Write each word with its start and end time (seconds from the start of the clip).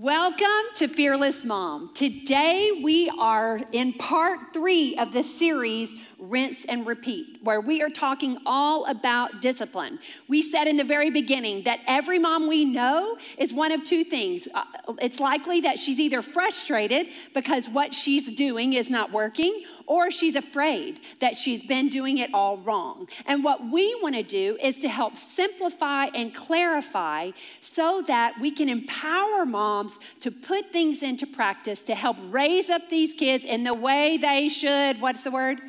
Welcome 0.00 0.46
to 0.76 0.86
Fearless 0.86 1.44
Mom. 1.44 1.90
Today 1.92 2.70
we 2.84 3.10
are 3.18 3.60
in 3.72 3.94
part 3.94 4.52
three 4.52 4.96
of 4.96 5.12
the 5.12 5.24
series 5.24 5.92
Rinse 6.18 6.64
and 6.64 6.86
Repeat, 6.86 7.38
where 7.42 7.60
we 7.60 7.80
are 7.80 7.88
talking 7.88 8.38
all 8.44 8.84
about 8.86 9.40
discipline. 9.40 9.98
We 10.26 10.42
said 10.42 10.66
in 10.66 10.76
the 10.76 10.84
very 10.84 11.10
beginning 11.10 11.64
that 11.64 11.80
every 11.86 12.18
mom 12.18 12.48
we 12.48 12.64
know 12.64 13.18
is 13.36 13.52
one 13.54 13.72
of 13.72 13.84
two 13.84 14.04
things. 14.04 14.48
Uh, 14.52 14.64
it's 15.00 15.20
likely 15.20 15.60
that 15.60 15.78
she's 15.78 16.00
either 16.00 16.22
frustrated 16.22 17.06
because 17.34 17.68
what 17.68 17.94
she's 17.94 18.34
doing 18.34 18.72
is 18.72 18.90
not 18.90 19.12
working, 19.12 19.64
or 19.86 20.10
she's 20.10 20.34
afraid 20.34 21.00
that 21.20 21.36
she's 21.36 21.62
been 21.62 21.88
doing 21.88 22.18
it 22.18 22.30
all 22.34 22.58
wrong. 22.58 23.08
And 23.26 23.44
what 23.44 23.70
we 23.70 23.96
want 24.02 24.16
to 24.16 24.22
do 24.22 24.58
is 24.60 24.78
to 24.78 24.88
help 24.88 25.16
simplify 25.16 26.06
and 26.06 26.34
clarify 26.34 27.30
so 27.60 28.02
that 28.06 28.40
we 28.40 28.50
can 28.50 28.68
empower 28.68 29.46
moms 29.46 30.00
to 30.20 30.30
put 30.30 30.72
things 30.72 31.02
into 31.02 31.26
practice 31.26 31.82
to 31.84 31.94
help 31.94 32.16
raise 32.30 32.70
up 32.70 32.88
these 32.90 33.12
kids 33.14 33.44
in 33.44 33.64
the 33.64 33.74
way 33.74 34.16
they 34.16 34.48
should. 34.48 35.00
What's 35.00 35.22
the 35.22 35.30
word? 35.30 35.60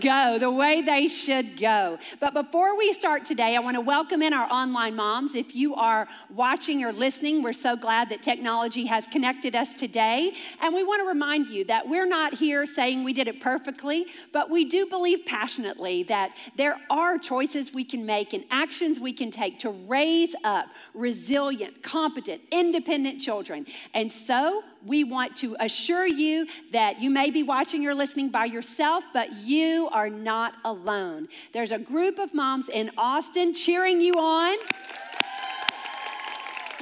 Go, 0.00 0.38
the 0.38 0.50
way 0.50 0.82
they 0.82 1.08
should 1.08 1.56
go. 1.56 1.98
But 2.20 2.34
before 2.34 2.76
we 2.76 2.92
start 2.92 3.24
today, 3.24 3.56
I 3.56 3.60
want 3.60 3.76
to 3.76 3.80
welcome 3.80 4.22
in 4.22 4.32
our 4.32 4.50
online 4.52 4.96
moms. 4.96 5.34
If 5.34 5.54
you 5.54 5.74
are 5.74 6.08
watching 6.30 6.84
or 6.84 6.92
listening, 6.92 7.42
we're 7.42 7.52
so 7.52 7.76
glad 7.76 8.08
that 8.10 8.22
technology 8.22 8.86
has 8.86 9.06
connected 9.06 9.54
us 9.54 9.74
today. 9.74 10.34
And 10.60 10.74
we 10.74 10.82
want 10.82 11.00
to 11.02 11.06
remind 11.06 11.48
you 11.48 11.64
that 11.66 11.88
we're 11.88 12.06
not 12.06 12.34
here 12.34 12.66
saying 12.66 13.04
we 13.04 13.12
did 13.12 13.28
it 13.28 13.40
perfectly, 13.40 14.06
but 14.32 14.50
we 14.50 14.64
do 14.64 14.86
believe 14.86 15.24
passionately 15.26 16.02
that 16.04 16.36
there 16.56 16.76
are 16.90 17.18
choices 17.18 17.72
we 17.72 17.84
can 17.84 18.04
make 18.06 18.32
and 18.32 18.44
actions 18.50 19.00
we 19.00 19.12
can 19.12 19.30
take 19.30 19.58
to 19.60 19.70
raise 19.70 20.34
up 20.44 20.66
resilient, 20.94 21.82
competent, 21.82 22.42
independent 22.50 23.20
children. 23.20 23.66
And 23.92 24.12
so, 24.12 24.62
we 24.84 25.04
want 25.04 25.36
to 25.38 25.56
assure 25.60 26.06
you 26.06 26.46
that 26.72 27.00
you 27.00 27.10
may 27.10 27.30
be 27.30 27.42
watching 27.42 27.86
or 27.86 27.94
listening 27.94 28.28
by 28.28 28.44
yourself, 28.44 29.04
but 29.12 29.32
you 29.32 29.88
are 29.92 30.10
not 30.10 30.54
alone. 30.64 31.28
There's 31.52 31.72
a 31.72 31.78
group 31.78 32.18
of 32.18 32.34
moms 32.34 32.68
in 32.68 32.90
Austin 32.96 33.54
cheering 33.54 34.00
you 34.00 34.14
on. 34.14 34.56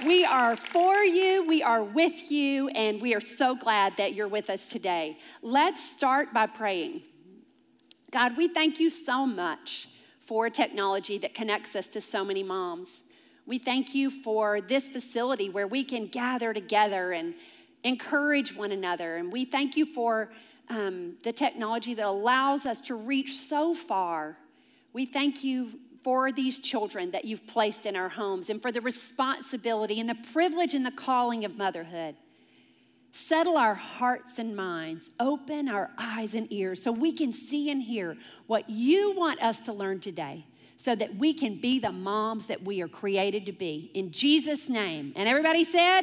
We 0.05 0.25
are 0.25 0.57
for 0.57 0.97
you, 0.97 1.47
we 1.47 1.63
are 1.63 1.85
with 1.85 2.33
you, 2.33 2.69
and 2.71 3.01
we 3.01 3.15
are 3.15 3.21
so 3.21 3.55
glad 3.55 3.97
that 3.99 4.15
you're 4.15 4.27
with 4.27 4.51
us 4.51 4.69
today. 4.69 5.17
Let's 5.43 5.83
start 5.83 6.35
by 6.35 6.47
praying. 6.47 7.03
God, 8.11 8.37
we 8.37 8.49
thank 8.49 8.81
you 8.81 8.91
so 8.91 9.25
much 9.27 9.89
for 10.21 10.51
technology 10.51 11.19
that 11.19 11.35
connects 11.35 11.77
us 11.77 11.87
to 11.89 12.01
so 12.01 12.25
many 12.25 12.43
moms. 12.43 13.03
We 13.47 13.59
thank 13.59 13.95
you 13.95 14.11
for 14.11 14.61
this 14.61 14.89
facility 14.89 15.49
where 15.49 15.67
we 15.67 15.85
can 15.85 16.07
gather 16.07 16.53
together 16.53 17.13
and 17.13 17.35
encourage 17.85 18.55
one 18.55 18.73
another. 18.73 19.17
And 19.17 19.33
we 19.33 19.45
thank 19.45 19.77
you 19.77 19.87
for 19.87 20.31
um, 20.69 21.15
the 21.23 21.33
technology 21.33 21.95
that 21.95 22.07
allows 22.07 22.67
us 22.67 22.81
to 22.83 22.95
reach 22.95 23.37
so 23.37 23.75
far. 23.75 24.37
We 24.93 25.07
thank 25.07 25.43
you 25.45 25.71
for 26.03 26.33
these 26.33 26.59
children 26.59 27.13
that 27.13 27.25
you've 27.25 27.47
placed 27.47 27.87
in 27.87 27.95
our 27.97 28.09
homes 28.09 28.51
and 28.51 28.61
for 28.61 28.73
the 28.73 28.81
responsibility 28.81 30.01
and 30.01 30.09
the 30.09 30.19
privilege 30.33 30.75
and 30.75 30.85
the 30.85 30.91
calling 30.91 31.45
of 31.45 31.57
motherhood. 31.57 32.17
Settle 33.13 33.59
our 33.59 33.75
hearts 33.75 34.39
and 34.39 34.57
minds, 34.57 35.11
open 35.21 35.69
our 35.69 35.91
eyes 35.99 36.35
and 36.35 36.51
ears 36.51 36.83
so 36.83 36.91
we 36.91 37.13
can 37.13 37.33
see 37.33 37.71
and 37.71 37.83
hear 37.83 38.17
what 38.47 38.71
you 38.71 39.15
want 39.15 39.43
us 39.43 39.61
to 39.63 39.73
learn 39.73 40.01
today 40.01 40.47
so 40.83 40.97
that 40.97 41.15
we 41.15 41.33
can 41.33 41.61
be 41.61 41.79
the 41.79 41.93
moms 41.93 42.49
that 42.49 42.65
we 42.65 42.83
are 42.83 42.89
created 42.89 43.47
to 43.47 43.53
be. 43.53 43.91
In 43.95 44.11
Jesus' 44.11 44.69
name. 44.69 45.13
And 45.15 45.29
everybody 45.29 45.63
said, 45.63 46.03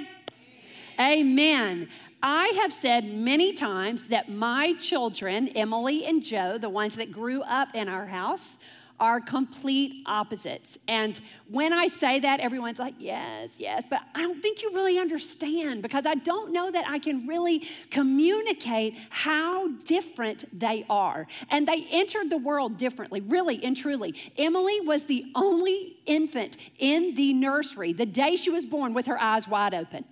Amen. 1.00 1.88
I 2.22 2.48
have 2.62 2.74
said 2.74 3.06
many 3.06 3.54
times 3.54 4.08
that 4.08 4.28
my 4.28 4.74
children, 4.74 5.48
Emily 5.50 6.06
and 6.06 6.22
Joe, 6.22 6.58
the 6.58 6.70
ones 6.70 6.96
that 6.96 7.10
grew 7.10 7.42
up 7.44 7.74
in 7.74 7.88
our 7.88 8.06
house, 8.06 8.58
are 9.00 9.22
complete 9.22 10.04
opposites. 10.06 10.78
And 10.90 11.18
when 11.50 11.72
I 11.72 11.88
say 11.88 12.20
that, 12.20 12.42
everyone's 12.42 12.80
like, 12.80 12.96
yes, 13.00 13.52
yes, 13.58 13.86
but 13.90 14.02
I 14.14 14.22
don't 14.22 14.42
think 14.42 14.62
you 14.62 14.74
really 14.74 15.00
understand 15.00 15.82
because 15.82 16.06
I 16.06 16.16
don't 16.16 16.52
know 16.52 16.70
that 16.70 16.84
I 16.86 17.00
can 17.00 17.26
really 17.26 17.60
communicate 17.92 18.98
how 19.10 19.70
different 19.86 20.44
they 20.60 20.84
are. 20.90 21.28
And 21.50 21.66
they 21.66 21.86
entered 21.92 22.30
the 22.30 22.38
world 22.38 22.76
differently, 22.76 23.22
really 23.22 23.64
and 23.64 23.78
truly. 23.78 24.16
Emily 24.38 24.82
was 24.82 25.06
the 25.06 25.26
only 25.34 25.96
infant 26.06 26.58
in 26.78 27.16
the 27.16 27.32
nursery 27.32 27.94
the 27.94 28.06
day 28.06 28.36
she 28.36 28.50
was 28.50 28.66
born 28.66 28.94
with 28.94 29.06
her 29.06 29.22
eyes 29.22 29.48
wide 29.48 29.74
open 29.74 30.04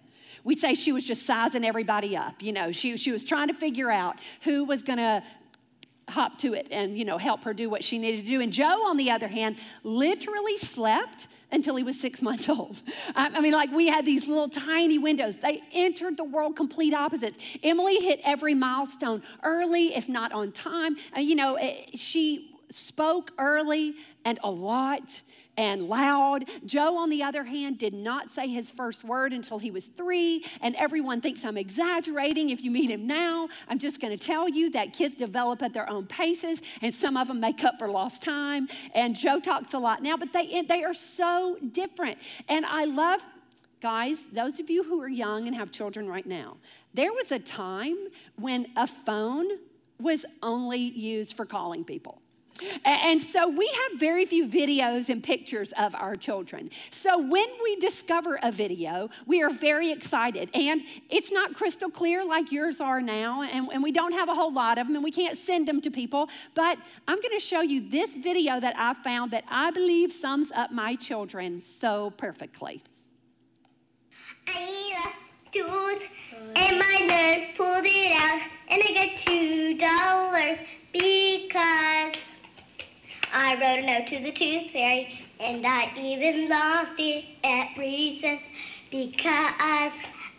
we'd 0.47 0.59
say 0.59 0.73
she 0.73 0.93
was 0.93 1.05
just 1.05 1.25
sizing 1.25 1.65
everybody 1.65 2.15
up. 2.15 2.41
You 2.41 2.53
know, 2.53 2.71
she, 2.71 2.95
she 2.95 3.11
was 3.11 3.21
trying 3.21 3.49
to 3.49 3.53
figure 3.53 3.91
out 3.91 4.15
who 4.43 4.63
was 4.63 4.81
going 4.81 4.97
to 4.97 5.21
hop 6.07 6.37
to 6.37 6.53
it 6.53 6.69
and, 6.71 6.97
you 6.97 7.03
know, 7.03 7.17
help 7.17 7.43
her 7.43 7.53
do 7.53 7.69
what 7.69 7.83
she 7.83 7.97
needed 7.97 8.23
to 8.23 8.27
do. 8.27 8.39
And 8.39 8.53
Joe, 8.53 8.85
on 8.87 8.95
the 8.95 9.11
other 9.11 9.27
hand, 9.27 9.57
literally 9.83 10.55
slept 10.55 11.27
until 11.51 11.75
he 11.75 11.83
was 11.83 11.99
six 11.99 12.21
months 12.27 12.47
old. 12.47 12.81
I 13.13 13.41
mean, 13.41 13.51
like 13.51 13.71
we 13.71 13.87
had 13.87 14.05
these 14.05 14.29
little 14.29 14.47
tiny 14.47 14.97
windows. 14.97 15.35
They 15.35 15.61
entered 15.73 16.15
the 16.15 16.23
world 16.23 16.55
complete 16.55 16.93
opposites. 16.93 17.37
Emily 17.61 17.97
hit 17.97 18.21
every 18.23 18.53
milestone 18.53 19.23
early, 19.43 19.97
if 19.97 20.07
not 20.07 20.31
on 20.31 20.53
time. 20.53 20.95
you 21.17 21.35
know, 21.35 21.55
eh, 21.55 21.87
she 21.93 22.56
spoke 22.69 23.31
early 23.37 23.95
and 24.25 24.39
a 24.43 24.51
lot 24.51 25.21
and 25.57 25.81
loud. 25.81 26.45
Joe, 26.65 26.97
on 26.97 27.09
the 27.09 27.23
other 27.23 27.43
hand, 27.43 27.79
did 27.79 27.93
not 27.93 28.31
say 28.31 28.47
his 28.47 28.71
first 28.71 29.03
word 29.03 29.33
until 29.33 29.57
he 29.57 29.71
was 29.71 29.87
three, 29.87 30.45
and 30.61 30.75
everyone 30.75 31.19
thinks 31.19 31.43
I'm 31.43 31.57
exaggerating. 31.57 32.49
If 32.49 32.63
you 32.63 32.69
meet 32.69 32.89
him 32.89 33.07
now, 33.07 33.49
I'm 33.67 33.79
just 33.79 33.99
going 33.99 34.15
to 34.15 34.23
tell 34.23 34.47
you 34.47 34.69
that 34.71 34.93
kids 34.93 35.15
develop 35.15 35.63
at 35.63 35.73
their 35.73 35.89
own 35.89 36.05
paces, 36.05 36.61
and 36.81 36.93
some 36.93 37.17
of 37.17 37.27
them 37.27 37.39
make 37.39 37.63
up 37.63 37.79
for 37.79 37.89
lost 37.89 38.21
time. 38.21 38.67
And 38.93 39.15
Joe 39.15 39.39
talks 39.39 39.73
a 39.73 39.79
lot 39.79 40.03
now, 40.03 40.15
but 40.15 40.31
they, 40.31 40.61
they 40.61 40.83
are 40.83 40.93
so 40.93 41.57
different. 41.71 42.19
And 42.47 42.65
I 42.65 42.85
love 42.85 43.25
Guys, 43.79 44.25
those 44.33 44.59
of 44.59 44.71
you 44.71 44.83
who 44.83 44.99
are 45.01 45.07
young 45.07 45.45
and 45.45 45.55
have 45.55 45.71
children 45.71 46.07
right 46.07 46.25
now, 46.25 46.57
there 46.95 47.13
was 47.13 47.31
a 47.31 47.37
time 47.37 47.95
when 48.35 48.65
a 48.75 48.87
phone 48.87 49.45
was 49.99 50.25
only 50.41 50.79
used 50.79 51.37
for 51.37 51.45
calling 51.45 51.83
people. 51.83 52.19
And 52.85 53.21
so 53.21 53.47
we 53.47 53.67
have 53.67 53.99
very 53.99 54.25
few 54.25 54.47
videos 54.47 55.09
and 55.09 55.23
pictures 55.23 55.73
of 55.77 55.93
our 55.95 56.15
children. 56.15 56.69
So 56.91 57.17
when 57.17 57.47
we 57.63 57.75
discover 57.77 58.39
a 58.41 58.51
video, 58.51 59.09
we 59.25 59.41
are 59.41 59.49
very 59.49 59.91
excited. 59.91 60.49
And 60.53 60.81
it's 61.09 61.31
not 61.31 61.53
crystal 61.53 61.89
clear 61.89 62.25
like 62.25 62.51
yours 62.51 62.81
are 62.81 63.01
now, 63.01 63.41
and, 63.41 63.69
and 63.71 63.83
we 63.83 63.91
don't 63.91 64.13
have 64.13 64.29
a 64.29 64.33
whole 64.33 64.53
lot 64.53 64.77
of 64.77 64.87
them, 64.87 64.95
and 64.95 65.03
we 65.03 65.11
can't 65.11 65.37
send 65.37 65.67
them 65.67 65.81
to 65.81 65.91
people. 65.91 66.29
But 66.53 66.77
I'm 67.07 67.17
going 67.21 67.33
to 67.33 67.39
show 67.39 67.61
you 67.61 67.89
this 67.89 68.15
video 68.15 68.59
that 68.59 68.75
I 68.77 68.93
found 68.93 69.31
that 69.31 69.43
I 69.49 69.71
believe 69.71 70.11
sums 70.11 70.51
up 70.51 70.71
my 70.71 70.95
children 70.95 71.61
so 71.61 72.11
perfectly. 72.17 72.83
I 74.47 74.59
need 74.59 74.93
a 74.93 75.09
tooth, 75.51 76.03
and 76.55 76.79
my 76.79 77.05
nurse 77.05 77.49
pulled 77.57 77.85
it 77.85 78.13
out, 78.13 78.41
and 78.69 78.81
I 78.83 78.93
got 78.93 79.09
two 79.25 79.77
dollars 79.77 80.59
because. 80.93 82.23
I 83.33 83.53
wrote 83.55 83.83
a 83.83 83.85
note 83.85 84.07
to 84.09 84.19
the 84.19 84.31
tooth 84.31 84.71
fairy, 84.71 85.19
and 85.39 85.65
I 85.65 85.91
even 85.97 86.49
lost 86.49 86.99
it 86.99 87.25
at 87.43 87.77
recess 87.77 88.39
because 88.91 89.91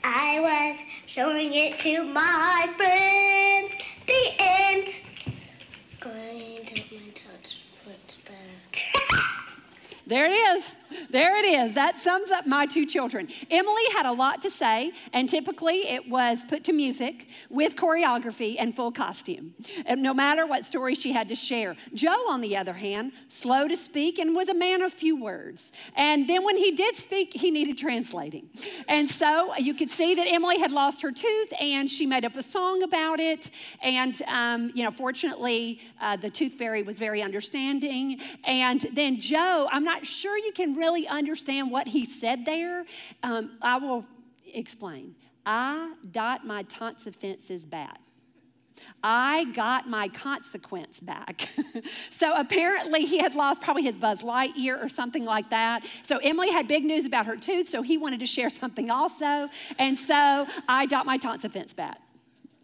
I 0.04 0.40
was 0.40 0.76
showing 1.06 1.52
it 1.54 1.78
to 1.80 2.04
my 2.04 2.72
friends. 2.76 3.72
The 4.06 4.32
end. 4.38 4.94
Going 6.00 6.64
to 6.66 6.74
my 6.74 7.10
touch 7.14 7.56
foot 7.84 8.16
There 10.06 10.24
it 10.24 10.32
is. 10.32 10.77
There 11.10 11.38
it 11.38 11.44
is. 11.44 11.74
That 11.74 11.98
sums 11.98 12.30
up 12.30 12.46
my 12.46 12.64
two 12.64 12.86
children. 12.86 13.28
Emily 13.50 13.82
had 13.92 14.06
a 14.06 14.12
lot 14.12 14.40
to 14.42 14.50
say, 14.50 14.92
and 15.12 15.28
typically 15.28 15.88
it 15.88 16.08
was 16.08 16.44
put 16.44 16.64
to 16.64 16.72
music 16.72 17.28
with 17.50 17.76
choreography 17.76 18.56
and 18.58 18.74
full 18.74 18.90
costume, 18.90 19.54
and 19.84 20.02
no 20.02 20.14
matter 20.14 20.46
what 20.46 20.64
story 20.64 20.94
she 20.94 21.12
had 21.12 21.28
to 21.28 21.34
share. 21.34 21.76
Joe, 21.92 22.24
on 22.28 22.40
the 22.40 22.56
other 22.56 22.72
hand, 22.72 23.12
slow 23.28 23.68
to 23.68 23.76
speak 23.76 24.18
and 24.18 24.34
was 24.34 24.48
a 24.48 24.54
man 24.54 24.80
of 24.80 24.92
few 24.92 25.20
words. 25.20 25.72
And 25.94 26.28
then 26.28 26.44
when 26.44 26.56
he 26.56 26.70
did 26.72 26.96
speak, 26.96 27.34
he 27.34 27.50
needed 27.50 27.76
translating. 27.76 28.48
And 28.88 29.08
so 29.08 29.54
you 29.56 29.74
could 29.74 29.90
see 29.90 30.14
that 30.14 30.26
Emily 30.26 30.58
had 30.58 30.70
lost 30.70 31.02
her 31.02 31.12
tooth, 31.12 31.52
and 31.60 31.90
she 31.90 32.06
made 32.06 32.24
up 32.24 32.36
a 32.36 32.42
song 32.42 32.82
about 32.82 33.20
it. 33.20 33.50
And, 33.82 34.20
um, 34.28 34.70
you 34.74 34.84
know, 34.84 34.90
fortunately, 34.90 35.80
uh, 36.00 36.16
the 36.16 36.30
tooth 36.30 36.54
fairy 36.54 36.82
was 36.82 36.98
very 36.98 37.22
understanding. 37.22 38.20
And 38.44 38.86
then 38.94 39.20
Joe, 39.20 39.68
I'm 39.70 39.84
not 39.84 39.98
not 39.98 40.06
sure 40.06 40.38
you 40.38 40.52
can 40.52 40.74
really 40.74 40.87
understand 41.06 41.70
what 41.70 41.88
he 41.88 42.04
said 42.04 42.44
there, 42.44 42.84
um, 43.22 43.58
I 43.62 43.78
will 43.78 44.06
explain. 44.52 45.14
I 45.44 45.94
dot 46.10 46.46
my 46.46 46.62
taunts 46.64 47.06
offenses 47.06 47.64
bad. 47.64 47.98
I 49.02 49.44
got 49.54 49.88
my 49.88 50.08
consequence 50.08 51.00
back. 51.00 51.48
so 52.10 52.32
apparently 52.34 53.04
he 53.04 53.18
had 53.18 53.34
lost 53.34 53.60
probably 53.60 53.82
his 53.82 53.98
Buzz 53.98 54.22
Lightyear 54.22 54.82
or 54.82 54.88
something 54.88 55.24
like 55.24 55.50
that. 55.50 55.84
So 56.02 56.18
Emily 56.18 56.50
had 56.50 56.68
big 56.68 56.84
news 56.84 57.06
about 57.06 57.26
her 57.26 57.36
tooth, 57.36 57.68
so 57.68 57.82
he 57.82 57.96
wanted 57.98 58.20
to 58.20 58.26
share 58.26 58.50
something 58.50 58.90
also. 58.90 59.48
And 59.78 59.96
so 59.98 60.46
I 60.68 60.86
dot 60.86 61.06
my 61.06 61.18
consequence 61.18 61.74
back. 61.74 62.00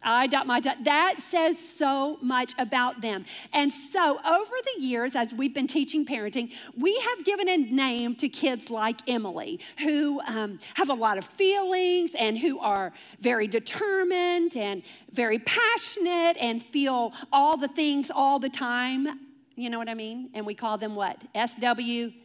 I 0.04 0.26
dot 0.26 0.46
my 0.46 0.60
dot. 0.60 0.84
That 0.84 1.20
says 1.20 1.58
so 1.58 2.18
much 2.20 2.54
about 2.58 3.00
them. 3.00 3.24
And 3.52 3.72
so, 3.72 4.18
over 4.24 4.54
the 4.74 4.82
years, 4.82 5.16
as 5.16 5.32
we've 5.32 5.54
been 5.54 5.66
teaching 5.66 6.04
parenting, 6.04 6.52
we 6.76 6.98
have 7.00 7.24
given 7.24 7.48
a 7.48 7.56
name 7.56 8.14
to 8.16 8.28
kids 8.28 8.70
like 8.70 9.00
Emily, 9.08 9.60
who 9.80 10.20
um, 10.26 10.58
have 10.74 10.90
a 10.90 10.94
lot 10.94 11.18
of 11.18 11.24
feelings 11.24 12.14
and 12.14 12.38
who 12.38 12.58
are 12.60 12.92
very 13.20 13.46
determined 13.46 14.56
and 14.56 14.82
very 15.12 15.38
passionate 15.38 16.36
and 16.40 16.62
feel 16.62 17.12
all 17.32 17.56
the 17.56 17.68
things 17.68 18.10
all 18.10 18.38
the 18.38 18.50
time. 18.50 19.20
You 19.56 19.70
know 19.70 19.78
what 19.78 19.88
I 19.88 19.94
mean? 19.94 20.30
And 20.34 20.44
we 20.44 20.54
call 20.54 20.78
them 20.78 20.94
what? 20.96 21.22
SW 21.34 22.23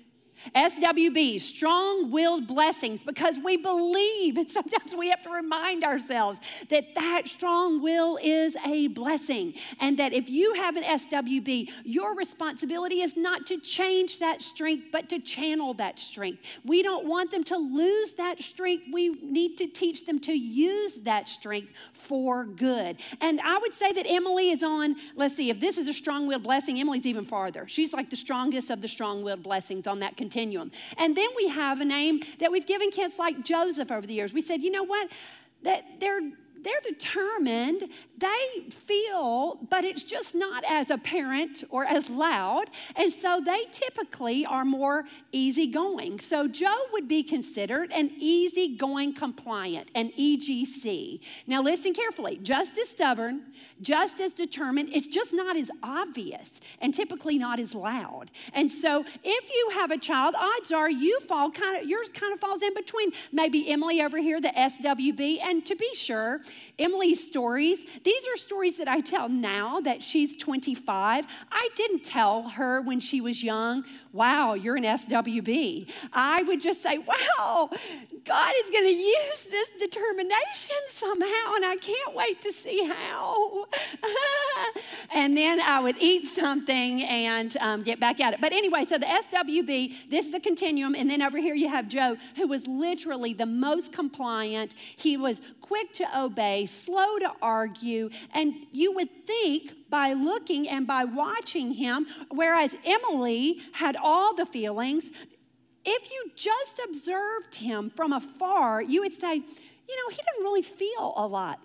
SWB, 0.56 1.40
strong 1.42 2.12
willed 2.12 2.48
blessings, 2.48 3.04
because 3.04 3.38
we 3.44 3.58
believe, 3.58 4.38
and 4.38 4.50
sometimes 4.50 4.96
we 4.96 5.10
have 5.10 5.22
to 5.24 5.30
remind 5.30 5.84
ourselves 5.84 6.40
that 6.70 6.96
that 6.96 7.28
strong 7.28 7.82
will 7.82 8.18
is 8.22 8.56
a 8.66 8.88
blessing. 8.88 9.54
And 9.80 9.98
that 10.00 10.14
if 10.14 10.30
you 10.30 10.54
have 10.54 10.76
an 10.76 10.84
SWB, 10.84 11.72
your 11.84 12.16
responsibility 12.16 13.02
is 13.02 13.16
not 13.16 13.46
to 13.48 13.60
change 13.60 14.20
that 14.20 14.42
strength, 14.42 14.88
but 14.92 15.10
to 15.10 15.20
channel 15.20 15.74
that 15.76 16.00
strength. 16.00 16.44
We 16.64 16.84
don't 16.84 17.06
want 17.06 17.32
them 17.32 17.44
to 17.46 17.58
lose 17.58 18.14
that 18.14 18.42
strength. 18.42 18.86
We 18.92 19.10
need 19.22 19.58
to 19.58 19.68
teach 19.68 20.06
them 20.06 20.20
to 20.22 20.34
use 20.34 20.96
that 20.98 21.30
strength 21.30 21.74
for 21.94 22.46
good. 22.46 22.98
And 23.22 23.42
I 23.42 23.58
would 23.58 23.74
say 23.74 23.92
that 23.92 24.06
Emily 24.08 24.50
is 24.50 24.64
on, 24.64 24.96
let's 25.16 25.36
see, 25.36 25.50
if 25.50 25.60
this 25.60 25.78
is 25.78 25.88
a 25.88 25.94
strong 25.94 26.28
willed 26.28 26.44
blessing, 26.44 26.80
Emily's 26.80 27.06
even 27.06 27.26
farther. 27.26 27.68
She's 27.68 27.94
like 27.94 28.10
the 28.10 28.16
strongest 28.16 28.70
of 28.70 28.82
the 28.82 28.88
strong 28.88 29.24
willed 29.24 29.44
blessings 29.44 29.88
on 29.88 30.00
that 30.00 30.18
continuum. 30.30 30.72
And 30.98 31.18
then 31.18 31.28
we 31.36 31.48
have 31.48 31.82
a 31.82 31.86
name 31.86 32.22
that 32.40 32.52
we've 32.52 32.68
given 32.68 32.92
kids 32.92 33.18
like 33.18 33.44
Joseph 33.44 33.92
over 33.92 34.06
the 34.06 34.14
years. 34.14 34.32
We 34.32 34.42
said, 34.42 34.62
you 34.62 34.70
know 34.70 34.84
what? 34.84 35.10
That 35.64 36.00
they're 36.00 36.22
they're 36.64 36.82
determined, 36.84 37.84
they 38.18 38.70
feel, 38.72 39.60
but 39.70 39.84
it's 39.84 40.04
just 40.04 40.36
not 40.36 40.64
as 40.68 40.90
apparent 40.90 41.64
or 41.70 41.86
as 41.86 42.10
loud. 42.10 42.70
And 42.96 43.12
so 43.12 43.42
they 43.44 43.66
typically 43.72 44.46
are 44.46 44.66
more 44.66 45.06
easygoing. 45.32 46.20
So 46.20 46.48
Joe 46.48 46.78
would 46.92 47.08
be 47.08 47.24
considered 47.24 47.92
an 47.92 48.12
easygoing 48.18 49.14
compliant, 49.14 49.92
an 49.96 50.12
EGC. 50.12 51.20
Now 51.48 51.62
listen 51.62 51.94
carefully 51.94 52.40
just 52.42 52.78
as 52.78 52.90
stubborn, 52.90 53.54
just 53.82 54.20
as 54.20 54.34
determined, 54.34 54.90
it's 54.92 55.08
just 55.08 55.34
not 55.34 55.56
as 55.56 55.72
obvious 55.82 56.60
and 56.82 56.94
typically 56.94 57.38
not 57.38 57.60
as 57.60 57.74
loud. 57.76 58.32
And 58.54 58.70
so 58.70 59.06
if 59.24 59.50
you 59.50 59.70
have 59.80 59.92
a 59.92 59.98
child, 59.98 60.36
odds 60.38 60.72
are 60.72 60.90
you 60.90 61.20
fall 61.22 61.52
kind 61.52 61.78
of, 61.78 61.88
yours 61.88 62.10
kind 62.10 62.34
of 62.34 62.40
falls 62.40 62.62
in 62.62 62.74
between 62.74 63.12
maybe 63.32 63.70
Emily 63.72 64.02
over 64.02 64.18
here, 64.18 64.42
the 64.42 64.50
SWB, 64.50 65.40
and 65.42 65.66
to 65.66 65.76
be 65.76 65.90
sure, 65.96 66.42
Emily's 66.78 67.26
stories, 67.26 67.86
these 68.04 68.28
are 68.28 68.38
stories 68.38 68.78
that 68.78 68.88
I 68.88 69.02
tell 69.02 69.30
now 69.30 69.80
that 69.82 70.02
she's 70.04 70.38
25. 70.38 71.26
I 71.52 71.70
didn't 71.76 72.04
tell 72.04 72.50
her 72.50 72.82
when 72.82 73.00
she 73.00 73.22
was 73.22 73.44
young, 73.44 73.86
wow, 74.12 74.54
you're 74.54 74.76
an 74.76 74.84
SWB. 74.84 75.90
I 76.14 76.42
would 76.44 76.62
just 76.62 76.82
say, 76.82 76.98
wow, 76.98 77.70
God 78.26 78.54
is 78.64 78.70
going 78.70 78.86
to 78.86 78.92
use 78.92 79.44
this 79.50 79.70
determination 79.72 80.76
somehow, 80.90 81.56
and 81.56 81.66
I 81.66 81.78
can't 81.80 82.16
wait 82.16 82.42
to 82.42 82.52
see 82.52 82.86
how. 82.86 83.66
and 85.14 85.38
then 85.38 85.60
I 85.60 85.80
would 85.80 85.98
eat 86.00 86.28
something 86.28 87.04
and 87.04 87.56
um, 87.58 87.84
get 87.84 88.00
back 88.00 88.20
at 88.20 88.34
it. 88.34 88.42
But 88.42 88.52
anyway, 88.52 88.86
so 88.86 88.98
the 88.98 89.06
SWB, 89.06 90.10
this 90.10 90.28
is 90.28 90.34
a 90.34 90.40
continuum. 90.40 90.96
And 90.96 91.10
then 91.10 91.22
over 91.22 91.38
here 91.38 91.56
you 91.56 91.70
have 91.70 91.88
Joe, 91.88 92.18
who 92.36 92.48
was 92.48 92.68
literally 92.68 93.34
the 93.34 93.46
most 93.46 93.92
compliant. 93.92 94.74
He 94.96 95.18
was 95.18 95.42
quick 95.62 95.94
to 95.94 96.20
obey, 96.20 96.66
slow 96.66 97.20
to 97.20 97.32
argue. 97.42 98.10
And 98.34 98.66
you 98.72 98.94
would 98.94 99.28
think 99.28 99.74
by 99.90 100.14
looking 100.14 100.68
and 100.68 100.86
by 100.86 101.04
watching 101.04 101.74
him, 101.74 102.08
whereas 102.32 102.76
Emily 102.86 103.62
had 103.74 103.96
all 103.96 104.36
the 104.36 104.46
feelings, 104.46 105.12
if 105.86 106.12
you 106.12 106.32
just 106.36 106.80
observed 106.86 107.56
him 107.56 107.90
from 107.90 108.14
afar, 108.14 108.82
you 108.82 109.02
would 109.02 109.14
say, 109.14 109.36
you 109.36 109.96
know, 109.96 110.10
he 110.10 110.18
didn't 110.18 110.44
really 110.44 110.62
feel 110.62 111.14
a 111.16 111.26
lot. 111.26 111.60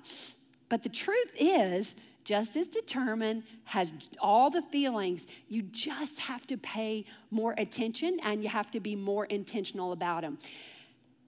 But 0.68 0.82
the 0.82 0.88
truth 0.88 1.30
is, 1.38 1.94
just 2.24 2.56
as 2.56 2.68
determined, 2.68 3.42
has 3.64 3.92
all 4.18 4.48
the 4.48 4.62
feelings. 4.62 5.26
You 5.48 5.62
just 5.62 6.20
have 6.20 6.46
to 6.46 6.56
pay 6.56 7.04
more 7.30 7.54
attention 7.58 8.18
and 8.22 8.42
you 8.42 8.48
have 8.48 8.70
to 8.70 8.80
be 8.80 8.96
more 8.96 9.26
intentional 9.26 9.92
about 9.92 10.22
them. 10.22 10.38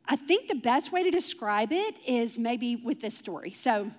I 0.08 0.16
think 0.16 0.48
the 0.48 0.54
best 0.54 0.92
way 0.92 1.02
to 1.02 1.10
describe 1.10 1.72
it 1.72 1.98
is 2.06 2.38
maybe 2.38 2.76
with 2.76 3.00
this 3.00 3.16
story. 3.16 3.50
So, 3.50 3.90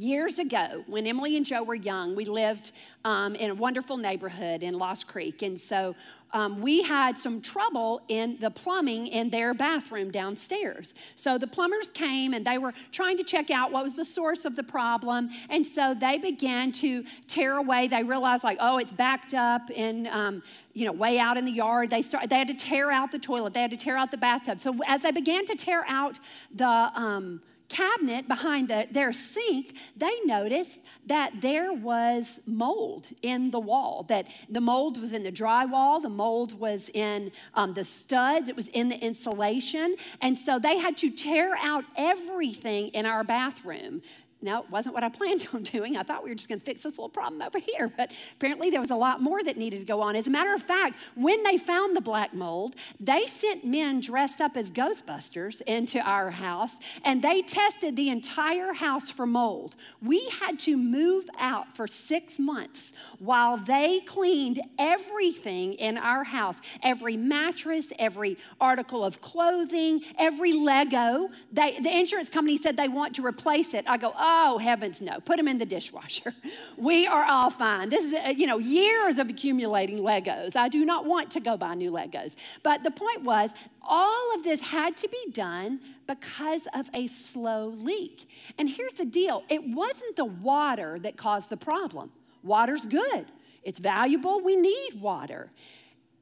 years 0.00 0.38
ago, 0.38 0.84
when 0.86 1.06
Emily 1.06 1.36
and 1.36 1.44
Joe 1.44 1.62
were 1.62 1.74
young, 1.74 2.14
we 2.14 2.24
lived 2.24 2.72
um, 3.04 3.34
in 3.34 3.50
a 3.50 3.54
wonderful 3.54 3.96
neighborhood 3.96 4.62
in 4.62 4.74
Lost 4.74 5.06
Creek. 5.06 5.42
And 5.42 5.60
so 5.60 5.94
um, 6.32 6.60
we 6.60 6.82
had 6.82 7.16
some 7.16 7.40
trouble 7.40 8.02
in 8.08 8.36
the 8.40 8.50
plumbing 8.50 9.06
in 9.06 9.30
their 9.30 9.54
bathroom 9.54 10.10
downstairs. 10.10 10.94
So 11.14 11.38
the 11.38 11.46
plumbers 11.46 11.88
came 11.88 12.34
and 12.34 12.44
they 12.44 12.58
were 12.58 12.72
trying 12.90 13.16
to 13.18 13.24
check 13.24 13.50
out 13.50 13.70
what 13.70 13.84
was 13.84 13.94
the 13.94 14.04
source 14.04 14.44
of 14.44 14.56
the 14.56 14.64
problem. 14.64 15.30
And 15.48 15.64
so 15.64 15.94
they 15.94 16.18
began 16.18 16.72
to 16.72 17.04
tear 17.28 17.56
away. 17.56 17.86
They 17.86 18.02
realized, 18.02 18.42
like, 18.42 18.58
oh, 18.60 18.78
it's 18.78 18.90
backed 18.90 19.32
up 19.32 19.70
in, 19.70 20.08
um, 20.08 20.42
you 20.72 20.84
know, 20.86 20.92
way 20.92 21.20
out 21.20 21.36
in 21.36 21.44
the 21.44 21.52
yard. 21.52 21.90
They, 21.90 22.02
start, 22.02 22.28
they 22.28 22.38
had 22.38 22.48
to 22.48 22.54
tear 22.54 22.90
out 22.90 23.12
the 23.12 23.18
toilet, 23.20 23.54
they 23.54 23.62
had 23.62 23.70
to 23.70 23.76
tear 23.76 23.96
out 23.96 24.10
the 24.10 24.16
bathtub. 24.16 24.60
So 24.60 24.74
as 24.88 25.02
they 25.02 25.12
began 25.12 25.46
to 25.46 25.54
tear 25.54 25.84
out 25.86 26.18
the, 26.52 26.66
um, 26.66 27.40
cabinet 27.74 28.28
behind 28.28 28.68
the, 28.68 28.86
their 28.90 29.12
sink, 29.12 29.74
they 29.96 30.12
noticed 30.24 30.78
that 31.06 31.40
there 31.40 31.72
was 31.72 32.40
mold 32.46 33.08
in 33.22 33.50
the 33.50 33.58
wall. 33.58 34.04
That 34.08 34.26
the 34.48 34.60
mold 34.60 35.00
was 35.00 35.12
in 35.12 35.24
the 35.24 35.32
drywall, 35.32 36.00
the 36.00 36.08
mold 36.08 36.58
was 36.58 36.90
in 36.94 37.32
um, 37.54 37.74
the 37.74 37.84
studs, 37.84 38.48
it 38.48 38.56
was 38.56 38.68
in 38.68 38.88
the 38.88 38.98
insulation. 38.98 39.96
And 40.20 40.38
so 40.38 40.58
they 40.58 40.78
had 40.78 40.96
to 40.98 41.10
tear 41.10 41.56
out 41.56 41.84
everything 41.96 42.88
in 42.88 43.06
our 43.06 43.24
bathroom 43.24 44.02
no, 44.44 44.60
it 44.60 44.70
wasn't 44.70 44.94
what 44.94 45.02
I 45.02 45.08
planned 45.14 45.48
on 45.54 45.62
doing. 45.62 45.96
I 45.96 46.02
thought 46.02 46.22
we 46.22 46.28
were 46.28 46.36
just 46.36 46.48
going 46.48 46.60
to 46.60 46.64
fix 46.64 46.82
this 46.82 46.92
little 46.92 47.08
problem 47.08 47.40
over 47.40 47.58
here, 47.58 47.90
but 47.96 48.12
apparently 48.36 48.70
there 48.70 48.80
was 48.80 48.90
a 48.90 48.96
lot 48.96 49.22
more 49.22 49.42
that 49.42 49.56
needed 49.56 49.80
to 49.80 49.86
go 49.86 50.02
on. 50.02 50.14
As 50.14 50.26
a 50.26 50.30
matter 50.30 50.52
of 50.52 50.62
fact, 50.62 50.96
when 51.16 51.42
they 51.42 51.56
found 51.56 51.96
the 51.96 52.00
black 52.00 52.34
mold, 52.34 52.76
they 53.00 53.26
sent 53.26 53.64
men 53.64 54.00
dressed 54.00 54.40
up 54.40 54.56
as 54.56 54.70
Ghostbusters 54.70 55.62
into 55.62 55.98
our 56.00 56.30
house 56.30 56.76
and 57.04 57.22
they 57.22 57.40
tested 57.40 57.96
the 57.96 58.10
entire 58.10 58.74
house 58.74 59.10
for 59.10 59.26
mold. 59.26 59.76
We 60.02 60.28
had 60.40 60.60
to 60.60 60.76
move 60.76 61.24
out 61.38 61.74
for 61.74 61.86
six 61.86 62.38
months 62.38 62.92
while 63.18 63.56
they 63.56 64.00
cleaned 64.00 64.60
everything 64.78 65.72
in 65.74 65.96
our 65.96 66.24
house 66.24 66.60
every 66.82 67.16
mattress, 67.16 67.92
every 67.98 68.36
article 68.60 69.04
of 69.04 69.20
clothing, 69.22 70.02
every 70.18 70.52
Lego. 70.52 71.30
They, 71.50 71.78
the 71.80 71.96
insurance 71.96 72.28
company 72.28 72.58
said 72.58 72.76
they 72.76 72.88
want 72.88 73.14
to 73.16 73.24
replace 73.24 73.72
it. 73.72 73.84
I 73.88 73.96
go, 73.96 74.12
oh, 74.16 74.33
Oh, 74.36 74.58
heavens 74.58 75.00
no. 75.00 75.20
Put 75.20 75.36
them 75.36 75.46
in 75.46 75.58
the 75.58 75.66
dishwasher. 75.66 76.34
We 76.76 77.06
are 77.06 77.24
all 77.24 77.50
fine. 77.50 77.88
This 77.88 78.04
is, 78.04 78.14
uh, 78.14 78.34
you 78.36 78.48
know, 78.48 78.58
years 78.58 79.20
of 79.20 79.28
accumulating 79.30 79.98
Legos. 79.98 80.56
I 80.56 80.68
do 80.68 80.84
not 80.84 81.06
want 81.06 81.30
to 81.32 81.40
go 81.40 81.56
buy 81.56 81.74
new 81.74 81.92
Legos. 81.92 82.34
But 82.64 82.82
the 82.82 82.90
point 82.90 83.22
was, 83.22 83.52
all 83.80 84.34
of 84.34 84.42
this 84.42 84.60
had 84.60 84.96
to 84.98 85.08
be 85.08 85.30
done 85.30 85.78
because 86.08 86.66
of 86.74 86.90
a 86.92 87.06
slow 87.06 87.68
leak. 87.68 88.28
And 88.58 88.68
here's 88.68 88.94
the 88.94 89.04
deal 89.04 89.44
it 89.48 89.62
wasn't 89.62 90.16
the 90.16 90.24
water 90.24 90.98
that 90.98 91.16
caused 91.16 91.48
the 91.48 91.56
problem. 91.56 92.10
Water's 92.42 92.86
good, 92.86 93.26
it's 93.62 93.78
valuable. 93.78 94.40
We 94.40 94.56
need 94.56 95.00
water. 95.00 95.52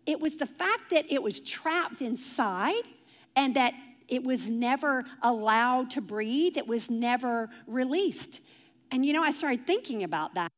It 0.05 0.21
was 0.21 0.37
the 0.37 0.47
fact 0.47 0.91
that 0.91 1.11
it 1.11 1.23
was 1.23 1.41
trapped 1.41 2.03
inside 2.03 2.85
and 3.35 3.57
that 3.57 3.73
it 4.13 4.23
was 4.23 4.51
never 4.51 5.05
allowed 5.23 5.91
to 5.93 6.03
breathe, 6.03 6.59
it 6.59 6.69
was 6.69 6.91
never 6.91 7.49
released. 7.67 8.43
And 8.91 9.07
you 9.07 9.15
know, 9.15 9.23
I 9.23 9.31
started 9.31 9.67
thinking 9.67 10.03
about 10.03 10.35
that. 10.35 10.53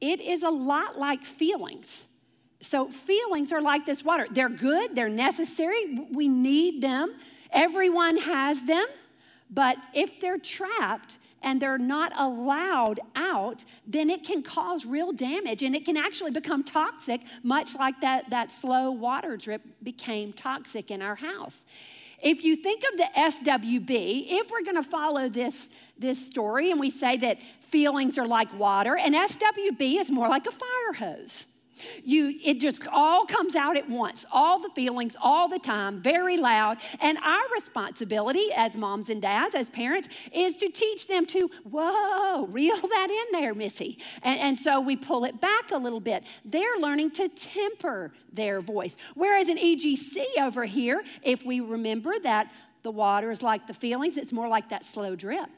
It 0.00 0.20
is 0.20 0.44
a 0.44 0.50
lot 0.50 0.96
like 0.96 1.24
feelings. 1.24 2.06
So, 2.60 2.88
feelings 2.92 3.52
are 3.52 3.60
like 3.60 3.84
this 3.84 4.04
water. 4.04 4.28
They're 4.30 4.48
good, 4.48 4.94
they're 4.94 5.08
necessary, 5.08 6.06
we 6.12 6.28
need 6.28 6.82
them. 6.82 7.16
Everyone 7.50 8.16
has 8.16 8.62
them. 8.62 8.86
But 9.50 9.76
if 9.92 10.20
they're 10.20 10.38
trapped 10.38 11.18
and 11.42 11.60
they're 11.60 11.78
not 11.78 12.12
allowed 12.16 13.00
out, 13.16 13.64
then 13.88 14.08
it 14.08 14.24
can 14.24 14.42
cause 14.44 14.86
real 14.86 15.12
damage 15.12 15.64
and 15.64 15.74
it 15.74 15.84
can 15.84 15.96
actually 15.96 16.30
become 16.30 16.62
toxic, 16.62 17.22
much 17.42 17.74
like 17.74 18.00
that, 18.02 18.30
that 18.30 18.52
slow 18.52 18.92
water 18.92 19.36
drip 19.36 19.62
became 19.82 20.32
toxic 20.32 20.92
in 20.92 21.02
our 21.02 21.16
house. 21.16 21.62
If 22.24 22.42
you 22.42 22.56
think 22.56 22.82
of 22.90 22.96
the 22.96 23.08
SWB, 23.14 24.26
if 24.30 24.50
we're 24.50 24.64
going 24.64 24.82
to 24.82 24.82
follow 24.82 25.28
this, 25.28 25.68
this 25.98 26.26
story 26.26 26.70
and 26.70 26.80
we 26.80 26.88
say 26.88 27.18
that 27.18 27.38
feelings 27.68 28.16
are 28.16 28.26
like 28.26 28.58
water, 28.58 28.96
and 28.96 29.14
SWB 29.14 30.00
is 30.00 30.10
more 30.10 30.28
like 30.28 30.46
a 30.46 30.50
fire 30.50 30.92
hose. 30.96 31.46
You, 32.02 32.38
it 32.42 32.60
just 32.60 32.86
all 32.92 33.26
comes 33.26 33.54
out 33.54 33.76
at 33.76 33.88
once, 33.88 34.24
all 34.30 34.58
the 34.58 34.70
feelings, 34.70 35.16
all 35.20 35.48
the 35.48 35.58
time, 35.58 36.00
very 36.00 36.36
loud. 36.36 36.78
And 37.00 37.18
our 37.18 37.42
responsibility 37.54 38.48
as 38.56 38.76
moms 38.76 39.08
and 39.08 39.20
dads, 39.20 39.54
as 39.54 39.70
parents, 39.70 40.08
is 40.32 40.56
to 40.56 40.68
teach 40.68 41.06
them 41.06 41.26
to, 41.26 41.50
whoa, 41.64 42.46
reel 42.46 42.76
that 42.76 43.10
in 43.10 43.40
there, 43.40 43.54
Missy. 43.54 43.98
And, 44.22 44.40
and 44.40 44.58
so 44.58 44.80
we 44.80 44.96
pull 44.96 45.24
it 45.24 45.40
back 45.40 45.70
a 45.70 45.78
little 45.78 46.00
bit. 46.00 46.24
They're 46.44 46.76
learning 46.78 47.10
to 47.12 47.28
temper 47.28 48.12
their 48.32 48.60
voice. 48.60 48.96
Whereas 49.14 49.48
in 49.48 49.58
EGC 49.58 50.22
over 50.40 50.64
here, 50.64 51.02
if 51.22 51.44
we 51.44 51.60
remember 51.60 52.18
that 52.20 52.52
the 52.82 52.90
water 52.90 53.30
is 53.30 53.42
like 53.42 53.66
the 53.66 53.74
feelings, 53.74 54.16
it's 54.16 54.32
more 54.32 54.48
like 54.48 54.68
that 54.68 54.84
slow 54.84 55.16
drip. 55.16 55.48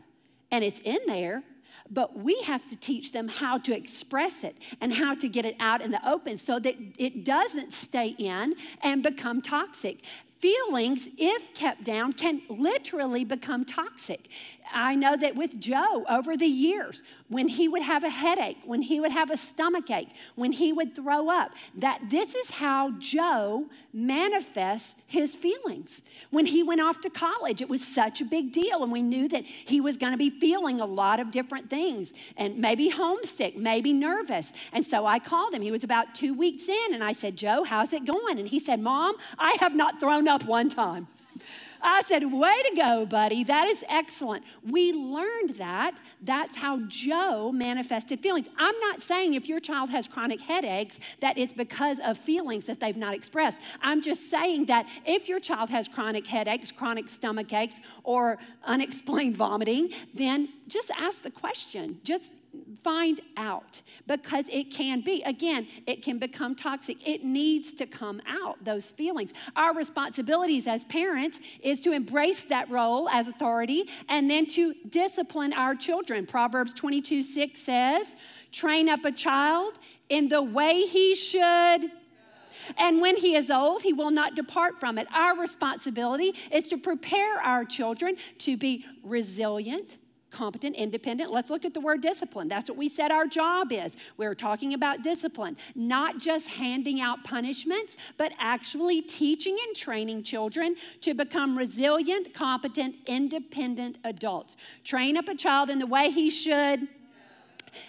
And 0.50 0.62
it's 0.62 0.80
in 0.80 0.98
there, 1.06 1.42
but 1.90 2.18
we 2.18 2.40
have 2.42 2.68
to 2.68 2.76
teach 2.76 3.12
them 3.12 3.28
how 3.28 3.58
to 3.58 3.76
express 3.76 4.44
it 4.44 4.56
and 4.80 4.94
how 4.94 5.14
to 5.14 5.28
get 5.28 5.44
it 5.44 5.56
out 5.60 5.80
in 5.80 5.90
the 5.90 6.08
open 6.08 6.38
so 6.38 6.58
that 6.58 6.76
it 6.98 7.24
doesn't 7.24 7.72
stay 7.72 8.08
in 8.18 8.54
and 8.82 9.02
become 9.02 9.42
toxic. 9.42 10.00
Feelings, 10.40 11.08
if 11.16 11.54
kept 11.54 11.84
down, 11.84 12.12
can 12.12 12.42
literally 12.48 13.24
become 13.24 13.64
toxic. 13.64 14.28
I 14.72 14.94
know 14.94 15.16
that 15.16 15.36
with 15.36 15.58
Joe 15.58 16.04
over 16.08 16.36
the 16.36 16.46
years, 16.46 17.02
when 17.28 17.48
he 17.48 17.68
would 17.68 17.82
have 17.82 18.04
a 18.04 18.10
headache, 18.10 18.58
when 18.64 18.82
he 18.82 19.00
would 19.00 19.12
have 19.12 19.30
a 19.30 19.36
stomach 19.36 19.90
ache, 19.90 20.10
when 20.34 20.52
he 20.52 20.72
would 20.72 20.94
throw 20.94 21.28
up, 21.28 21.52
that 21.76 22.00
this 22.10 22.34
is 22.34 22.50
how 22.50 22.92
Joe 22.98 23.66
manifests 23.92 24.94
his 25.06 25.34
feelings. 25.34 26.02
When 26.30 26.46
he 26.46 26.62
went 26.62 26.80
off 26.80 27.00
to 27.02 27.10
college, 27.10 27.60
it 27.60 27.68
was 27.68 27.86
such 27.86 28.20
a 28.20 28.24
big 28.24 28.52
deal, 28.52 28.82
and 28.82 28.92
we 28.92 29.02
knew 29.02 29.28
that 29.28 29.44
he 29.44 29.80
was 29.80 29.96
going 29.96 30.12
to 30.12 30.18
be 30.18 30.30
feeling 30.30 30.80
a 30.80 30.86
lot 30.86 31.20
of 31.20 31.30
different 31.30 31.70
things, 31.70 32.12
and 32.36 32.58
maybe 32.58 32.88
homesick, 32.88 33.56
maybe 33.56 33.92
nervous. 33.92 34.52
And 34.72 34.84
so 34.84 35.06
I 35.06 35.18
called 35.18 35.54
him. 35.54 35.62
He 35.62 35.70
was 35.70 35.84
about 35.84 36.14
two 36.14 36.34
weeks 36.34 36.68
in, 36.68 36.94
and 36.94 37.02
I 37.02 37.12
said, 37.12 37.36
Joe, 37.36 37.64
how's 37.64 37.92
it 37.92 38.04
going? 38.04 38.38
And 38.38 38.48
he 38.48 38.58
said, 38.58 38.80
Mom, 38.80 39.16
I 39.38 39.56
have 39.60 39.74
not 39.74 40.00
thrown 40.00 40.28
up 40.28 40.44
one 40.44 40.68
time. 40.68 41.08
I 41.82 42.02
said, 42.02 42.24
Way 42.32 42.62
to 42.70 42.76
go, 42.76 43.06
buddy. 43.06 43.44
That 43.44 43.68
is 43.68 43.84
excellent. 43.88 44.44
We 44.68 44.92
learned 44.92 45.50
that. 45.56 46.00
That's 46.22 46.56
how 46.56 46.80
Joe 46.88 47.52
manifested 47.52 48.20
feelings. 48.20 48.48
I'm 48.58 48.78
not 48.80 49.02
saying 49.02 49.34
if 49.34 49.48
your 49.48 49.60
child 49.60 49.90
has 49.90 50.08
chronic 50.08 50.40
headaches 50.40 50.98
that 51.20 51.38
it's 51.38 51.52
because 51.52 51.98
of 52.00 52.18
feelings 52.18 52.66
that 52.66 52.80
they've 52.80 52.96
not 52.96 53.14
expressed. 53.14 53.60
I'm 53.82 54.02
just 54.02 54.30
saying 54.30 54.66
that 54.66 54.88
if 55.04 55.28
your 55.28 55.40
child 55.40 55.70
has 55.70 55.88
chronic 55.88 56.26
headaches, 56.26 56.72
chronic 56.72 57.08
stomach 57.08 57.52
aches, 57.52 57.80
or 58.04 58.38
unexplained 58.64 59.36
vomiting, 59.36 59.90
then 60.14 60.48
just 60.68 60.90
ask 60.98 61.22
the 61.22 61.30
question. 61.30 62.00
Just 62.02 62.32
find 62.82 63.20
out 63.36 63.82
because 64.06 64.48
it 64.48 64.70
can 64.70 65.00
be, 65.00 65.22
again, 65.22 65.66
it 65.86 66.02
can 66.02 66.18
become 66.18 66.54
toxic. 66.54 67.06
It 67.06 67.24
needs 67.24 67.72
to 67.74 67.86
come 67.86 68.20
out, 68.26 68.64
those 68.64 68.90
feelings. 68.90 69.32
Our 69.54 69.74
responsibilities 69.74 70.66
as 70.66 70.84
parents 70.84 71.40
is 71.62 71.80
to 71.82 71.92
embrace 71.92 72.42
that 72.44 72.70
role 72.70 73.08
as 73.08 73.28
authority 73.28 73.88
and 74.08 74.30
then 74.30 74.46
to 74.46 74.74
discipline 74.88 75.52
our 75.52 75.74
children. 75.74 76.26
Proverbs 76.26 76.72
22 76.72 77.22
6 77.22 77.60
says, 77.60 78.16
train 78.52 78.88
up 78.88 79.04
a 79.04 79.12
child 79.12 79.74
in 80.08 80.28
the 80.28 80.42
way 80.42 80.82
he 80.82 81.14
should. 81.14 81.90
And 82.76 83.00
when 83.00 83.16
he 83.16 83.34
is 83.34 83.50
old, 83.50 83.82
he 83.82 83.92
will 83.92 84.10
not 84.10 84.34
depart 84.34 84.80
from 84.80 84.98
it. 84.98 85.06
Our 85.12 85.38
responsibility 85.38 86.34
is 86.50 86.68
to 86.68 86.78
prepare 86.78 87.38
our 87.40 87.64
children 87.64 88.16
to 88.38 88.56
be 88.56 88.84
resilient, 89.02 89.98
competent, 90.36 90.76
independent. 90.76 91.32
Let's 91.32 91.48
look 91.48 91.64
at 91.64 91.72
the 91.72 91.80
word 91.80 92.02
discipline. 92.02 92.48
That's 92.48 92.68
what 92.68 92.76
we 92.76 92.88
said 92.88 93.10
our 93.10 93.26
job 93.26 93.72
is. 93.72 93.96
We're 94.16 94.34
talking 94.34 94.74
about 94.74 95.02
discipline, 95.02 95.56
not 95.74 96.18
just 96.18 96.48
handing 96.48 97.00
out 97.00 97.24
punishments, 97.24 97.96
but 98.18 98.32
actually 98.38 99.00
teaching 99.00 99.56
and 99.66 99.74
training 99.74 100.24
children 100.24 100.76
to 101.00 101.14
become 101.14 101.56
resilient, 101.56 102.34
competent, 102.34 102.96
independent 103.06 103.98
adults. 104.04 104.56
Train 104.84 105.16
up 105.16 105.28
a 105.28 105.34
child 105.34 105.70
in 105.70 105.78
the 105.78 105.86
way 105.86 106.10
he 106.10 106.28
should. 106.28 106.88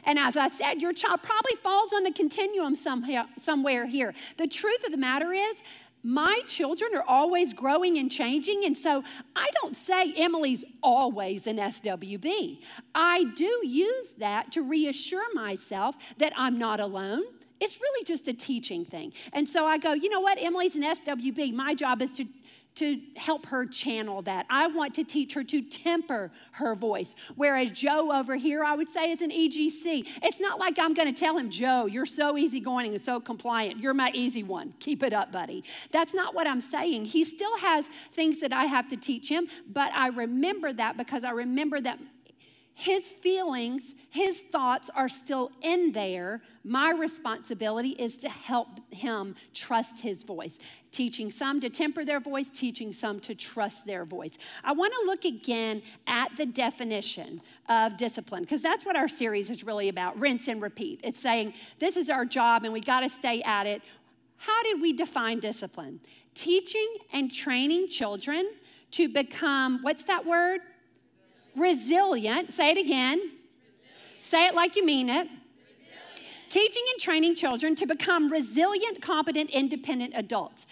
And 0.03 0.19
as 0.19 0.35
I 0.35 0.49
said, 0.49 0.81
your 0.81 0.93
child 0.93 1.21
probably 1.23 1.55
falls 1.63 1.93
on 1.93 2.03
the 2.03 2.11
continuum 2.11 2.75
somewhere 2.75 3.85
here. 3.85 4.13
The 4.37 4.47
truth 4.47 4.83
of 4.85 4.91
the 4.91 4.97
matter 4.97 5.31
is, 5.31 5.61
my 6.03 6.41
children 6.47 6.91
are 6.95 7.03
always 7.07 7.53
growing 7.53 7.97
and 7.97 8.11
changing. 8.11 8.65
And 8.65 8.77
so 8.77 9.03
I 9.35 9.47
don't 9.61 9.75
say 9.75 10.13
Emily's 10.15 10.63
always 10.81 11.47
an 11.47 11.57
SWB. 11.57 12.59
I 12.95 13.25
do 13.35 13.61
use 13.65 14.13
that 14.19 14.51
to 14.53 14.61
reassure 14.61 15.33
myself 15.33 15.97
that 16.17 16.33
I'm 16.35 16.57
not 16.57 16.79
alone. 16.79 17.23
It's 17.59 17.79
really 17.81 18.03
just 18.03 18.27
a 18.27 18.33
teaching 18.33 18.85
thing. 18.85 19.13
And 19.33 19.49
so 19.49 19.65
I 19.65 19.77
go, 19.79 19.93
you 19.93 20.09
know 20.09 20.19
what? 20.19 20.37
Emily's 20.39 20.75
an 20.75 20.83
SWB. 20.83 21.53
My 21.53 21.73
job 21.73 22.01
is 22.01 22.11
to 22.11 22.25
to 22.77 22.99
help 23.15 23.45
her 23.47 23.65
channel 23.65 24.21
that. 24.23 24.45
I 24.49 24.67
want 24.67 24.93
to 24.95 25.03
teach 25.03 25.33
her 25.33 25.43
to 25.43 25.61
temper 25.61 26.31
her 26.51 26.75
voice. 26.75 27.15
Whereas 27.35 27.71
Joe 27.71 28.11
over 28.11 28.35
here, 28.35 28.63
I 28.63 28.75
would 28.75 28.89
say, 28.89 29.11
is 29.11 29.21
an 29.21 29.31
EGC. 29.31 30.07
It's 30.23 30.39
not 30.39 30.59
like 30.59 30.77
I'm 30.79 30.93
going 30.93 31.13
to 31.13 31.19
tell 31.19 31.37
him, 31.37 31.49
Joe, 31.49 31.85
you're 31.85 32.05
so 32.05 32.37
easygoing 32.37 32.93
and 32.93 33.01
so 33.01 33.19
compliant. 33.19 33.79
You're 33.79 33.93
my 33.93 34.11
easy 34.13 34.43
one. 34.43 34.73
Keep 34.79 35.03
it 35.03 35.13
up, 35.13 35.31
buddy. 35.31 35.63
That's 35.91 36.13
not 36.13 36.35
what 36.35 36.47
I'm 36.47 36.61
saying. 36.61 37.05
He 37.05 37.23
still 37.23 37.57
has 37.59 37.89
things 38.11 38.39
that 38.41 38.53
I 38.53 38.65
have 38.65 38.87
to 38.89 38.97
teach 38.97 39.29
him, 39.29 39.47
but 39.67 39.91
I 39.93 40.07
remember 40.07 40.71
that 40.73 40.97
because 40.97 41.23
I 41.23 41.31
remember 41.31 41.81
that 41.81 41.99
his 42.79 43.09
feelings, 43.09 43.95
his 44.11 44.39
thoughts 44.39 44.91
are 44.95 45.09
still 45.09 45.49
in 45.63 45.93
there. 45.93 46.43
My 46.63 46.91
responsibility 46.91 47.89
is 47.89 48.17
to 48.17 48.29
help 48.29 48.67
him 48.93 49.33
trust 49.51 50.01
his 50.01 50.21
voice, 50.21 50.59
teaching 50.91 51.31
some 51.31 51.59
to 51.61 51.71
temper 51.71 52.05
their 52.05 52.19
voice, 52.19 52.51
teaching 52.51 52.93
some 52.93 53.19
to 53.21 53.33
trust 53.33 53.87
their 53.87 54.05
voice. 54.05 54.37
I 54.63 54.73
want 54.73 54.93
to 54.93 55.07
look 55.07 55.25
again 55.25 55.81
at 56.05 56.37
the 56.37 56.45
definition 56.45 57.41
of 57.67 57.97
discipline 57.97 58.43
because 58.43 58.61
that's 58.61 58.85
what 58.85 58.95
our 58.95 59.07
series 59.07 59.49
is 59.49 59.63
really 59.63 59.89
about 59.89 60.19
rinse 60.19 60.47
and 60.47 60.61
repeat. 60.61 60.99
It's 61.03 61.19
saying 61.19 61.55
this 61.79 61.97
is 61.97 62.11
our 62.11 62.25
job 62.25 62.63
and 62.63 62.71
we 62.71 62.79
got 62.79 62.99
to 62.99 63.09
stay 63.09 63.41
at 63.41 63.65
it. 63.65 63.81
How 64.35 64.61
did 64.61 64.83
we 64.83 64.93
define 64.93 65.39
discipline? 65.39 65.99
Teaching 66.35 66.87
and 67.11 67.33
training 67.33 67.87
children 67.87 68.51
to 68.91 69.09
become, 69.09 69.79
what's 69.81 70.03
that 70.03 70.27
word? 70.27 70.61
Resilient. 71.57 72.51
Say 72.51 72.71
it 72.71 72.77
again. 72.77 73.17
Resilient. 73.17 73.41
Say 74.21 74.47
it 74.47 74.55
like 74.55 74.75
you 74.75 74.85
mean 74.85 75.09
it. 75.09 75.27
Resilient. 75.27 76.49
Teaching 76.49 76.83
and 76.91 77.01
training 77.01 77.35
children 77.35 77.75
to 77.75 77.85
become 77.85 78.31
resilient, 78.31 79.01
competent, 79.01 79.49
independent 79.49 80.13
adults. 80.15 80.65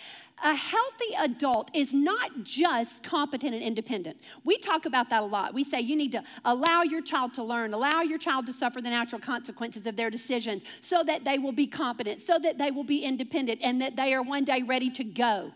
A 0.44 0.54
healthy 0.54 1.15
adult 1.18 1.72
is 1.74 1.94
not 1.94 2.44
just 2.44 3.04
competent 3.04 3.54
and 3.54 3.63
independent. 3.63 4.18
We 4.44 4.58
talk 4.58 4.86
about 4.86 5.10
that 5.10 5.24
a 5.24 5.25
lot. 5.25 5.54
We 5.54 5.63
say 5.63 5.80
you 5.80 5.96
need 5.96 6.12
to 6.12 6.24
allow 6.44 6.84
your 6.84 7.01
child 7.01 7.34
to 7.36 7.44
learn, 7.44 7.74
allow 7.74 8.01
your 8.01 8.18
child 8.18 8.46
to 8.48 8.54
suffer 8.54 8.82
the 8.82 8.89
natural 8.89 9.22
consequences 9.22 9.88
of 9.88 9.96
their 9.96 10.10
decisions 10.10 10.63
so 10.82 11.04
that 11.04 11.24
they 11.24 11.38
will 11.38 11.54
be 11.54 11.68
competent, 11.68 12.22
so 12.22 12.38
that 12.39 12.58
they 12.58 12.70
will 12.70 12.84
be 12.84 13.00
independent, 13.00 13.62
and 13.63 13.82
that 13.82 13.96
they 13.96 14.13
are 14.13 14.22
one 14.22 14.44
day 14.44 14.62
ready 14.62 14.89
to 14.89 15.06
go. 15.06 15.51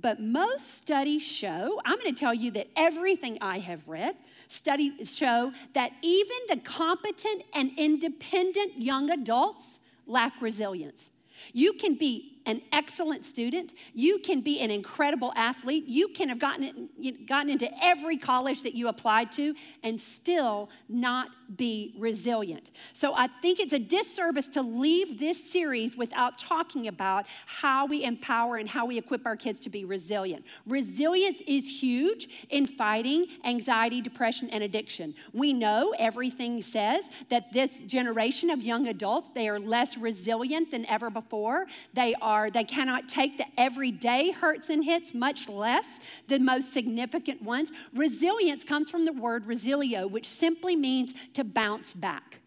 But 0.00 0.20
most 0.20 0.78
studies 0.78 1.22
show, 1.22 1.80
I'm 1.84 1.98
going 1.98 2.14
to 2.14 2.18
tell 2.18 2.34
you 2.34 2.52
that 2.52 2.68
everything 2.76 3.36
I 3.40 3.58
have 3.58 3.86
read, 3.88 4.14
Studies 4.48 5.14
show 5.14 5.52
that 5.74 5.92
even 6.02 6.36
the 6.48 6.56
competent 6.56 7.44
and 7.54 7.70
independent 7.76 8.80
young 8.80 9.10
adults 9.10 9.78
lack 10.06 10.40
resilience. 10.40 11.10
You 11.52 11.74
can 11.74 11.94
be 11.94 12.37
an 12.48 12.62
excellent 12.72 13.26
student. 13.26 13.74
You 13.92 14.18
can 14.18 14.40
be 14.40 14.58
an 14.60 14.70
incredible 14.70 15.32
athlete. 15.36 15.84
You 15.86 16.08
can 16.08 16.30
have 16.30 16.38
gotten, 16.38 16.88
gotten 17.26 17.50
into 17.50 17.70
every 17.84 18.16
college 18.16 18.62
that 18.62 18.74
you 18.74 18.88
applied 18.88 19.30
to 19.32 19.54
and 19.82 20.00
still 20.00 20.70
not 20.88 21.28
be 21.56 21.94
resilient. 21.98 22.70
So 22.92 23.14
I 23.14 23.26
think 23.26 23.58
it's 23.58 23.72
a 23.72 23.78
disservice 23.78 24.48
to 24.48 24.62
leave 24.62 25.18
this 25.18 25.50
series 25.50 25.96
without 25.96 26.38
talking 26.38 26.88
about 26.88 27.26
how 27.46 27.86
we 27.86 28.04
empower 28.04 28.56
and 28.56 28.68
how 28.68 28.86
we 28.86 28.98
equip 28.98 29.24
our 29.26 29.36
kids 29.36 29.60
to 29.60 29.70
be 29.70 29.84
resilient. 29.84 30.44
Resilience 30.66 31.40
is 31.46 31.82
huge 31.82 32.28
in 32.50 32.66
fighting 32.66 33.26
anxiety, 33.44 34.00
depression, 34.00 34.50
and 34.50 34.62
addiction. 34.62 35.14
We 35.32 35.52
know 35.52 35.94
everything 35.98 36.60
says 36.62 37.08
that 37.28 37.52
this 37.52 37.78
generation 37.78 38.50
of 38.50 38.62
young 38.62 38.86
adults, 38.86 39.30
they 39.30 39.48
are 39.48 39.58
less 39.58 39.96
resilient 39.96 40.70
than 40.70 40.86
ever 40.86 41.10
before. 41.10 41.66
They 41.94 42.14
are 42.20 42.37
are, 42.38 42.50
they 42.50 42.64
cannot 42.64 43.08
take 43.08 43.36
the 43.36 43.46
everyday 43.56 44.30
hurts 44.30 44.70
and 44.70 44.84
hits, 44.84 45.12
much 45.12 45.48
less 45.48 45.98
the 46.28 46.38
most 46.38 46.72
significant 46.72 47.42
ones. 47.42 47.72
Resilience 47.92 48.64
comes 48.64 48.88
from 48.90 49.04
the 49.04 49.12
word 49.12 49.46
resilio, 49.46 50.06
which 50.06 50.26
simply 50.26 50.76
means 50.76 51.14
to 51.34 51.42
bounce 51.42 51.94
back. 51.94 52.40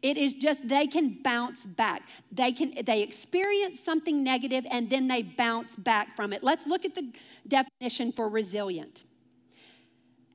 It 0.00 0.16
is 0.18 0.34
just 0.34 0.68
they 0.68 0.86
can 0.86 1.18
bounce 1.22 1.64
back. 1.64 2.02
They 2.30 2.52
can 2.52 2.74
they 2.84 3.02
experience 3.02 3.80
something 3.80 4.22
negative 4.22 4.66
and 4.70 4.90
then 4.90 5.08
they 5.08 5.22
bounce 5.22 5.76
back 5.76 6.14
from 6.16 6.32
it. 6.32 6.42
Let's 6.42 6.66
look 6.66 6.84
at 6.84 6.94
the 6.94 7.10
definition 7.46 8.12
for 8.12 8.28
resilient. 8.28 9.04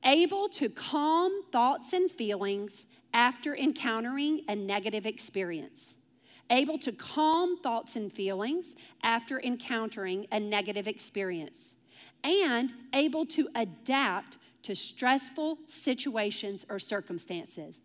Able 0.04 0.48
to 0.50 0.68
calm 0.70 1.32
thoughts 1.52 1.92
and 1.92 2.10
feelings 2.10 2.86
after 3.12 3.56
encountering 3.56 4.42
a 4.48 4.56
negative 4.56 5.06
experience. 5.06 5.94
Able 6.50 6.78
to 6.80 6.92
calm 6.92 7.56
thoughts 7.58 7.96
and 7.96 8.12
feelings 8.12 8.74
after 9.02 9.40
encountering 9.40 10.26
a 10.32 10.40
negative 10.40 10.88
experience. 10.88 11.76
And 12.24 12.72
able 12.92 13.24
to 13.26 13.48
adapt 13.54 14.36
to 14.62 14.74
stressful 14.74 15.58
situations 15.66 16.66
or 16.68 16.78
circumstances. 16.78 17.80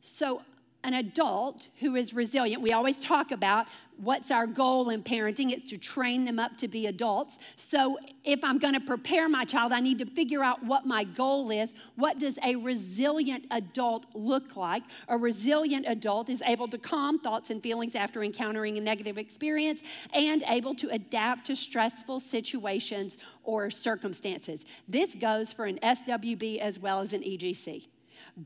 So, 0.00 0.42
an 0.84 0.94
adult 0.94 1.68
who 1.78 1.94
is 1.94 2.12
resilient, 2.12 2.60
we 2.60 2.72
always 2.72 3.02
talk 3.02 3.30
about 3.30 3.66
what's 4.02 4.32
our 4.32 4.48
goal 4.48 4.90
in 4.90 5.00
parenting. 5.00 5.52
It's 5.52 5.64
to 5.70 5.78
train 5.78 6.24
them 6.24 6.40
up 6.40 6.56
to 6.58 6.68
be 6.68 6.86
adults. 6.86 7.38
So, 7.56 7.98
if 8.24 8.42
I'm 8.42 8.58
going 8.58 8.74
to 8.74 8.80
prepare 8.80 9.28
my 9.28 9.44
child, 9.44 9.72
I 9.72 9.80
need 9.80 9.98
to 9.98 10.06
figure 10.06 10.42
out 10.42 10.64
what 10.64 10.84
my 10.86 11.04
goal 11.04 11.50
is. 11.50 11.72
What 11.96 12.18
does 12.18 12.38
a 12.44 12.56
resilient 12.56 13.46
adult 13.50 14.06
look 14.14 14.56
like? 14.56 14.82
A 15.08 15.16
resilient 15.16 15.86
adult 15.88 16.28
is 16.28 16.42
able 16.46 16.68
to 16.68 16.78
calm 16.78 17.18
thoughts 17.18 17.50
and 17.50 17.62
feelings 17.62 17.94
after 17.94 18.22
encountering 18.22 18.76
a 18.76 18.80
negative 18.80 19.18
experience 19.18 19.82
and 20.12 20.42
able 20.48 20.74
to 20.76 20.88
adapt 20.90 21.46
to 21.46 21.56
stressful 21.56 22.20
situations 22.20 23.18
or 23.44 23.70
circumstances. 23.70 24.64
This 24.88 25.14
goes 25.14 25.52
for 25.52 25.66
an 25.66 25.78
SWB 25.82 26.58
as 26.58 26.78
well 26.78 27.00
as 27.00 27.12
an 27.12 27.22
EGC. 27.22 27.88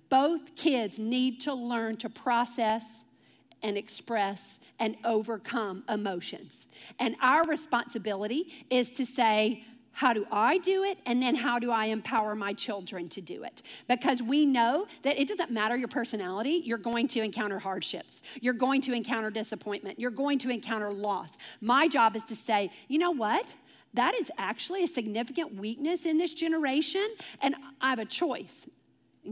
Both 0.09 0.55
kids 0.57 0.99
need 0.99 1.41
to 1.43 1.55
learn 1.55 1.97
to 1.99 2.11
process 2.11 3.05
and 3.67 3.77
express 3.77 4.61
and 4.79 4.97
overcome 5.05 5.83
emotions. 5.89 6.67
And 7.01 7.17
our 7.21 7.45
responsibility 7.45 8.53
is 8.71 8.91
to 8.93 9.05
say, 9.05 9.65
how 9.91 10.13
do 10.13 10.25
I 10.31 10.59
do 10.59 10.85
it? 10.85 10.99
And 11.05 11.21
then 11.21 11.35
how 11.35 11.59
do 11.59 11.73
I 11.73 11.87
empower 11.87 12.37
my 12.37 12.53
children 12.53 13.09
to 13.09 13.21
do 13.21 13.43
it? 13.43 13.63
Because 13.89 14.23
we 14.23 14.47
know 14.47 14.87
that 15.03 15.19
it 15.19 15.27
doesn't 15.27 15.51
matter 15.51 15.77
your 15.77 15.89
personality, 15.89 16.63
you're 16.65 16.79
going 16.79 17.09
to 17.09 17.23
encounter 17.23 17.59
hardships. 17.59 18.23
You're 18.41 18.55
going 18.55 18.83
to 18.83 18.93
encounter 18.93 19.31
disappointment. 19.31 19.99
You're 19.99 20.11
going 20.13 20.39
to 20.41 20.51
encounter 20.51 20.93
loss. 20.93 21.37
My 21.61 21.89
job 21.89 22.15
is 22.15 22.23
to 22.25 22.37
say, 22.37 22.71
you 22.87 22.99
know 22.99 23.11
what? 23.11 23.57
That 23.95 24.15
is 24.15 24.31
actually 24.39 24.85
a 24.85 24.87
significant 24.87 25.55
weakness 25.55 26.07
in 26.07 26.19
this 26.19 26.35
generation, 26.35 27.09
and 27.41 27.57
I 27.81 27.91
have 27.91 27.99
a 27.99 28.05
choice 28.05 28.69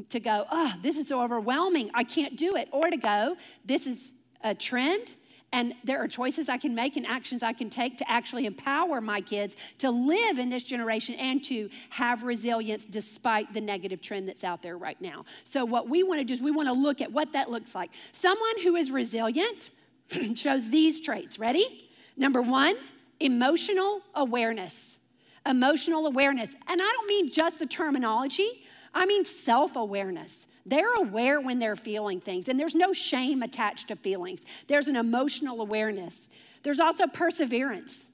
to 0.08 0.18
go, 0.18 0.46
oh, 0.50 0.72
this 0.82 0.96
is 0.96 1.06
so 1.08 1.20
overwhelming, 1.20 1.90
I 1.94 2.02
can't 2.02 2.36
do 2.36 2.56
it, 2.56 2.68
or 2.72 2.90
to 2.90 2.96
go, 2.96 3.36
this 3.64 3.86
is 3.86 4.12
a 4.44 4.54
trend. 4.54 5.16
And 5.52 5.72
there 5.84 6.02
are 6.02 6.08
choices 6.08 6.48
I 6.48 6.56
can 6.56 6.74
make 6.74 6.96
and 6.96 7.06
actions 7.06 7.44
I 7.44 7.52
can 7.52 7.70
take 7.70 7.98
to 7.98 8.10
actually 8.10 8.44
empower 8.44 9.00
my 9.00 9.20
kids 9.20 9.56
to 9.78 9.88
live 9.88 10.40
in 10.40 10.50
this 10.50 10.64
generation 10.64 11.14
and 11.14 11.44
to 11.44 11.70
have 11.90 12.24
resilience 12.24 12.84
despite 12.84 13.54
the 13.54 13.60
negative 13.60 14.00
trend 14.00 14.28
that's 14.28 14.42
out 14.42 14.62
there 14.62 14.76
right 14.76 15.00
now. 15.00 15.24
So, 15.44 15.64
what 15.64 15.88
we 15.88 16.02
want 16.02 16.18
to 16.18 16.24
do 16.24 16.34
is 16.34 16.42
we 16.42 16.50
want 16.50 16.68
to 16.68 16.72
look 16.72 17.00
at 17.00 17.12
what 17.12 17.32
that 17.32 17.50
looks 17.50 17.72
like. 17.72 17.92
Someone 18.10 18.62
who 18.64 18.74
is 18.74 18.90
resilient 18.90 19.70
shows 20.34 20.70
these 20.70 20.98
traits. 20.98 21.38
Ready? 21.38 21.88
Number 22.16 22.42
one, 22.42 22.74
emotional 23.20 24.00
awareness. 24.12 24.98
Emotional 25.46 26.06
awareness. 26.06 26.52
And 26.66 26.80
I 26.80 26.84
don't 26.84 27.06
mean 27.06 27.30
just 27.30 27.60
the 27.60 27.66
terminology, 27.66 28.66
I 28.92 29.06
mean 29.06 29.24
self 29.24 29.76
awareness. 29.76 30.48
They're 30.66 30.94
aware 30.94 31.40
when 31.40 31.59
they're 31.59 31.76
feeling 31.76 32.21
things, 32.21 32.49
and 32.49 32.59
there's 32.59 32.75
no 32.75 32.92
shame 32.92 33.42
attached 33.42 33.88
to 33.88 33.97
feelings. 33.97 34.44
There's 34.66 34.88
an 34.88 34.97
emotional 34.97 35.61
awareness. 35.61 36.28
There's 36.62 36.80
also 36.80 37.06
perseverance. 37.06 38.06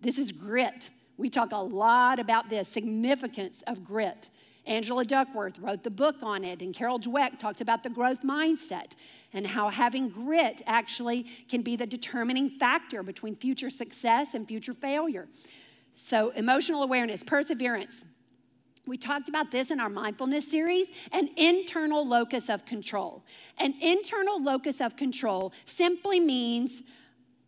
This 0.00 0.18
is 0.18 0.30
grit. 0.30 0.90
We 1.16 1.28
talk 1.28 1.52
a 1.52 1.58
lot 1.58 2.18
about 2.18 2.48
the 2.48 2.64
significance 2.64 3.62
of 3.66 3.84
grit. 3.84 4.30
Angela 4.66 5.04
Duckworth 5.04 5.58
wrote 5.58 5.82
the 5.82 5.90
book 5.90 6.16
on 6.22 6.44
it, 6.44 6.62
and 6.62 6.72
Carol 6.72 7.00
Dweck 7.00 7.38
talks 7.38 7.60
about 7.60 7.82
the 7.82 7.90
growth 7.90 8.22
mindset 8.22 8.92
and 9.32 9.46
how 9.46 9.68
having 9.68 10.08
grit 10.08 10.62
actually 10.66 11.24
can 11.48 11.62
be 11.62 11.76
the 11.76 11.86
determining 11.86 12.48
factor 12.48 13.02
between 13.02 13.34
future 13.34 13.70
success 13.70 14.34
and 14.34 14.46
future 14.46 14.74
failure. 14.74 15.28
So, 15.96 16.30
emotional 16.30 16.82
awareness, 16.82 17.24
perseverance, 17.24 18.04
we 18.86 18.96
talked 18.96 19.28
about 19.28 19.50
this 19.50 19.70
in 19.70 19.80
our 19.80 19.88
mindfulness 19.88 20.50
series 20.50 20.88
an 21.12 21.28
internal 21.36 22.06
locus 22.06 22.48
of 22.48 22.64
control. 22.64 23.24
An 23.58 23.74
internal 23.80 24.42
locus 24.42 24.80
of 24.80 24.96
control 24.96 25.52
simply 25.64 26.20
means 26.20 26.82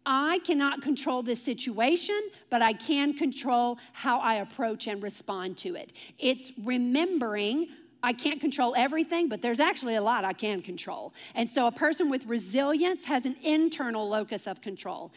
I 0.04 0.40
cannot 0.40 0.82
control 0.82 1.22
this 1.22 1.42
situation, 1.42 2.20
but 2.50 2.60
I 2.60 2.72
can 2.72 3.14
control 3.14 3.78
how 3.92 4.18
I 4.18 4.34
approach 4.36 4.86
and 4.88 5.02
respond 5.02 5.56
to 5.58 5.74
it. 5.76 5.92
It's 6.18 6.52
remembering 6.62 7.68
I 8.04 8.12
can't 8.12 8.40
control 8.40 8.74
everything, 8.76 9.28
but 9.28 9.42
there's 9.42 9.60
actually 9.60 9.94
a 9.94 10.02
lot 10.02 10.24
I 10.24 10.32
can 10.32 10.60
control. 10.60 11.14
And 11.36 11.48
so 11.48 11.68
a 11.68 11.72
person 11.72 12.10
with 12.10 12.26
resilience 12.26 13.04
has 13.04 13.26
an 13.26 13.36
internal 13.42 14.08
locus 14.08 14.48
of 14.48 14.60
control. 14.60 15.12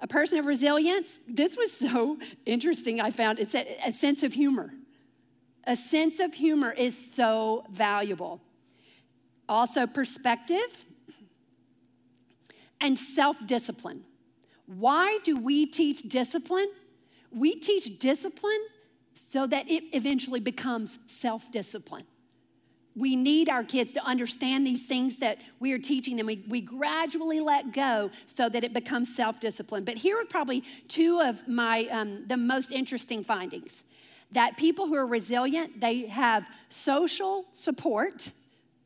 A 0.00 0.08
person 0.08 0.38
of 0.38 0.46
resilience, 0.46 1.20
this 1.28 1.56
was 1.56 1.72
so 1.72 2.18
interesting, 2.44 3.00
I 3.00 3.12
found 3.12 3.38
it's 3.38 3.54
a, 3.54 3.78
a 3.84 3.92
sense 3.92 4.24
of 4.24 4.32
humor. 4.32 4.72
A 5.66 5.74
sense 5.74 6.20
of 6.20 6.34
humor 6.34 6.70
is 6.70 6.96
so 6.96 7.64
valuable. 7.70 8.40
Also, 9.48 9.86
perspective 9.86 10.84
and 12.80 12.98
self 12.98 13.46
discipline. 13.46 14.04
Why 14.66 15.18
do 15.24 15.36
we 15.36 15.66
teach 15.66 16.02
discipline? 16.02 16.68
We 17.32 17.54
teach 17.54 17.98
discipline 17.98 18.60
so 19.14 19.46
that 19.46 19.68
it 19.70 19.84
eventually 19.92 20.40
becomes 20.40 20.98
self 21.06 21.50
discipline. 21.50 22.04
We 22.94 23.14
need 23.14 23.48
our 23.48 23.62
kids 23.62 23.92
to 23.92 24.04
understand 24.04 24.66
these 24.66 24.86
things 24.86 25.16
that 25.16 25.38
we 25.60 25.72
are 25.72 25.78
teaching 25.78 26.16
them. 26.16 26.26
We, 26.26 26.44
we 26.48 26.62
gradually 26.62 27.40
let 27.40 27.72
go 27.72 28.10
so 28.24 28.48
that 28.48 28.64
it 28.64 28.72
becomes 28.72 29.14
self 29.14 29.40
discipline. 29.40 29.84
But 29.84 29.96
here 29.96 30.18
are 30.18 30.24
probably 30.24 30.64
two 30.88 31.20
of 31.20 31.46
my 31.46 31.86
um, 31.86 32.26
the 32.26 32.36
most 32.36 32.72
interesting 32.72 33.22
findings 33.22 33.84
that 34.32 34.56
people 34.56 34.86
who 34.86 34.94
are 34.94 35.06
resilient, 35.06 35.80
they 35.80 36.06
have 36.06 36.46
social 36.68 37.46
support, 37.52 38.32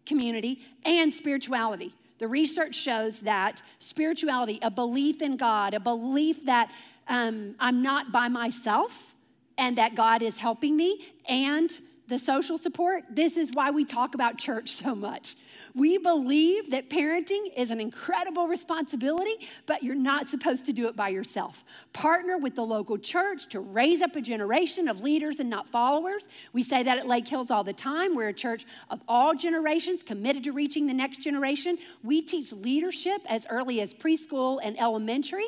community, 0.06 0.62
and 0.84 1.12
spirituality. 1.12 1.94
The 2.18 2.28
research 2.28 2.74
shows 2.74 3.20
that 3.20 3.62
spirituality, 3.78 4.58
a 4.62 4.70
belief 4.70 5.22
in 5.22 5.36
God, 5.36 5.72
a 5.72 5.80
belief 5.80 6.44
that 6.44 6.70
um, 7.08 7.54
I'm 7.58 7.82
not 7.82 8.12
by 8.12 8.28
myself 8.28 9.14
and 9.56 9.76
that 9.78 9.94
God 9.94 10.22
is 10.22 10.38
helping 10.38 10.76
me, 10.76 11.06
and 11.28 11.70
the 12.08 12.18
social 12.18 12.58
support, 12.58 13.04
this 13.10 13.36
is 13.36 13.50
why 13.54 13.70
we 13.70 13.84
talk 13.84 14.14
about 14.14 14.36
church 14.36 14.70
so 14.70 14.94
much. 14.94 15.36
We 15.74 15.98
believe 15.98 16.70
that 16.70 16.90
parenting 16.90 17.52
is 17.56 17.70
an 17.70 17.80
incredible 17.80 18.48
responsibility, 18.48 19.48
but 19.66 19.82
you're 19.82 19.94
not 19.94 20.28
supposed 20.28 20.66
to 20.66 20.72
do 20.72 20.88
it 20.88 20.96
by 20.96 21.08
yourself. 21.08 21.64
Partner 21.92 22.38
with 22.38 22.54
the 22.54 22.64
local 22.64 22.98
church 22.98 23.48
to 23.50 23.60
raise 23.60 24.02
up 24.02 24.16
a 24.16 24.20
generation 24.20 24.88
of 24.88 25.02
leaders 25.02 25.40
and 25.40 25.48
not 25.48 25.68
followers. 25.68 26.28
We 26.52 26.62
say 26.62 26.82
that 26.82 26.98
at 26.98 27.06
Lake 27.06 27.28
Hills 27.28 27.50
all 27.50 27.64
the 27.64 27.72
time. 27.72 28.14
We're 28.14 28.28
a 28.28 28.34
church 28.34 28.66
of 28.90 29.02
all 29.08 29.34
generations 29.34 30.02
committed 30.02 30.44
to 30.44 30.52
reaching 30.52 30.86
the 30.86 30.94
next 30.94 31.18
generation. 31.18 31.78
We 32.02 32.22
teach 32.22 32.52
leadership 32.52 33.22
as 33.28 33.46
early 33.48 33.80
as 33.80 33.94
preschool 33.94 34.60
and 34.62 34.78
elementary 34.78 35.46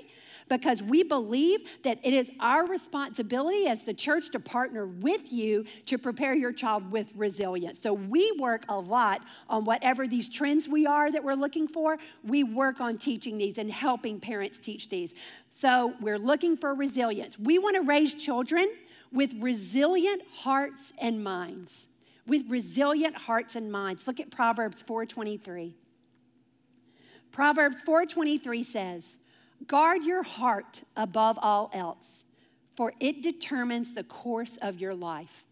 because 0.48 0.82
we 0.82 1.02
believe 1.02 1.60
that 1.82 1.98
it 2.02 2.12
is 2.12 2.30
our 2.40 2.66
responsibility 2.66 3.66
as 3.66 3.82
the 3.84 3.94
church 3.94 4.30
to 4.30 4.40
partner 4.40 4.86
with 4.86 5.32
you 5.32 5.64
to 5.86 5.98
prepare 5.98 6.34
your 6.34 6.52
child 6.52 6.90
with 6.90 7.12
resilience. 7.14 7.78
So 7.78 7.92
we 7.92 8.32
work 8.38 8.64
a 8.68 8.78
lot 8.78 9.22
on 9.48 9.64
whatever 9.64 10.06
these 10.06 10.28
trends 10.28 10.68
we 10.68 10.86
are 10.86 11.10
that 11.10 11.22
we're 11.24 11.34
looking 11.34 11.68
for. 11.68 11.98
We 12.24 12.44
work 12.44 12.80
on 12.80 12.98
teaching 12.98 13.38
these 13.38 13.58
and 13.58 13.70
helping 13.70 14.20
parents 14.20 14.58
teach 14.58 14.88
these. 14.88 15.14
So 15.50 15.94
we're 16.00 16.18
looking 16.18 16.56
for 16.56 16.74
resilience. 16.74 17.38
We 17.38 17.58
want 17.58 17.76
to 17.76 17.82
raise 17.82 18.14
children 18.14 18.70
with 19.12 19.34
resilient 19.40 20.22
hearts 20.30 20.92
and 20.98 21.22
minds. 21.22 21.86
With 22.26 22.48
resilient 22.48 23.16
hearts 23.16 23.56
and 23.56 23.70
minds. 23.70 24.06
Look 24.06 24.20
at 24.20 24.30
Proverbs 24.30 24.82
4:23. 24.82 25.74
Proverbs 27.30 27.82
4:23 27.82 28.62
says, 28.64 29.18
Guard 29.66 30.04
your 30.04 30.22
heart 30.22 30.82
above 30.96 31.38
all 31.40 31.70
else, 31.72 32.24
for 32.74 32.92
it 33.00 33.22
determines 33.22 33.92
the 33.92 34.04
course 34.04 34.56
of 34.58 34.80
your 34.80 34.94
life. 34.94 35.46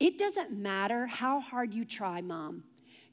It 0.00 0.18
doesn't 0.18 0.52
matter 0.52 1.06
how 1.06 1.40
hard 1.40 1.72
you 1.72 1.84
try, 1.84 2.20
mom, 2.20 2.64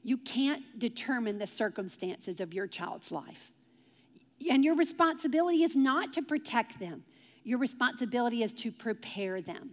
you 0.02 0.18
can't 0.18 0.78
determine 0.78 1.38
the 1.38 1.46
circumstances 1.46 2.40
of 2.40 2.52
your 2.52 2.66
child's 2.66 3.10
life. 3.10 3.52
And 4.50 4.64
your 4.64 4.74
responsibility 4.74 5.62
is 5.62 5.76
not 5.76 6.12
to 6.14 6.22
protect 6.22 6.78
them, 6.78 7.04
your 7.42 7.58
responsibility 7.58 8.42
is 8.42 8.52
to 8.54 8.72
prepare 8.72 9.40
them. 9.40 9.70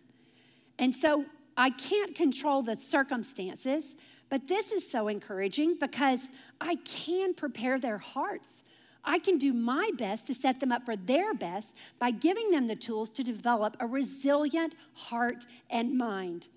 And 0.79 0.95
so 0.95 1.25
I 1.57 1.69
can't 1.69 2.15
control 2.15 2.61
the 2.61 2.77
circumstances, 2.77 3.95
But 4.31 4.47
this 4.47 4.71
is 4.71 4.89
so 4.89 5.09
encouraging 5.09 5.75
because 5.77 6.29
I 6.61 6.75
can 6.85 7.33
prepare 7.33 7.77
their 7.77 7.97
hearts. 7.97 8.63
I 9.03 9.19
can 9.19 9.37
do 9.37 9.53
my 9.53 9.91
best 9.97 10.27
to 10.27 10.33
set 10.33 10.59
them 10.59 10.71
up 10.71 10.85
for 10.85 10.95
their 10.95 11.33
best 11.33 11.75
by 11.99 12.11
giving 12.11 12.51
them 12.51 12.67
the 12.67 12.75
tools 12.75 13.09
to 13.11 13.23
develop 13.23 13.75
a 13.79 13.87
resilient 13.87 14.75
heart 14.93 15.45
and 15.69 15.97
mind. 15.97 16.47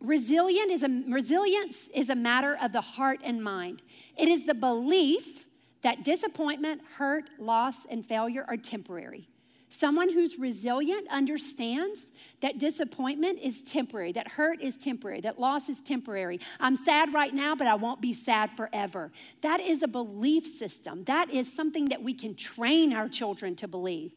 Resilient 0.00 0.70
is 0.70 0.82
a, 0.82 0.88
resilience 1.08 1.88
is 1.94 2.08
a 2.08 2.14
matter 2.14 2.56
of 2.60 2.72
the 2.72 2.80
heart 2.80 3.20
and 3.24 3.42
mind. 3.42 3.82
It 4.16 4.28
is 4.28 4.46
the 4.46 4.54
belief 4.54 5.46
that 5.82 6.04
disappointment, 6.04 6.82
hurt, 6.96 7.30
loss, 7.38 7.86
and 7.86 8.04
failure 8.04 8.44
are 8.48 8.56
temporary. 8.56 9.27
Someone 9.70 10.10
who's 10.10 10.38
resilient 10.38 11.06
understands 11.10 12.12
that 12.40 12.58
disappointment 12.58 13.38
is 13.38 13.62
temporary, 13.62 14.12
that 14.12 14.28
hurt 14.28 14.62
is 14.62 14.76
temporary, 14.76 15.20
that 15.20 15.38
loss 15.38 15.68
is 15.68 15.80
temporary. 15.80 16.40
I'm 16.58 16.74
sad 16.74 17.12
right 17.12 17.34
now, 17.34 17.54
but 17.54 17.66
I 17.66 17.74
won't 17.74 18.00
be 18.00 18.12
sad 18.12 18.52
forever. 18.52 19.12
That 19.42 19.60
is 19.60 19.82
a 19.82 19.88
belief 19.88 20.46
system. 20.46 21.04
That 21.04 21.30
is 21.30 21.52
something 21.52 21.90
that 21.90 22.02
we 22.02 22.14
can 22.14 22.34
train 22.34 22.94
our 22.94 23.08
children 23.08 23.54
to 23.56 23.68
believe. 23.68 24.12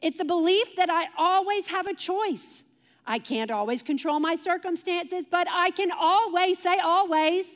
It's 0.00 0.20
a 0.20 0.24
belief 0.24 0.76
that 0.76 0.90
I 0.90 1.06
always 1.18 1.68
have 1.68 1.86
a 1.86 1.94
choice. 1.94 2.62
I 3.06 3.18
can't 3.18 3.50
always 3.50 3.82
control 3.82 4.20
my 4.20 4.36
circumstances, 4.36 5.26
but 5.30 5.46
I 5.50 5.70
can 5.70 5.90
always 5.90 6.58
say, 6.58 6.78
always. 6.78 7.46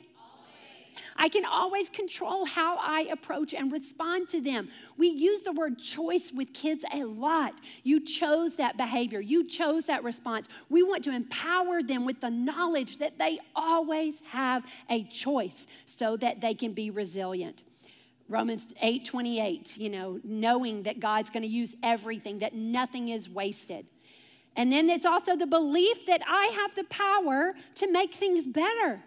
I 1.15 1.29
can 1.29 1.45
always 1.45 1.89
control 1.89 2.45
how 2.45 2.77
I 2.77 3.07
approach 3.11 3.53
and 3.53 3.71
respond 3.71 4.29
to 4.29 4.41
them. 4.41 4.69
We 4.97 5.07
use 5.07 5.41
the 5.41 5.51
word 5.51 5.79
choice 5.79 6.31
with 6.31 6.53
kids 6.53 6.83
a 6.93 7.03
lot. 7.03 7.55
You 7.83 7.99
chose 7.99 8.55
that 8.57 8.77
behavior, 8.77 9.19
you 9.19 9.45
chose 9.45 9.85
that 9.85 10.03
response. 10.03 10.47
We 10.69 10.83
want 10.83 11.03
to 11.05 11.11
empower 11.11 11.81
them 11.81 12.05
with 12.05 12.21
the 12.21 12.29
knowledge 12.29 12.97
that 12.97 13.17
they 13.17 13.39
always 13.55 14.23
have 14.25 14.65
a 14.89 15.03
choice 15.03 15.65
so 15.85 16.17
that 16.17 16.41
they 16.41 16.53
can 16.53 16.73
be 16.73 16.89
resilient. 16.89 17.63
Romans 18.29 18.67
8 18.81 19.05
28, 19.05 19.77
you 19.77 19.89
know, 19.89 20.19
knowing 20.23 20.83
that 20.83 20.99
God's 20.99 21.31
going 21.31 21.43
to 21.43 21.49
use 21.49 21.75
everything, 21.81 22.39
that 22.39 22.53
nothing 22.53 23.09
is 23.09 23.27
wasted. 23.27 23.87
And 24.55 24.71
then 24.71 24.89
it's 24.89 25.05
also 25.05 25.35
the 25.35 25.47
belief 25.47 26.05
that 26.05 26.21
I 26.27 26.47
have 26.47 26.75
the 26.75 26.83
power 26.85 27.53
to 27.75 27.91
make 27.91 28.13
things 28.13 28.45
better, 28.45 29.01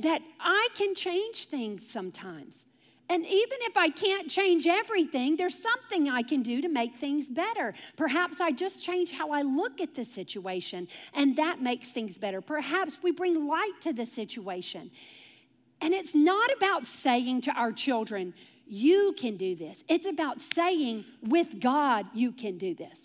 that 0.00 0.22
I 0.40 0.68
can 0.74 0.94
change 0.94 1.46
things 1.46 1.88
sometimes. 1.88 2.66
And 3.08 3.24
even 3.24 3.58
if 3.62 3.76
I 3.76 3.90
can't 3.90 4.30
change 4.30 4.66
everything, 4.66 5.36
there's 5.36 5.60
something 5.60 6.08
I 6.08 6.22
can 6.22 6.42
do 6.42 6.62
to 6.62 6.68
make 6.68 6.96
things 6.96 7.28
better. 7.28 7.74
Perhaps 7.96 8.40
I 8.40 8.50
just 8.50 8.82
change 8.82 9.12
how 9.12 9.30
I 9.30 9.42
look 9.42 9.80
at 9.80 9.94
the 9.94 10.04
situation, 10.04 10.88
and 11.12 11.36
that 11.36 11.60
makes 11.60 11.90
things 11.90 12.16
better. 12.16 12.40
Perhaps 12.40 13.02
we 13.02 13.12
bring 13.12 13.46
light 13.46 13.74
to 13.82 13.92
the 13.92 14.06
situation. 14.06 14.90
And 15.82 15.92
it's 15.92 16.14
not 16.14 16.50
about 16.56 16.86
saying 16.86 17.42
to 17.42 17.50
our 17.52 17.72
children, 17.72 18.32
you 18.66 19.14
can 19.18 19.36
do 19.36 19.54
this. 19.54 19.84
It's 19.86 20.06
about 20.06 20.40
saying, 20.40 21.04
with 21.20 21.60
God, 21.60 22.06
you 22.14 22.32
can 22.32 22.56
do 22.56 22.74
this. 22.74 23.03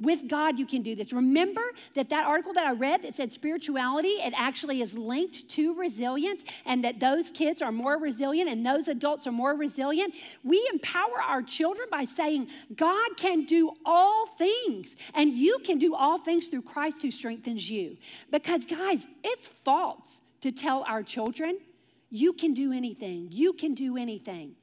With 0.00 0.28
God, 0.28 0.58
you 0.58 0.66
can 0.66 0.82
do 0.82 0.96
this. 0.96 1.12
Remember 1.12 1.62
that 1.94 2.08
that 2.08 2.26
article 2.26 2.52
that 2.54 2.66
I 2.66 2.72
read 2.72 3.02
that 3.02 3.14
said 3.14 3.30
spirituality, 3.30 4.08
it 4.08 4.34
actually 4.36 4.82
is 4.82 4.94
linked 4.94 5.48
to 5.50 5.72
resilience, 5.74 6.42
and 6.66 6.82
that 6.82 6.98
those 6.98 7.30
kids 7.30 7.62
are 7.62 7.70
more 7.70 7.96
resilient 7.96 8.50
and 8.50 8.66
those 8.66 8.88
adults 8.88 9.26
are 9.28 9.32
more 9.32 9.54
resilient. 9.54 10.14
We 10.42 10.68
empower 10.72 11.22
our 11.22 11.42
children 11.42 11.86
by 11.92 12.06
saying, 12.06 12.48
God 12.74 13.16
can 13.16 13.44
do 13.44 13.70
all 13.84 14.26
things, 14.26 14.96
and 15.14 15.32
you 15.32 15.58
can 15.60 15.78
do 15.78 15.94
all 15.94 16.18
things 16.18 16.48
through 16.48 16.62
Christ 16.62 17.02
who 17.02 17.12
strengthens 17.12 17.70
you. 17.70 17.96
Because, 18.32 18.64
guys, 18.64 19.06
it's 19.22 19.46
false 19.46 20.20
to 20.40 20.50
tell 20.50 20.82
our 20.88 21.04
children, 21.04 21.58
you 22.10 22.32
can 22.32 22.52
do 22.52 22.72
anything, 22.72 23.28
you 23.30 23.52
can 23.52 23.74
do 23.74 23.96
anything 23.96 24.56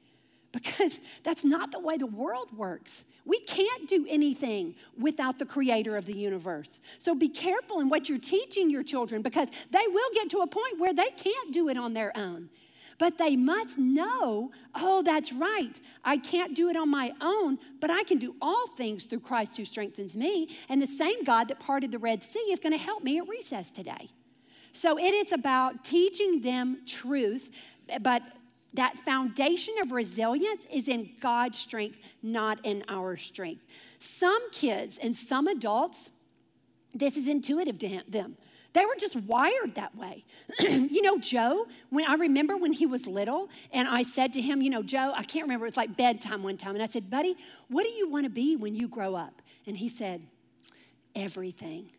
because 0.52 1.00
that's 1.22 1.44
not 1.44 1.72
the 1.72 1.80
way 1.80 1.96
the 1.96 2.06
world 2.06 2.56
works. 2.56 3.04
We 3.24 3.40
can't 3.40 3.88
do 3.88 4.06
anything 4.08 4.74
without 4.98 5.38
the 5.38 5.46
creator 5.46 5.96
of 5.96 6.06
the 6.06 6.16
universe. 6.16 6.80
So 6.98 7.14
be 7.14 7.28
careful 7.28 7.80
in 7.80 7.88
what 7.88 8.08
you're 8.08 8.18
teaching 8.18 8.68
your 8.68 8.82
children 8.82 9.22
because 9.22 9.48
they 9.70 9.86
will 9.88 10.10
get 10.14 10.30
to 10.30 10.38
a 10.38 10.46
point 10.46 10.78
where 10.78 10.92
they 10.92 11.10
can't 11.10 11.52
do 11.52 11.68
it 11.68 11.76
on 11.76 11.94
their 11.94 12.16
own. 12.16 12.50
But 12.98 13.18
they 13.18 13.36
must 13.36 13.78
know, 13.78 14.52
oh, 14.74 15.02
that's 15.02 15.32
right. 15.32 15.80
I 16.04 16.18
can't 16.18 16.54
do 16.54 16.68
it 16.68 16.76
on 16.76 16.90
my 16.90 17.12
own, 17.20 17.58
but 17.80 17.90
I 17.90 18.04
can 18.04 18.18
do 18.18 18.34
all 18.40 18.68
things 18.68 19.04
through 19.04 19.20
Christ 19.20 19.56
who 19.56 19.64
strengthens 19.64 20.16
me. 20.16 20.48
And 20.68 20.80
the 20.80 20.86
same 20.86 21.24
God 21.24 21.48
that 21.48 21.58
parted 21.58 21.90
the 21.90 21.98
Red 21.98 22.22
Sea 22.22 22.38
is 22.50 22.58
going 22.58 22.72
to 22.72 22.78
help 22.78 23.02
me 23.02 23.18
at 23.18 23.28
recess 23.28 23.70
today. 23.70 24.10
So 24.72 24.98
it 24.98 25.14
is 25.14 25.32
about 25.32 25.84
teaching 25.84 26.42
them 26.42 26.82
truth, 26.86 27.50
but 28.00 28.22
that 28.74 28.98
foundation 28.98 29.74
of 29.82 29.92
resilience 29.92 30.66
is 30.72 30.88
in 30.88 31.10
God's 31.20 31.58
strength, 31.58 31.98
not 32.22 32.64
in 32.64 32.84
our 32.88 33.16
strength. 33.16 33.64
Some 33.98 34.50
kids 34.50 34.98
and 34.98 35.14
some 35.14 35.46
adults, 35.46 36.10
this 36.94 37.16
is 37.16 37.28
intuitive 37.28 37.78
to 37.80 38.02
them. 38.08 38.36
They 38.72 38.86
were 38.86 38.96
just 38.98 39.16
wired 39.16 39.74
that 39.74 39.94
way. 39.94 40.24
you 40.60 41.02
know, 41.02 41.18
Joe, 41.18 41.66
when 41.90 42.06
I 42.06 42.14
remember 42.14 42.56
when 42.56 42.72
he 42.72 42.86
was 42.86 43.06
little, 43.06 43.50
and 43.70 43.86
I 43.86 44.02
said 44.02 44.32
to 44.34 44.40
him, 44.40 44.62
you 44.62 44.70
know, 44.70 44.82
Joe, 44.82 45.12
I 45.14 45.24
can't 45.24 45.44
remember, 45.44 45.66
it's 45.66 45.76
like 45.76 45.96
bedtime 45.96 46.42
one 46.42 46.56
time, 46.56 46.74
and 46.74 46.82
I 46.82 46.86
said, 46.86 47.10
buddy, 47.10 47.36
what 47.68 47.82
do 47.82 47.90
you 47.90 48.08
want 48.08 48.24
to 48.24 48.30
be 48.30 48.56
when 48.56 48.74
you 48.74 48.88
grow 48.88 49.14
up? 49.14 49.42
And 49.66 49.76
he 49.76 49.88
said, 49.88 50.22
everything. 51.14 51.90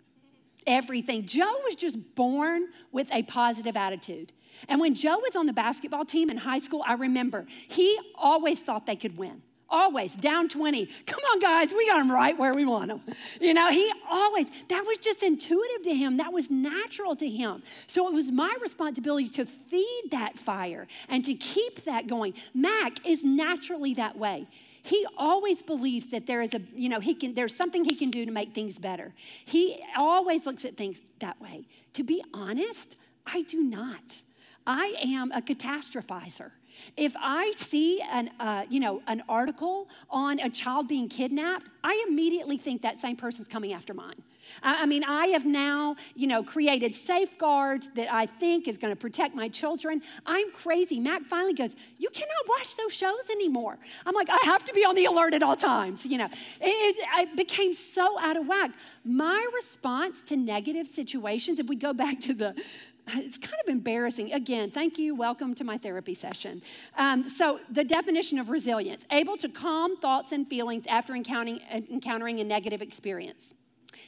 Everything. 0.66 1.26
Joe 1.26 1.54
was 1.64 1.76
just 1.76 2.16
born 2.16 2.70
with 2.92 3.12
a 3.14 3.22
positive 3.24 3.78
attitude. 3.78 4.32
And 4.68 4.80
when 4.80 4.96
Joe 4.96 5.20
was 5.20 5.36
on 5.36 5.46
the 5.46 5.54
basketball 5.54 6.06
team 6.06 6.30
in 6.30 6.38
high 6.38 6.60
school, 6.60 6.84
I 6.86 6.94
remember 6.94 7.46
he 7.50 7.98
always 8.16 8.60
thought 8.60 8.86
they 8.86 8.96
could 8.96 9.18
win. 9.18 9.42
Always 9.70 10.16
down 10.16 10.50
20. 10.50 10.86
Come 11.08 11.20
on, 11.32 11.40
guys, 11.40 11.74
we 11.74 11.88
got 11.88 11.98
them 11.98 12.12
right 12.12 12.38
where 12.38 12.54
we 12.54 12.64
want 12.64 12.90
them. 12.90 13.02
You 13.42 13.56
know, 13.56 13.72
he 13.72 13.92
always, 14.10 14.48
that 14.70 14.86
was 14.86 15.00
just 15.00 15.24
intuitive 15.24 15.84
to 15.86 15.96
him. 15.96 16.18
That 16.18 16.32
was 16.32 16.52
natural 16.52 17.16
to 17.16 17.28
him. 17.28 17.64
So 17.88 18.08
it 18.08 18.14
was 18.14 18.32
my 18.32 18.56
responsibility 18.62 19.30
to 19.30 19.48
feed 19.48 20.10
that 20.12 20.38
fire 20.38 20.86
and 21.10 21.26
to 21.26 21.34
keep 21.34 21.86
that 21.86 22.06
going. 22.06 22.36
Mac 22.54 23.04
is 23.06 23.24
naturally 23.24 23.96
that 23.96 24.16
way 24.16 24.48
he 24.84 25.08
always 25.18 25.64
believes 25.64 26.08
that 26.08 26.28
there 26.28 26.42
is 26.42 26.54
a 26.54 26.62
you 26.76 26.90
know 26.90 27.00
he 27.00 27.16
can 27.16 27.34
there's 27.34 27.56
something 27.56 27.84
he 27.86 27.96
can 27.96 28.12
do 28.12 28.26
to 28.26 28.32
make 28.32 28.54
things 28.54 28.78
better 28.78 29.14
he 29.46 29.82
always 29.98 30.46
looks 30.46 30.66
at 30.66 30.78
things 30.78 31.02
that 31.20 31.40
way 31.42 31.66
to 31.94 32.04
be 32.04 32.22
honest 32.34 32.98
i 33.26 33.42
do 33.44 33.64
not 33.64 34.22
I 34.66 34.96
am 35.04 35.32
a 35.32 35.42
catastrophizer. 35.42 36.52
If 36.98 37.14
I 37.20 37.52
see 37.56 38.02
an, 38.02 38.32
uh, 38.40 38.66
you 38.70 38.80
know, 38.80 39.02
an 39.08 39.24
article 39.30 39.88
on 40.10 40.40
a 40.40 40.50
child 40.50 40.88
being 40.88 41.08
kidnapped, 41.08 41.68
I 41.84 42.04
immediately 42.08 42.58
think 42.58 42.82
that 42.82 42.98
same 42.98 43.16
person's 43.16 43.48
coming 43.48 43.74
after 43.74 43.94
mine. 43.94 44.22
I, 44.62 44.84
I 44.84 44.86
mean, 44.86 45.04
I 45.04 45.28
have 45.28 45.46
now, 45.46 45.96
you 46.16 46.28
know, 46.28 46.44
created 46.44 46.96
safeguards 46.96 47.90
that 47.96 48.12
I 48.12 48.26
think 48.26 48.68
is 48.68 48.78
going 48.78 48.92
to 48.92 49.00
protect 49.00 49.36
my 49.36 49.50
children. 49.50 50.02
I'm 50.26 50.52
crazy. 50.52 51.00
Mac 51.00 51.24
finally 51.26 51.54
goes, 51.54 51.76
"You 51.98 52.10
cannot 52.10 52.48
watch 52.48 52.76
those 52.76 52.94
shows 52.94 53.30
anymore." 53.30 53.78
I'm 54.06 54.16
like, 54.16 54.30
I 54.30 54.40
have 54.46 54.64
to 54.66 54.74
be 54.74 54.86
on 54.86 54.96
the 54.96 55.06
alert 55.06 55.34
at 55.34 55.44
all 55.44 55.56
times. 55.56 56.06
You 56.06 56.18
know, 56.18 56.26
it, 56.26 56.36
it, 56.62 57.08
it 57.20 57.36
became 57.36 57.74
so 57.74 58.20
out 58.20 58.38
of 58.38 58.48
whack. 58.48 58.72
My 59.04 59.46
response 59.56 60.22
to 60.24 60.36
negative 60.36 60.88
situations, 60.88 61.60
if 61.60 61.68
we 61.68 61.76
go 61.76 61.94
back 61.94 62.20
to 62.22 62.34
the 62.34 62.56
it's 63.10 63.38
kind 63.38 63.56
of 63.66 63.70
embarrassing. 63.70 64.32
Again, 64.32 64.72
thank 64.72 64.98
you. 64.98 65.16
Welcome 65.16 65.56
to 65.56 65.64
my 65.64 65.78
therapy 65.78 66.14
session. 66.14 66.62
Um, 66.98 67.28
so, 67.28 67.60
the 67.70 67.84
definition 67.84 68.40
of 68.40 68.50
resilience 68.50 69.06
able 69.12 69.38
to 69.38 69.50
calm 69.50 69.98
thoughts 69.98 70.32
and 70.32 70.48
feelings 70.48 70.88
after 70.88 71.16
encountering, 71.16 71.60
encountering 71.72 72.40
a 72.40 72.44
negative 72.44 72.82
experience. 72.82 73.54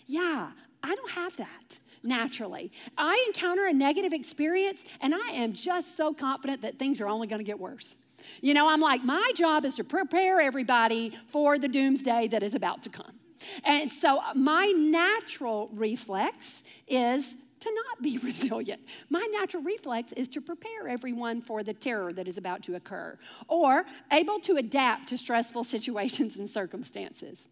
Yeah, 0.07 0.51
I 0.83 0.95
don't 0.95 1.11
have 1.11 1.35
that 1.37 1.79
naturally. 2.03 2.71
I 2.97 3.23
encounter 3.27 3.65
a 3.65 3.73
negative 3.73 4.13
experience 4.13 4.83
and 5.01 5.13
I 5.13 5.31
am 5.31 5.53
just 5.53 5.97
so 5.97 6.13
confident 6.13 6.61
that 6.61 6.77
things 6.77 7.01
are 7.01 7.07
only 7.07 7.27
going 7.27 7.39
to 7.39 7.45
get 7.45 7.59
worse. 7.59 7.95
You 8.41 8.53
know, 8.53 8.69
I'm 8.69 8.79
like, 8.79 9.03
my 9.03 9.31
job 9.35 9.65
is 9.65 9.75
to 9.75 9.83
prepare 9.83 10.39
everybody 10.39 11.11
for 11.27 11.57
the 11.57 11.67
doomsday 11.67 12.27
that 12.29 12.43
is 12.43 12.55
about 12.55 12.83
to 12.83 12.89
come. 12.89 13.19
And 13.63 13.91
so, 13.91 14.21
my 14.35 14.67
natural 14.67 15.69
reflex 15.73 16.63
is 16.87 17.35
to 17.59 17.71
not 17.73 18.01
be 18.01 18.17
resilient. 18.23 18.81
My 19.09 19.27
natural 19.31 19.63
reflex 19.63 20.11
is 20.13 20.27
to 20.29 20.41
prepare 20.41 20.87
everyone 20.87 21.41
for 21.41 21.63
the 21.63 21.73
terror 21.73 22.13
that 22.13 22.27
is 22.27 22.37
about 22.37 22.63
to 22.63 22.75
occur, 22.75 23.17
or 23.47 23.85
able 24.11 24.39
to 24.41 24.57
adapt 24.57 25.07
to 25.09 25.17
stressful 25.17 25.63
situations 25.75 26.37
and 26.37 26.49
circumstances. 26.49 27.47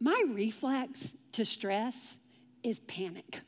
My 0.00 0.24
reflex 0.32 1.14
to 1.32 1.44
stress 1.44 2.18
is 2.62 2.80
panic. 2.80 3.42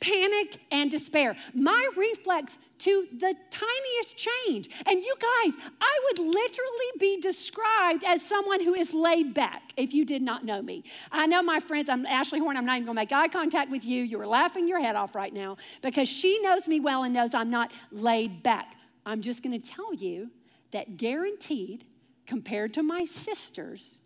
Panic 0.00 0.58
and 0.70 0.90
despair. 0.90 1.36
My 1.54 1.88
reflex 1.96 2.58
to 2.78 3.06
the 3.12 3.34
tiniest 3.50 4.16
change. 4.16 4.68
And 4.86 5.00
you 5.02 5.14
guys, 5.20 5.54
I 5.80 6.00
would 6.04 6.18
literally 6.18 6.90
be 6.98 7.20
described 7.20 8.04
as 8.04 8.20
someone 8.20 8.62
who 8.62 8.74
is 8.74 8.92
laid 8.92 9.32
back 9.32 9.72
if 9.76 9.94
you 9.94 10.04
did 10.04 10.22
not 10.22 10.44
know 10.44 10.60
me. 10.60 10.84
I 11.10 11.26
know 11.26 11.42
my 11.42 11.60
friends, 11.60 11.88
I'm 11.88 12.04
Ashley 12.04 12.40
Horn, 12.40 12.56
I'm 12.56 12.66
not 12.66 12.76
even 12.76 12.86
gonna 12.86 12.96
make 12.96 13.12
eye 13.12 13.28
contact 13.28 13.70
with 13.70 13.84
you. 13.84 14.02
You 14.02 14.20
are 14.20 14.26
laughing 14.26 14.68
your 14.68 14.80
head 14.80 14.96
off 14.96 15.14
right 15.14 15.32
now 15.32 15.56
because 15.82 16.08
she 16.08 16.38
knows 16.42 16.68
me 16.68 16.80
well 16.80 17.04
and 17.04 17.14
knows 17.14 17.34
I'm 17.34 17.50
not 17.50 17.72
laid 17.90 18.42
back. 18.42 18.76
I'm 19.06 19.22
just 19.22 19.42
gonna 19.42 19.58
tell 19.58 19.94
you 19.94 20.30
that 20.72 20.96
guaranteed, 20.96 21.84
compared 22.26 22.74
to 22.74 22.82
my 22.82 23.04
sisters, 23.04 24.00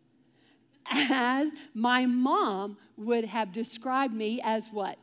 as 0.91 1.49
my 1.75 2.05
mom 2.07 2.77
would 2.97 3.25
have 3.25 3.53
described 3.53 4.15
me 4.15 4.41
as 4.43 4.69
what? 4.73 4.99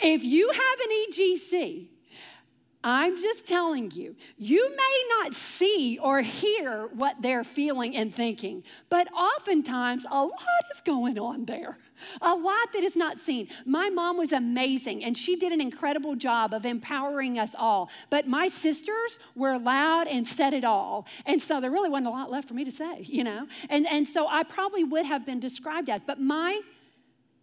If 0.00 0.24
you 0.24 0.48
have 0.50 0.80
an 0.80 0.88
EGC, 1.08 1.88
I'm 2.84 3.16
just 3.16 3.46
telling 3.46 3.92
you, 3.92 4.16
you 4.36 4.68
may 4.70 5.04
not 5.20 5.34
see 5.34 5.98
or 6.02 6.20
hear 6.20 6.88
what 6.92 7.22
they're 7.22 7.44
feeling 7.44 7.96
and 7.96 8.12
thinking, 8.12 8.64
but 8.88 9.06
oftentimes 9.12 10.04
a 10.10 10.24
lot 10.24 10.64
is 10.74 10.80
going 10.80 11.16
on 11.16 11.44
there, 11.44 11.78
a 12.20 12.34
lot 12.34 12.72
that 12.72 12.82
is 12.82 12.96
not 12.96 13.20
seen. 13.20 13.46
My 13.64 13.88
mom 13.88 14.16
was 14.16 14.32
amazing 14.32 15.04
and 15.04 15.16
she 15.16 15.36
did 15.36 15.52
an 15.52 15.60
incredible 15.60 16.16
job 16.16 16.52
of 16.52 16.66
empowering 16.66 17.38
us 17.38 17.54
all, 17.56 17.88
but 18.10 18.26
my 18.26 18.48
sisters 18.48 19.16
were 19.36 19.58
loud 19.58 20.08
and 20.08 20.26
said 20.26 20.52
it 20.52 20.64
all. 20.64 21.06
And 21.24 21.40
so 21.40 21.60
there 21.60 21.70
really 21.70 21.88
wasn't 21.88 22.08
a 22.08 22.10
lot 22.10 22.32
left 22.32 22.48
for 22.48 22.54
me 22.54 22.64
to 22.64 22.72
say, 22.72 23.02
you 23.02 23.22
know? 23.22 23.46
And, 23.70 23.86
and 23.86 24.08
so 24.08 24.26
I 24.26 24.42
probably 24.42 24.82
would 24.82 25.06
have 25.06 25.24
been 25.24 25.38
described 25.38 25.88
as, 25.88 26.02
but 26.02 26.20
my, 26.20 26.60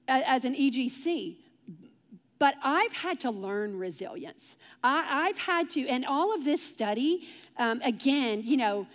as 0.10 0.44
an 0.44 0.54
EGC, 0.54 1.38
but 2.40 2.56
I've 2.64 2.94
had 2.94 3.20
to 3.22 3.32
learn 3.32 3.78
resilience. 3.78 4.56
I, 4.84 5.28
have 5.28 5.38
had 5.38 5.70
to, 5.72 5.88
and 5.88 6.06
all 6.06 6.34
of 6.34 6.46
this 6.46 6.62
study, 6.62 7.28
um, 7.58 7.82
again, 7.84 8.42
you 8.44 8.58
know, 8.58 8.88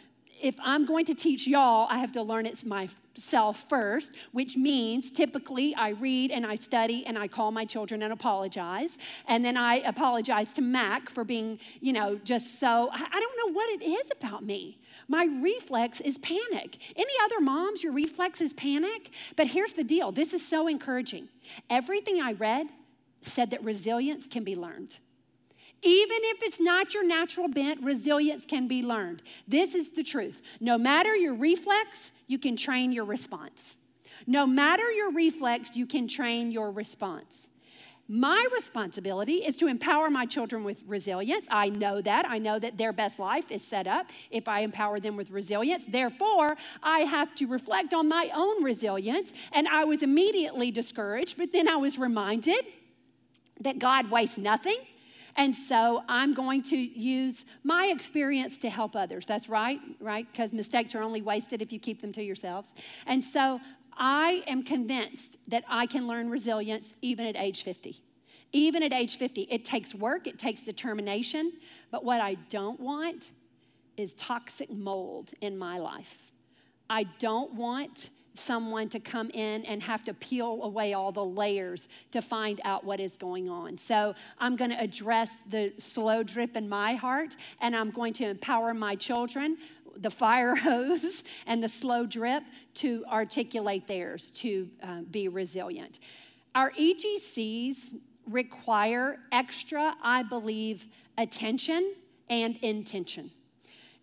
if 0.43 0.57
I'm 0.63 0.85
going 0.85 1.05
to 1.07 1.15
teach 1.15 1.47
y'all, 1.47 1.87
I 1.91 1.99
have 1.99 2.13
to 2.13 2.23
learn 2.23 2.47
it 2.47 2.65
myself 2.65 3.69
first, 3.69 4.13
which 4.33 4.57
means 4.57 5.11
typically 5.11 5.75
I 5.75 5.91
read 5.91 6.33
and 6.33 6.45
I 6.45 6.57
study 6.57 7.07
and 7.07 7.19
I 7.19 7.29
call 7.29 7.51
my 7.51 7.65
children 7.65 8.03
and 8.03 8.13
apologize. 8.13 8.99
And 9.29 9.45
then 9.45 9.57
I 9.57 9.77
apologize 9.77 10.55
to 10.55 10.63
Mac 10.63 11.09
for 11.09 11.25
being, 11.25 11.61
you 11.81 11.93
know, 11.93 12.17
just 12.25 12.59
so, 12.59 12.89
I 12.93 13.21
don't 13.21 13.39
know 13.39 13.53
what 13.53 13.69
it 13.71 13.85
is 13.85 14.11
about 14.21 14.45
me. 14.45 14.79
My 15.07 15.29
reflex 15.41 16.01
is 16.01 16.19
panic. 16.19 16.79
Any 16.97 17.13
other 17.25 17.41
moms, 17.41 17.83
your 17.83 17.93
reflex 17.93 18.41
is 18.41 18.55
panic? 18.55 19.11
But 19.37 19.49
here's 19.49 19.75
the 19.75 19.85
deal 19.85 20.13
this 20.13 20.35
is 20.35 20.47
so 20.47 20.67
encouraging. 20.67 21.29
Everything 21.71 22.21
I 22.21 22.33
read, 22.33 22.69
said 23.27 23.51
that 23.51 23.63
resilience 23.65 24.27
can 24.27 24.45
be 24.45 24.57
learned. 24.57 24.99
Even 25.83 26.19
if 26.23 26.43
it's 26.43 26.61
not 26.61 26.95
your 26.95 27.07
natural 27.07 27.49
bent, 27.49 27.83
resilience 27.83 28.47
can 28.47 28.67
be 28.67 28.83
learned. 28.83 29.23
This 29.47 29.75
is 29.75 29.91
the 29.91 30.03
truth. 30.03 30.41
No 30.61 30.79
matter 30.79 31.15
your 31.15 31.35
reflex, 31.35 32.13
you 32.27 32.39
can 32.39 32.57
train 32.57 32.91
your 32.91 33.05
response. 33.05 33.77
No 34.27 34.47
matter 34.47 34.91
your 34.91 35.13
reflex, 35.13 35.71
you 35.75 35.87
can 35.87 36.09
train 36.09 36.51
your 36.51 36.71
response. 36.71 37.49
My 38.09 38.47
responsibility 38.53 39.37
is 39.37 39.57
to 39.57 39.67
empower 39.67 40.11
my 40.11 40.27
children 40.27 40.63
with 40.63 40.83
resilience. 40.87 41.47
I 41.51 41.71
know 41.71 42.03
that. 42.03 42.27
I 42.29 42.39
know 42.39 42.59
that 42.59 42.77
their 42.77 42.93
best 42.93 43.19
life 43.19 43.51
is 43.51 43.63
set 43.63 43.87
up 43.87 44.11
if 44.31 44.47
I 44.47 44.61
empower 44.61 45.01
them 45.01 45.17
with 45.17 45.31
resilience. 45.31 45.87
Therefore, 45.87 46.57
I 46.83 47.01
have 47.01 47.35
to 47.37 47.47
reflect 47.47 47.95
on 47.95 48.09
my 48.09 48.31
own 48.35 48.63
resilience. 48.63 49.33
And 49.53 49.67
I 49.69 49.85
was 49.85 50.03
immediately 50.03 50.71
discouraged, 50.71 51.39
but 51.39 51.53
then 51.53 51.67
I 51.69 51.77
was 51.77 51.99
reminded 51.99 52.65
that 53.65 53.79
God 53.79 54.11
wastes 54.11 54.39
nothing. 54.39 54.79
And 55.37 55.55
so 55.55 56.05
I'm 56.09 56.33
going 56.33 56.63
to 56.65 56.77
use 56.77 57.45
my 57.65 57.87
experience 57.87 58.57
to 58.59 58.71
help 58.71 58.95
others. 58.95 59.27
That's 59.27 59.49
right, 59.49 59.81
right? 60.01 60.27
Because 60.31 60.53
mistakes 60.53 60.95
are 60.95 61.03
only 61.03 61.23
wasted 61.23 61.61
if 61.61 61.73
you 61.73 61.81
keep 61.81 62.01
them 62.01 62.13
to 62.13 62.23
yourselves. 62.23 62.73
And 63.07 63.25
so 63.25 63.61
I 63.97 64.45
am 64.47 64.63
convinced 64.63 65.39
that 65.49 65.65
I 65.69 65.87
can 65.87 66.07
learn 66.07 66.31
resilience 66.31 66.95
even 67.03 67.27
at 67.27 67.37
age 67.37 67.63
50. 67.63 68.01
Even 68.53 68.85
at 68.85 68.93
age 68.93 69.19
50, 69.19 69.43
it 69.51 69.65
takes 69.65 69.93
work, 69.93 70.29
it 70.29 70.39
takes 70.39 70.63
determination. 70.63 71.53
But 71.91 72.05
what 72.05 72.21
I 72.21 72.35
don't 72.51 72.79
want 72.79 73.33
is 73.97 74.13
toxic 74.13 74.71
mold 74.71 75.31
in 75.41 75.59
my 75.59 75.79
life. 75.79 76.31
I 76.89 77.05
don't 77.19 77.55
want 77.55 78.11
someone 78.35 78.89
to 78.89 79.01
come 79.01 79.31
in 79.31 79.65
and 79.65 79.83
have 79.83 80.05
to 80.05 80.15
peel 80.15 80.61
away 80.63 80.93
all 80.93 81.13
the 81.13 81.25
layers 81.25 81.89
to 82.11 82.21
find 82.21 82.61
out 82.65 82.85
what 82.85 83.01
is 83.01 83.17
going 83.17 83.49
on. 83.49 83.79
So 83.79 84.15
I'm 84.39 84.57
going 84.57 84.71
to 84.71 84.81
address 84.81 85.37
the 85.49 85.73
slow 85.79 86.23
drip 86.23 86.57
in 86.57 86.69
my 86.69 86.95
heart, 86.95 87.37
and 87.61 87.75
I'm 87.75 87.91
going 87.91 88.13
to 88.15 88.29
empower 88.29 88.75
my 88.75 88.97
children 88.97 89.57
the 89.97 90.11
fire 90.11 90.55
hose 90.57 91.23
and 91.47 91.63
the 91.63 91.69
slow 91.69 92.07
drip 92.07 92.43
to 92.75 93.05
articulate 93.11 93.87
theirs 93.87 94.31
to 94.31 94.69
uh, 94.83 95.03
be 95.11 95.29
resilient. 95.29 95.99
Our 96.55 96.73
EGCs 96.73 97.97
require 98.29 99.19
extra, 99.33 99.95
I 100.03 100.23
believe, 100.23 100.87
attention 101.19 101.95
and 102.29 102.57
intention. 102.63 103.31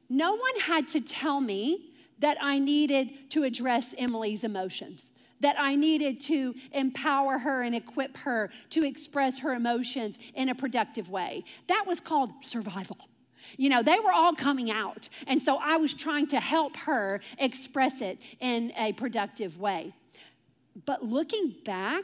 No 0.09 0.35
one 0.35 0.59
had 0.61 0.87
to 0.89 1.01
tell 1.01 1.39
me 1.39 1.90
that 2.21 2.37
I 2.41 2.59
needed 2.59 3.29
to 3.31 3.43
address 3.43 3.93
Emily's 3.97 4.43
emotions, 4.43 5.11
that 5.41 5.55
I 5.59 5.75
needed 5.75 6.21
to 6.21 6.55
empower 6.71 7.39
her 7.39 7.61
and 7.63 7.75
equip 7.75 8.15
her 8.17 8.49
to 8.69 8.85
express 8.85 9.39
her 9.39 9.53
emotions 9.53 10.17
in 10.33 10.47
a 10.49 10.55
productive 10.55 11.09
way. 11.09 11.43
That 11.67 11.85
was 11.85 11.99
called 11.99 12.31
survival. 12.41 12.97
You 13.57 13.69
know, 13.69 13.81
they 13.81 13.99
were 13.99 14.13
all 14.13 14.33
coming 14.33 14.71
out. 14.71 15.09
And 15.27 15.41
so 15.41 15.57
I 15.57 15.77
was 15.77 15.93
trying 15.93 16.27
to 16.27 16.39
help 16.39 16.77
her 16.77 17.21
express 17.39 18.01
it 18.01 18.19
in 18.39 18.71
a 18.77 18.93
productive 18.93 19.59
way. 19.59 19.93
But 20.85 21.03
looking 21.03 21.55
back, 21.65 22.03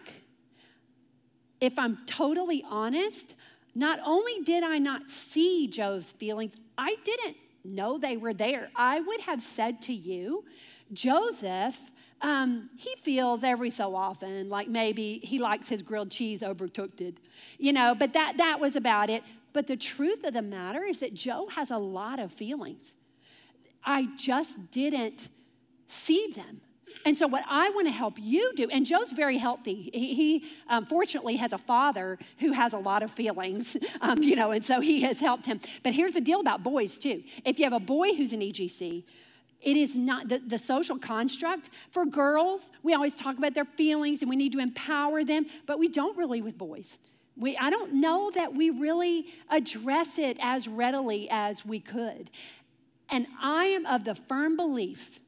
if 1.61 1.77
I'm 1.77 2.05
totally 2.05 2.65
honest, 2.67 3.35
not 3.75 3.99
only 4.03 4.41
did 4.43 4.63
I 4.63 4.79
not 4.79 5.09
see 5.11 5.67
Joe's 5.67 6.11
feelings, 6.11 6.57
I 6.77 6.95
didn't 7.03 7.37
know 7.67 7.97
they 7.97 8.17
were 8.17 8.33
there. 8.33 8.69
I 8.75 8.99
would 8.99 9.21
have 9.21 9.41
said 9.41 9.81
to 9.83 9.93
you, 9.93 10.45
Joseph, 10.93 11.91
um, 12.21 12.69
he 12.75 12.95
feels 12.97 13.43
every 13.43 13.69
so 13.69 13.95
often 13.95 14.49
like 14.49 14.67
maybe 14.67 15.19
he 15.23 15.37
likes 15.37 15.69
his 15.69 15.81
grilled 15.81 16.09
cheese 16.09 16.41
overcooked, 16.41 17.15
you 17.59 17.73
know, 17.73 17.93
but 17.93 18.13
that, 18.13 18.37
that 18.37 18.59
was 18.59 18.75
about 18.75 19.09
it. 19.09 19.23
But 19.53 19.67
the 19.67 19.77
truth 19.77 20.23
of 20.23 20.33
the 20.33 20.41
matter 20.41 20.83
is 20.83 20.99
that 20.99 21.13
Joe 21.13 21.47
has 21.55 21.71
a 21.71 21.77
lot 21.77 22.19
of 22.19 22.31
feelings. 22.31 22.95
I 23.83 24.09
just 24.17 24.71
didn't 24.71 25.29
see 25.87 26.33
them. 26.35 26.61
And 27.05 27.17
so, 27.17 27.27
what 27.27 27.43
I 27.47 27.69
want 27.71 27.87
to 27.87 27.91
help 27.91 28.17
you 28.19 28.51
do, 28.55 28.69
and 28.69 28.85
Joe's 28.85 29.11
very 29.11 29.37
healthy. 29.37 29.89
He, 29.93 30.13
he 30.13 30.45
um, 30.69 30.85
fortunately 30.85 31.37
has 31.37 31.53
a 31.53 31.57
father 31.57 32.17
who 32.39 32.51
has 32.51 32.73
a 32.73 32.77
lot 32.77 33.03
of 33.03 33.11
feelings, 33.11 33.77
um, 34.01 34.21
you 34.21 34.35
know, 34.35 34.51
and 34.51 34.63
so 34.63 34.79
he 34.81 35.01
has 35.01 35.19
helped 35.19 35.45
him. 35.45 35.59
But 35.83 35.93
here's 35.93 36.13
the 36.13 36.21
deal 36.21 36.39
about 36.39 36.63
boys, 36.63 36.97
too. 36.97 37.23
If 37.45 37.59
you 37.59 37.65
have 37.65 37.73
a 37.73 37.79
boy 37.79 38.13
who's 38.13 38.33
an 38.33 38.41
EGC, 38.41 39.03
it 39.61 39.75
is 39.75 39.95
not 39.95 40.27
the, 40.29 40.39
the 40.39 40.57
social 40.57 40.97
construct 40.97 41.69
for 41.89 42.05
girls. 42.05 42.71
We 42.83 42.93
always 42.93 43.15
talk 43.15 43.37
about 43.37 43.53
their 43.53 43.65
feelings 43.65 44.21
and 44.21 44.29
we 44.29 44.35
need 44.35 44.51
to 44.51 44.59
empower 44.59 45.23
them, 45.23 45.47
but 45.65 45.79
we 45.79 45.87
don't 45.87 46.15
really 46.17 46.41
with 46.41 46.57
boys. 46.57 46.99
We, 47.35 47.57
I 47.57 47.69
don't 47.69 47.95
know 47.95 48.31
that 48.31 48.53
we 48.53 48.69
really 48.69 49.27
address 49.49 50.17
it 50.17 50.37
as 50.41 50.67
readily 50.67 51.27
as 51.29 51.65
we 51.65 51.79
could. 51.79 52.29
And 53.09 53.27
I 53.41 53.65
am 53.65 53.85
of 53.85 54.03
the 54.03 54.15
firm 54.15 54.55
belief 54.55 55.19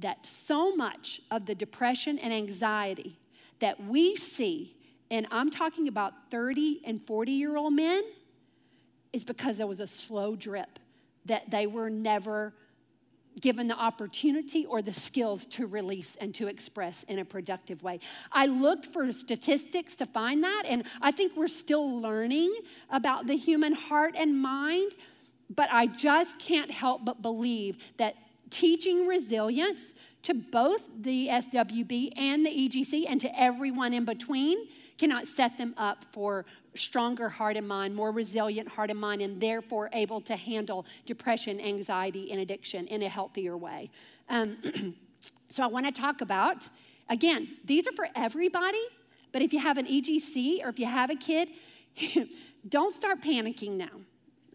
that 0.00 0.26
so 0.26 0.74
much 0.74 1.20
of 1.30 1.46
the 1.46 1.54
depression 1.54 2.18
and 2.18 2.32
anxiety 2.32 3.18
that 3.60 3.82
we 3.84 4.16
see, 4.16 4.76
and 5.10 5.26
I'm 5.30 5.50
talking 5.50 5.88
about 5.88 6.30
30 6.30 6.82
and 6.84 7.00
40 7.06 7.32
year 7.32 7.56
old 7.56 7.74
men, 7.74 8.02
is 9.12 9.24
because 9.24 9.58
there 9.58 9.66
was 9.66 9.80
a 9.80 9.86
slow 9.86 10.36
drip, 10.36 10.78
that 11.26 11.50
they 11.50 11.66
were 11.66 11.90
never 11.90 12.54
given 13.40 13.68
the 13.68 13.76
opportunity 13.76 14.66
or 14.66 14.82
the 14.82 14.92
skills 14.92 15.46
to 15.46 15.66
release 15.66 16.16
and 16.16 16.34
to 16.34 16.48
express 16.48 17.04
in 17.04 17.18
a 17.18 17.24
productive 17.24 17.82
way. 17.82 18.00
I 18.32 18.46
looked 18.46 18.86
for 18.86 19.10
statistics 19.12 19.96
to 19.96 20.06
find 20.06 20.42
that, 20.44 20.64
and 20.66 20.84
I 21.00 21.10
think 21.10 21.36
we're 21.36 21.48
still 21.48 22.00
learning 22.00 22.54
about 22.90 23.26
the 23.26 23.36
human 23.36 23.72
heart 23.72 24.14
and 24.16 24.40
mind, 24.40 24.92
but 25.48 25.68
I 25.70 25.86
just 25.86 26.38
can't 26.38 26.70
help 26.70 27.04
but 27.04 27.22
believe 27.22 27.78
that 27.98 28.14
teaching 28.50 29.06
resilience 29.06 29.94
to 30.22 30.34
both 30.34 30.82
the 31.00 31.28
SWB 31.28 32.12
and 32.16 32.44
the 32.44 32.50
EGC 32.50 33.06
and 33.08 33.20
to 33.20 33.40
everyone 33.40 33.92
in 33.92 34.04
between 34.04 34.68
cannot 34.98 35.26
set 35.26 35.56
them 35.56 35.74
up 35.78 36.04
for 36.12 36.44
stronger 36.74 37.28
heart 37.28 37.56
and 37.56 37.66
mind, 37.66 37.94
more 37.94 38.12
resilient 38.12 38.68
heart 38.68 38.90
and 38.90 38.98
mind, 38.98 39.22
and 39.22 39.40
therefore 39.40 39.88
able 39.92 40.20
to 40.20 40.36
handle 40.36 40.84
depression, 41.06 41.60
anxiety, 41.60 42.30
and 42.30 42.40
addiction 42.40 42.86
in 42.86 43.02
a 43.02 43.08
healthier 43.08 43.56
way. 43.56 43.90
Um, 44.28 44.58
so 45.48 45.62
I 45.62 45.66
want 45.68 45.86
to 45.86 45.92
talk 45.92 46.20
about, 46.20 46.68
again, 47.08 47.48
these 47.64 47.86
are 47.86 47.92
for 47.92 48.08
everybody, 48.14 48.82
But 49.32 49.42
if 49.42 49.52
you 49.52 49.60
have 49.60 49.78
an 49.78 49.86
EGC 49.86 50.64
or 50.64 50.68
if 50.68 50.78
you 50.78 50.86
have 50.86 51.08
a 51.08 51.14
kid, 51.14 51.50
don't 52.68 52.92
start 52.92 53.20
panicking 53.22 53.72
now 53.72 54.00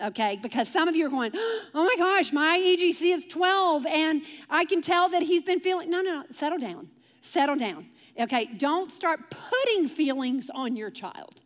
okay? 0.02 0.40
Because 0.42 0.68
some 0.68 0.88
of 0.88 0.96
you 0.96 1.06
are 1.06 1.10
going, 1.10 1.32
oh 1.74 1.84
my 1.84 1.96
gosh, 1.98 2.32
my 2.32 2.60
EGC 2.60 3.14
is 3.14 3.26
12 3.26 3.86
and 3.86 4.22
I 4.50 4.66
can 4.66 4.82
tell 4.82 5.10
that 5.10 5.24
he's 5.24 5.44
been 5.44 5.60
feeling. 5.60 5.90
No, 5.90 6.02
no, 6.02 6.22
no, 6.22 6.24
settle 6.32 6.58
down. 6.58 6.90
Settle 7.22 7.56
down. 7.56 7.88
Okay, 8.20 8.46
don't 8.46 8.92
start 8.92 9.20
putting 9.32 9.88
feelings 9.88 10.50
on 10.54 10.76
your 10.76 10.92
child. 10.92 11.42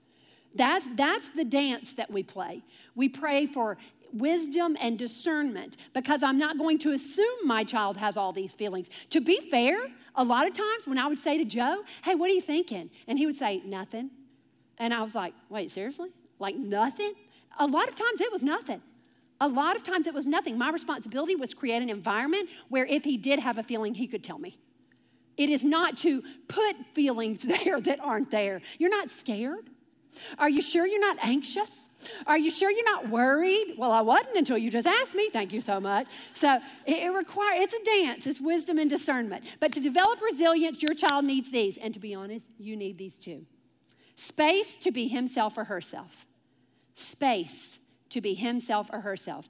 That's, 0.55 0.87
that's 0.95 1.29
the 1.29 1.45
dance 1.45 1.93
that 1.93 2.11
we 2.11 2.23
play. 2.23 2.63
We 2.95 3.07
pray 3.07 3.45
for 3.45 3.77
wisdom 4.11 4.75
and 4.81 4.97
discernment 4.97 5.77
because 5.93 6.23
I'm 6.23 6.37
not 6.37 6.57
going 6.57 6.79
to 6.79 6.91
assume 6.91 7.45
my 7.45 7.63
child 7.63 7.97
has 7.97 8.17
all 8.17 8.33
these 8.33 8.53
feelings. 8.53 8.89
To 9.11 9.21
be 9.21 9.39
fair, 9.39 9.77
a 10.15 10.23
lot 10.23 10.47
of 10.47 10.53
times 10.53 10.87
when 10.87 10.97
I 10.97 11.07
would 11.07 11.17
say 11.17 11.37
to 11.37 11.45
Joe, 11.45 11.83
Hey, 12.03 12.15
what 12.15 12.29
are 12.29 12.33
you 12.33 12.41
thinking? 12.41 12.89
And 13.07 13.19
he 13.19 13.25
would 13.25 13.35
say, 13.35 13.61
Nothing. 13.65 14.09
And 14.77 14.93
I 14.93 15.01
was 15.03 15.15
like, 15.15 15.33
Wait, 15.49 15.71
seriously? 15.71 16.09
Like 16.39 16.55
nothing? 16.55 17.13
A 17.59 17.67
lot 17.67 17.87
of 17.87 17.95
times 17.95 18.21
it 18.21 18.31
was 18.31 18.41
nothing. 18.41 18.81
A 19.41 19.47
lot 19.47 19.75
of 19.75 19.83
times 19.83 20.07
it 20.07 20.13
was 20.13 20.25
nothing. 20.25 20.57
My 20.57 20.69
responsibility 20.69 21.35
was 21.35 21.53
create 21.53 21.81
an 21.81 21.89
environment 21.89 22.49
where 22.69 22.85
if 22.85 23.03
he 23.03 23.17
did 23.17 23.39
have 23.39 23.57
a 23.57 23.63
feeling, 23.63 23.93
he 23.93 24.07
could 24.07 24.23
tell 24.23 24.39
me. 24.39 24.57
It 25.37 25.49
is 25.49 25.63
not 25.63 25.97
to 25.97 26.23
put 26.47 26.75
feelings 26.93 27.41
there 27.63 27.79
that 27.79 27.99
aren't 28.01 28.31
there. 28.31 28.61
You're 28.77 28.89
not 28.89 29.09
scared. 29.09 29.69
Are 30.37 30.49
you 30.49 30.61
sure 30.61 30.85
you're 30.87 30.99
not 30.99 31.17
anxious? 31.21 31.89
Are 32.25 32.37
you 32.37 32.49
sure 32.49 32.71
you're 32.71 32.85
not 32.85 33.09
worried? 33.09 33.75
Well, 33.77 33.91
I 33.91 34.01
wasn't 34.01 34.37
until 34.37 34.57
you 34.57 34.69
just 34.69 34.87
asked 34.87 35.15
me. 35.15 35.29
Thank 35.29 35.53
you 35.53 35.61
so 35.61 35.79
much. 35.79 36.07
So 36.33 36.59
it, 36.85 37.13
requires, 37.13 37.61
it's 37.63 37.73
a 37.73 37.83
dance, 37.83 38.25
it's 38.25 38.41
wisdom 38.41 38.79
and 38.79 38.89
discernment. 38.89 39.43
But 39.59 39.73
to 39.73 39.79
develop 39.79 40.21
resilience, 40.21 40.81
your 40.81 40.93
child 40.93 41.25
needs 41.25 41.51
these. 41.51 41.77
And 41.77 41.93
to 41.93 41.99
be 41.99 42.15
honest, 42.15 42.49
you 42.57 42.75
need 42.75 42.97
these 42.97 43.19
too 43.19 43.45
space 44.15 44.75
to 44.75 44.91
be 44.91 45.07
himself 45.07 45.57
or 45.57 45.63
herself 45.63 46.25
space 46.99 47.79
to 48.09 48.21
be 48.21 48.33
himself 48.33 48.89
or 48.91 49.01
herself. 49.01 49.49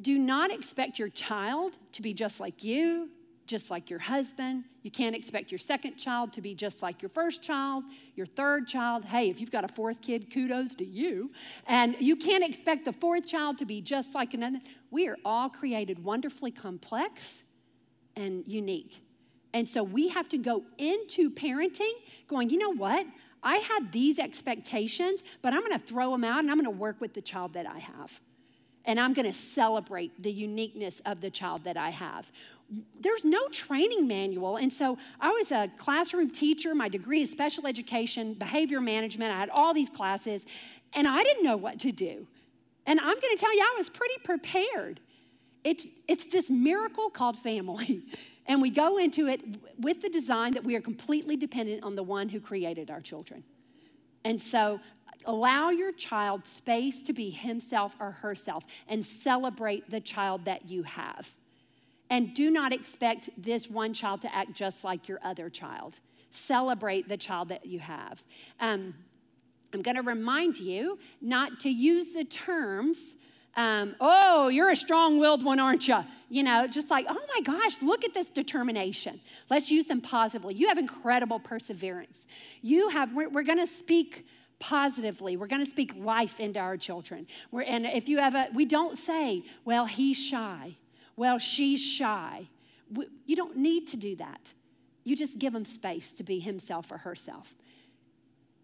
Do 0.00 0.18
not 0.18 0.50
expect 0.50 0.98
your 0.98 1.08
child 1.08 1.72
to 1.92 2.02
be 2.02 2.12
just 2.12 2.40
like 2.40 2.62
you, 2.62 3.08
just 3.46 3.70
like 3.70 3.88
your 3.88 3.98
husband. 3.98 4.64
You 4.82 4.90
can't 4.90 5.14
expect 5.14 5.50
your 5.50 5.58
second 5.58 5.96
child 5.96 6.32
to 6.34 6.42
be 6.42 6.54
just 6.54 6.82
like 6.82 7.00
your 7.00 7.08
first 7.08 7.42
child, 7.42 7.84
your 8.14 8.26
third 8.26 8.66
child. 8.66 9.04
Hey, 9.04 9.30
if 9.30 9.40
you've 9.40 9.50
got 9.50 9.64
a 9.64 9.68
fourth 9.68 10.02
kid, 10.02 10.32
kudos 10.32 10.74
to 10.76 10.84
you. 10.84 11.30
And 11.66 11.96
you 12.00 12.16
can't 12.16 12.44
expect 12.44 12.84
the 12.84 12.92
fourth 12.92 13.26
child 13.26 13.58
to 13.58 13.64
be 13.64 13.80
just 13.80 14.14
like 14.14 14.34
another. 14.34 14.60
We 14.90 15.08
are 15.08 15.16
all 15.24 15.48
created 15.48 16.02
wonderfully 16.02 16.50
complex 16.50 17.44
and 18.16 18.46
unique. 18.46 19.02
And 19.54 19.66
so 19.66 19.82
we 19.82 20.08
have 20.08 20.28
to 20.30 20.38
go 20.38 20.64
into 20.76 21.30
parenting 21.30 21.92
going, 22.28 22.50
you 22.50 22.58
know 22.58 22.74
what? 22.74 23.06
I 23.42 23.56
had 23.56 23.92
these 23.92 24.18
expectations, 24.18 25.22
but 25.42 25.52
I'm 25.52 25.60
to 25.78 25.84
throw 25.84 26.10
them 26.10 26.24
out 26.24 26.40
and 26.40 26.50
I'm 26.50 26.56
to 26.64 26.70
work 26.70 27.00
with 27.00 27.14
the 27.14 27.22
child 27.22 27.54
that 27.54 27.66
I 27.66 27.78
have. 27.78 28.20
And 28.84 29.00
I'm 29.00 29.14
to 29.26 29.32
celebrate 29.32 30.22
the 30.22 30.32
uniqueness 30.32 31.00
of 31.06 31.20
the 31.20 31.30
child 31.30 31.64
that 31.64 31.76
I 31.76 31.90
have. 31.90 32.30
There's 33.00 33.24
no 33.24 33.48
training 33.48 34.06
manual. 34.06 34.56
And 34.56 34.72
so 34.72 34.98
I 35.20 35.30
was 35.30 35.52
a 35.52 35.70
classroom 35.76 36.30
teacher. 36.30 36.74
My 36.74 36.88
degree 36.88 37.22
is 37.22 37.30
special 37.30 37.66
education, 37.66 38.34
behavior 38.34 38.80
management. 38.80 39.32
I 39.32 39.38
had 39.38 39.50
all 39.50 39.74
these 39.74 39.90
classes, 39.90 40.46
and 40.92 41.06
I 41.06 41.22
didn't 41.22 41.44
know 41.44 41.56
what 41.56 41.78
to 41.80 41.92
do. 41.92 42.26
And 42.86 43.00
I'm 43.00 43.16
to 43.20 43.36
tell 43.38 43.54
you, 43.54 43.62
I 43.62 43.74
was 43.76 43.90
pretty 43.90 44.14
prepared. 44.22 45.00
It's, 45.64 45.86
it's 46.06 46.26
this 46.26 46.48
miracle 46.48 47.10
called 47.10 47.36
family. 47.36 48.02
And 48.46 48.62
we 48.62 48.70
go 48.70 48.98
into 48.98 49.26
it 49.26 49.42
with 49.78 50.00
the 50.02 50.08
design 50.08 50.54
that 50.54 50.64
we 50.64 50.76
are 50.76 50.80
completely 50.80 51.36
dependent 51.36 51.82
on 51.82 51.96
the 51.96 52.02
one 52.02 52.28
who 52.28 52.40
created 52.40 52.90
our 52.90 53.00
children. 53.00 53.42
And 54.24 54.40
so 54.40 54.80
allow 55.24 55.70
your 55.70 55.92
child 55.92 56.46
space 56.46 57.02
to 57.02 57.12
be 57.12 57.30
himself 57.30 57.96
or 57.98 58.12
herself 58.12 58.64
and 58.88 59.04
celebrate 59.04 59.90
the 59.90 60.00
child 60.00 60.44
that 60.44 60.68
you 60.68 60.84
have. 60.84 61.34
And 62.08 62.34
do 62.34 62.50
not 62.50 62.72
expect 62.72 63.30
this 63.36 63.68
one 63.68 63.92
child 63.92 64.22
to 64.22 64.34
act 64.34 64.52
just 64.52 64.84
like 64.84 65.08
your 65.08 65.18
other 65.24 65.50
child. 65.50 65.98
Celebrate 66.30 67.08
the 67.08 67.16
child 67.16 67.48
that 67.48 67.66
you 67.66 67.80
have. 67.80 68.22
Um, 68.60 68.94
I'm 69.72 69.82
going 69.82 69.96
to 69.96 70.02
remind 70.02 70.56
you 70.58 70.98
not 71.20 71.60
to 71.60 71.68
use 71.68 72.14
the 72.14 72.24
terms 72.24 73.16
um, 73.56 73.96
oh, 74.00 74.48
you're 74.48 74.70
a 74.70 74.76
strong 74.76 75.18
willed 75.18 75.44
one, 75.44 75.58
aren't 75.58 75.88
you? 75.88 76.04
You 76.28 76.42
know, 76.42 76.66
just 76.66 76.90
like, 76.90 77.06
oh 77.08 77.20
my 77.34 77.40
gosh, 77.40 77.80
look 77.80 78.04
at 78.04 78.12
this 78.12 78.30
determination. 78.30 79.20
Let's 79.48 79.70
use 79.70 79.86
them 79.86 80.00
positively. 80.00 80.54
You 80.54 80.68
have 80.68 80.78
incredible 80.78 81.40
perseverance. 81.40 82.26
You 82.62 82.90
have, 82.90 83.14
we're, 83.14 83.28
we're 83.28 83.44
going 83.44 83.58
to 83.58 83.66
speak 83.66 84.26
positively. 84.58 85.36
We're 85.36 85.46
going 85.46 85.64
to 85.64 85.70
speak 85.70 85.94
life 85.96 86.40
into 86.40 86.60
our 86.60 86.76
children. 86.76 87.26
We're, 87.50 87.62
and 87.62 87.86
if 87.86 88.08
you 88.08 88.18
have 88.18 88.34
a, 88.34 88.48
we 88.54 88.64
don't 88.64 88.98
say, 88.98 89.44
well, 89.64 89.86
he's 89.86 90.18
shy. 90.18 90.76
Well, 91.16 91.38
she's 91.38 91.80
shy. 91.80 92.48
We, 92.92 93.06
you 93.24 93.36
don't 93.36 93.56
need 93.56 93.86
to 93.88 93.96
do 93.96 94.16
that. 94.16 94.52
You 95.04 95.16
just 95.16 95.38
give 95.38 95.52
them 95.52 95.64
space 95.64 96.12
to 96.14 96.24
be 96.24 96.40
himself 96.40 96.90
or 96.90 96.98
herself. 96.98 97.54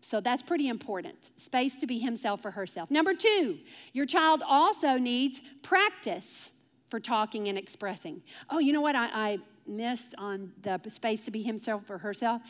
So 0.03 0.21
that's 0.21 0.43
pretty 0.43 0.69
important. 0.69 1.31
Space 1.37 1.77
to 1.77 1.87
be 1.87 1.99
himself 1.99 2.45
or 2.45 2.51
herself. 2.51 2.91
Number 2.91 3.15
two, 3.15 3.59
your 3.93 4.05
child 4.05 4.43
also 4.45 4.99
needs 4.99 5.41
practice 5.62 6.51
for 6.91 7.01
talking 7.01 7.49
and 7.49 7.57
expressing. 7.57 8.23
Oh, 8.51 8.59
you 8.59 8.73
know 8.73 8.81
what 8.81 8.97
I, 8.97 9.07
I 9.07 9.38
missed 9.67 10.15
on 10.19 10.53
the 10.61 10.81
space 10.88 11.25
to 11.25 11.31
be 11.31 11.43
himself 11.43 11.88
or 11.88 11.99
herself? 11.99 12.43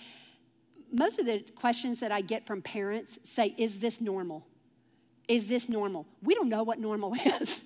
Most 0.90 1.18
of 1.18 1.26
the 1.26 1.44
questions 1.54 2.00
that 2.00 2.10
I 2.10 2.22
get 2.22 2.46
from 2.46 2.62
parents 2.62 3.18
say, 3.22 3.54
Is 3.58 3.78
this 3.78 4.00
normal? 4.00 4.46
Is 5.28 5.46
this 5.46 5.68
normal? 5.68 6.06
We 6.22 6.34
don't 6.34 6.48
know 6.48 6.62
what 6.62 6.78
normal 6.78 7.14
is. 7.40 7.64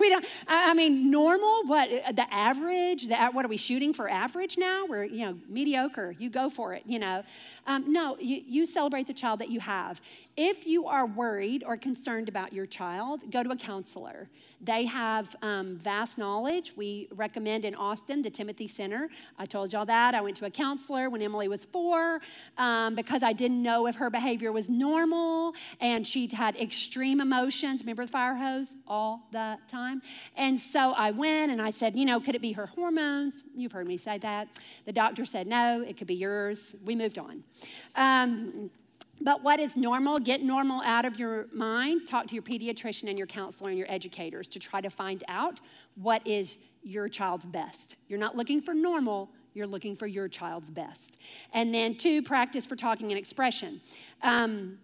we 0.00 0.08
don't, 0.08 0.24
I 0.48 0.74
mean, 0.74 1.10
normal, 1.10 1.62
what, 1.64 1.88
the 1.88 2.26
average, 2.34 3.08
the, 3.08 3.16
what 3.32 3.44
are 3.44 3.48
we 3.48 3.56
shooting 3.56 3.94
for 3.94 4.08
average 4.08 4.58
now? 4.58 4.86
We're, 4.86 5.04
you 5.04 5.26
know, 5.26 5.38
mediocre, 5.48 6.14
you 6.18 6.30
go 6.30 6.50
for 6.50 6.74
it, 6.74 6.82
you 6.86 6.98
know. 6.98 7.22
Um, 7.66 7.92
no, 7.92 8.16
you, 8.18 8.42
you 8.46 8.66
celebrate 8.66 9.06
the 9.06 9.14
child 9.14 9.40
that 9.40 9.50
you 9.50 9.60
have. 9.60 10.00
If 10.36 10.66
you 10.66 10.86
are 10.86 11.06
worried 11.06 11.62
or 11.64 11.76
concerned 11.76 12.28
about 12.28 12.52
your 12.52 12.66
child, 12.66 13.30
go 13.30 13.42
to 13.42 13.50
a 13.50 13.56
counselor. 13.56 14.28
They 14.60 14.84
have 14.86 15.34
um, 15.42 15.76
vast 15.76 16.18
knowledge. 16.18 16.76
We 16.76 17.08
recommend 17.14 17.64
in 17.64 17.74
Austin 17.74 18.22
the 18.22 18.30
Timothy 18.30 18.66
Center. 18.66 19.08
I 19.38 19.46
told 19.46 19.72
y'all 19.72 19.86
that. 19.86 20.14
I 20.14 20.20
went 20.20 20.36
to 20.38 20.46
a 20.46 20.50
counselor 20.50 21.08
when 21.08 21.22
Emily 21.22 21.48
was 21.48 21.64
four 21.64 22.20
um, 22.58 22.94
because 22.94 23.22
I 23.22 23.32
didn't 23.32 23.62
know 23.62 23.86
if 23.86 23.96
her 23.96 24.10
behavior 24.10 24.52
was 24.52 24.68
normal 24.68 25.54
and 25.80 26.06
she'd 26.06 26.32
had 26.32 26.56
extreme 26.56 26.95
emotions. 27.02 27.80
Remember 27.82 28.04
the 28.04 28.12
fire 28.12 28.34
hose 28.34 28.76
all 28.86 29.28
the 29.32 29.58
time? 29.68 30.02
And 30.36 30.58
so 30.58 30.92
I 30.92 31.10
went 31.10 31.52
and 31.52 31.60
I 31.60 31.70
said, 31.70 31.96
you 31.96 32.04
know, 32.04 32.20
could 32.20 32.34
it 32.34 32.42
be 32.42 32.52
her 32.52 32.66
hormones? 32.66 33.44
You've 33.54 33.72
heard 33.72 33.86
me 33.86 33.96
say 33.96 34.18
that. 34.18 34.48
The 34.84 34.92
doctor 34.92 35.24
said, 35.24 35.46
no, 35.46 35.82
it 35.82 35.96
could 35.96 36.06
be 36.06 36.14
yours. 36.14 36.74
We 36.84 36.94
moved 36.94 37.18
on. 37.18 37.44
Um, 37.94 38.70
but 39.20 39.42
what 39.42 39.60
is 39.60 39.76
normal? 39.76 40.18
Get 40.18 40.42
normal 40.42 40.82
out 40.82 41.04
of 41.04 41.18
your 41.18 41.46
mind. 41.52 42.06
Talk 42.06 42.26
to 42.28 42.34
your 42.34 42.42
pediatrician 42.42 43.08
and 43.08 43.16
your 43.16 43.26
counselor 43.26 43.70
and 43.70 43.78
your 43.78 43.90
educators 43.90 44.46
to 44.48 44.58
try 44.58 44.80
to 44.80 44.90
find 44.90 45.24
out 45.28 45.60
what 45.94 46.26
is 46.26 46.58
your 46.82 47.08
child's 47.08 47.46
best. 47.46 47.96
You're 48.08 48.18
not 48.18 48.36
looking 48.36 48.60
for 48.60 48.74
normal, 48.74 49.30
you're 49.54 49.66
looking 49.66 49.96
for 49.96 50.06
your 50.06 50.28
child's 50.28 50.70
best. 50.70 51.16
And 51.52 51.72
then, 51.72 51.96
two, 51.96 52.22
practice 52.22 52.66
for 52.66 52.76
talking 52.76 53.10
and 53.10 53.18
expression. 53.18 53.80
Um, 54.22 54.78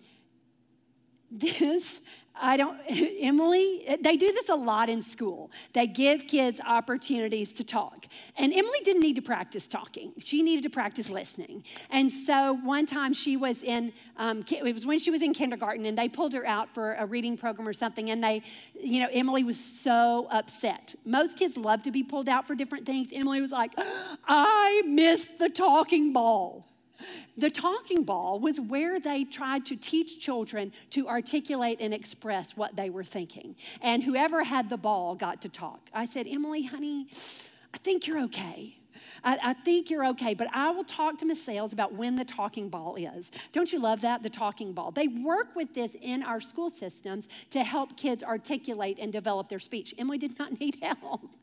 this 1.32 2.00
I 2.42 2.56
don't, 2.56 2.78
Emily, 2.88 3.84
they 4.00 4.16
do 4.16 4.32
this 4.32 4.48
a 4.48 4.54
lot 4.54 4.88
in 4.88 5.02
school. 5.02 5.50
They 5.72 5.86
give 5.86 6.26
kids 6.26 6.60
opportunities 6.60 7.52
to 7.54 7.64
talk. 7.64 8.06
And 8.36 8.52
Emily 8.52 8.78
didn't 8.84 9.02
need 9.02 9.16
to 9.16 9.22
practice 9.22 9.68
talking, 9.68 10.12
she 10.18 10.42
needed 10.42 10.62
to 10.62 10.70
practice 10.70 11.10
listening. 11.10 11.64
And 11.90 12.10
so 12.10 12.54
one 12.62 12.86
time 12.86 13.12
she 13.14 13.36
was 13.36 13.62
in, 13.62 13.92
um, 14.16 14.44
it 14.50 14.74
was 14.74 14.86
when 14.86 14.98
she 14.98 15.10
was 15.10 15.22
in 15.22 15.32
kindergarten, 15.32 15.86
and 15.86 15.96
they 15.96 16.08
pulled 16.08 16.32
her 16.32 16.46
out 16.46 16.72
for 16.74 16.94
a 16.94 17.06
reading 17.06 17.36
program 17.36 17.68
or 17.68 17.72
something. 17.72 18.10
And 18.10 18.22
they, 18.22 18.42
you 18.74 19.00
know, 19.00 19.08
Emily 19.12 19.44
was 19.44 19.62
so 19.62 20.26
upset. 20.30 20.94
Most 21.04 21.38
kids 21.38 21.56
love 21.56 21.82
to 21.82 21.90
be 21.90 22.02
pulled 22.02 22.28
out 22.28 22.46
for 22.46 22.54
different 22.54 22.86
things. 22.86 23.10
Emily 23.12 23.40
was 23.40 23.52
like, 23.52 23.72
I 24.26 24.82
missed 24.86 25.38
the 25.38 25.48
talking 25.48 26.12
ball. 26.12 26.71
The 27.36 27.50
talking 27.50 28.04
ball 28.04 28.38
was 28.38 28.60
where 28.60 29.00
they 29.00 29.24
tried 29.24 29.66
to 29.66 29.76
teach 29.76 30.20
children 30.20 30.72
to 30.90 31.08
articulate 31.08 31.78
and 31.80 31.92
express 31.94 32.56
what 32.56 32.76
they 32.76 32.90
were 32.90 33.04
thinking. 33.04 33.56
And 33.80 34.02
whoever 34.02 34.44
had 34.44 34.70
the 34.70 34.76
ball 34.76 35.14
got 35.14 35.42
to 35.42 35.48
talk. 35.48 35.90
I 35.92 36.06
said, 36.06 36.26
Emily, 36.28 36.62
honey, 36.64 37.06
I 37.74 37.78
think 37.78 38.06
you're 38.06 38.22
okay. 38.24 38.76
I, 39.24 39.38
I 39.42 39.52
think 39.52 39.90
you're 39.90 40.06
okay, 40.06 40.34
but 40.34 40.48
I 40.52 40.70
will 40.70 40.84
talk 40.84 41.18
to 41.18 41.24
Miss 41.24 41.42
Sales 41.42 41.72
about 41.72 41.94
when 41.94 42.16
the 42.16 42.24
talking 42.24 42.68
ball 42.68 42.96
is. 42.96 43.30
Don't 43.52 43.72
you 43.72 43.80
love 43.80 44.00
that? 44.02 44.22
The 44.22 44.30
talking 44.30 44.72
ball. 44.72 44.90
They 44.90 45.08
work 45.08 45.54
with 45.54 45.74
this 45.74 45.96
in 46.00 46.22
our 46.22 46.40
school 46.40 46.70
systems 46.70 47.28
to 47.50 47.62
help 47.62 47.96
kids 47.96 48.22
articulate 48.22 48.98
and 49.00 49.12
develop 49.12 49.48
their 49.48 49.60
speech. 49.60 49.94
Emily 49.98 50.18
did 50.18 50.38
not 50.38 50.58
need 50.60 50.78
help. 50.82 51.36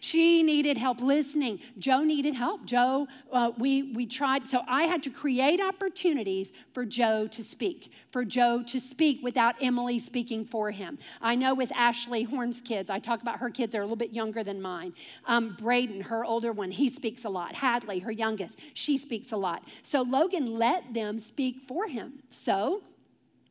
she 0.00 0.42
needed 0.42 0.76
help 0.76 1.00
listening. 1.00 1.60
Joe 1.78 2.02
needed 2.04 2.34
help. 2.34 2.64
Joe, 2.66 3.08
uh, 3.32 3.52
we, 3.58 3.82
we 3.94 4.06
tried, 4.06 4.46
so 4.46 4.62
I 4.68 4.84
had 4.84 5.02
to 5.04 5.10
create 5.10 5.60
opportunities 5.60 6.52
for 6.72 6.84
Joe 6.84 7.26
to 7.28 7.42
speak, 7.42 7.90
for 8.10 8.24
Joe 8.24 8.62
to 8.66 8.80
speak 8.80 9.20
without 9.22 9.54
Emily 9.60 9.98
speaking 9.98 10.44
for 10.44 10.70
him. 10.70 10.98
I 11.20 11.34
know 11.34 11.54
with 11.54 11.72
Ashley 11.74 12.24
Horn's 12.24 12.60
kids, 12.60 12.90
I 12.90 12.98
talk 12.98 13.22
about 13.22 13.38
her 13.40 13.50
kids, 13.50 13.72
they're 13.72 13.82
a 13.82 13.84
little 13.84 13.96
bit 13.96 14.12
younger 14.12 14.44
than 14.44 14.60
mine. 14.60 14.92
Um, 15.26 15.56
Braden, 15.58 16.02
her 16.02 16.24
older 16.24 16.52
one, 16.52 16.70
he 16.70 16.88
speaks 16.88 17.15
a 17.24 17.28
lot. 17.28 17.54
Hadley, 17.54 18.00
her 18.00 18.10
youngest, 18.10 18.58
she 18.74 18.96
speaks 18.96 19.32
a 19.32 19.36
lot. 19.36 19.62
So 19.82 20.02
Logan 20.02 20.54
let 20.54 20.94
them 20.94 21.18
speak 21.18 21.60
for 21.66 21.88
him. 21.88 22.20
So 22.30 22.82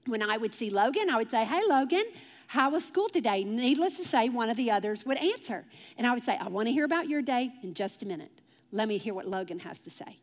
when 0.08 0.22
I 0.22 0.38
would 0.38 0.54
see 0.54 0.70
Logan, 0.70 1.10
I 1.10 1.18
would 1.18 1.32
say, 1.32 1.46
Hey, 1.46 1.62
Logan, 1.68 2.06
how 2.48 2.70
was 2.70 2.86
school 2.86 3.10
today? 3.10 3.44
Needless 3.44 3.98
to 3.98 4.04
say, 4.04 4.30
one 4.30 4.50
of 4.50 4.58
the 4.58 4.72
others 4.72 5.06
would 5.06 5.18
answer. 5.18 5.66
And 5.98 6.06
I 6.06 6.14
would 6.14 6.24
say, 6.24 6.38
I 6.38 6.48
want 6.48 6.68
to 6.68 6.72
hear 6.72 6.86
about 6.86 7.10
your 7.10 7.22
day 7.22 7.52
in 7.64 7.74
just 7.74 8.04
a 8.04 8.06
minute. 8.06 8.42
Let 8.72 8.88
me 8.88 8.98
hear 8.98 9.14
what 9.14 9.28
Logan 9.28 9.60
has 9.60 9.80
to 9.80 9.90
say. 9.90 10.20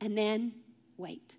And 0.00 0.16
then 0.16 0.52
wait. 0.96 1.36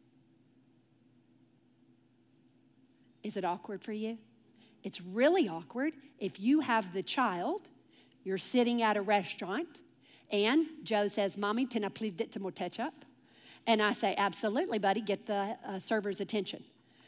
Is 3.24 3.38
it 3.38 3.45
awkward 3.45 3.84
for 3.84 3.91
you? 3.91 4.18
It's 4.84 5.02
really 5.02 5.47
awkward 5.47 5.93
if 6.20 6.39
you 6.39 6.62
have 6.62 6.93
the 6.93 7.04
child, 7.04 7.70
you're 8.24 8.38
sitting 8.38 8.82
at 8.82 8.97
a 8.97 9.02
restaurant, 9.02 9.80
and 10.32 10.65
Joe 10.84 11.07
says, 11.07 11.38
Mommy, 11.38 11.65
can 11.65 11.84
I 11.84 11.89
please 11.89 12.13
get 12.15 12.34
some 12.34 12.43
more 12.43 12.51
ketchup? 12.51 12.93
And 13.67 13.82
I 13.82 13.93
say, 13.93 14.15
Absolutely, 14.17 14.79
buddy, 14.79 15.01
get 15.01 15.25
the 15.25 15.57
uh, 15.67 15.79
server's 15.79 16.21
attention. 16.21 16.63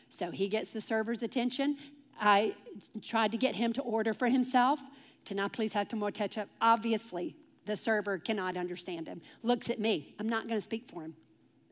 So 0.09 0.29
he 0.29 0.47
gets 0.47 0.71
the 0.71 0.81
server's 0.81 1.23
attention. 1.23 1.77
I 2.19 2.53
tried 3.01 3.31
to 3.31 3.37
get 3.37 3.55
him 3.55 3.73
to 3.73 3.81
order 3.81 4.13
for 4.13 4.27
himself. 4.27 4.79
Can 5.25 5.39
I 5.39 5.47
please 5.47 5.73
have 5.73 5.87
some 5.89 5.99
more 5.99 6.11
ketchup? 6.11 6.49
Obviously, 6.61 7.35
the 7.65 7.75
server 7.75 8.17
cannot 8.17 8.57
understand 8.57 9.07
him. 9.07 9.21
Looks 9.41 9.69
at 9.69 9.79
me. 9.79 10.13
I'm 10.19 10.29
not 10.29 10.47
going 10.47 10.57
to 10.57 10.63
speak 10.63 10.89
for 10.89 11.03
him. 11.03 11.15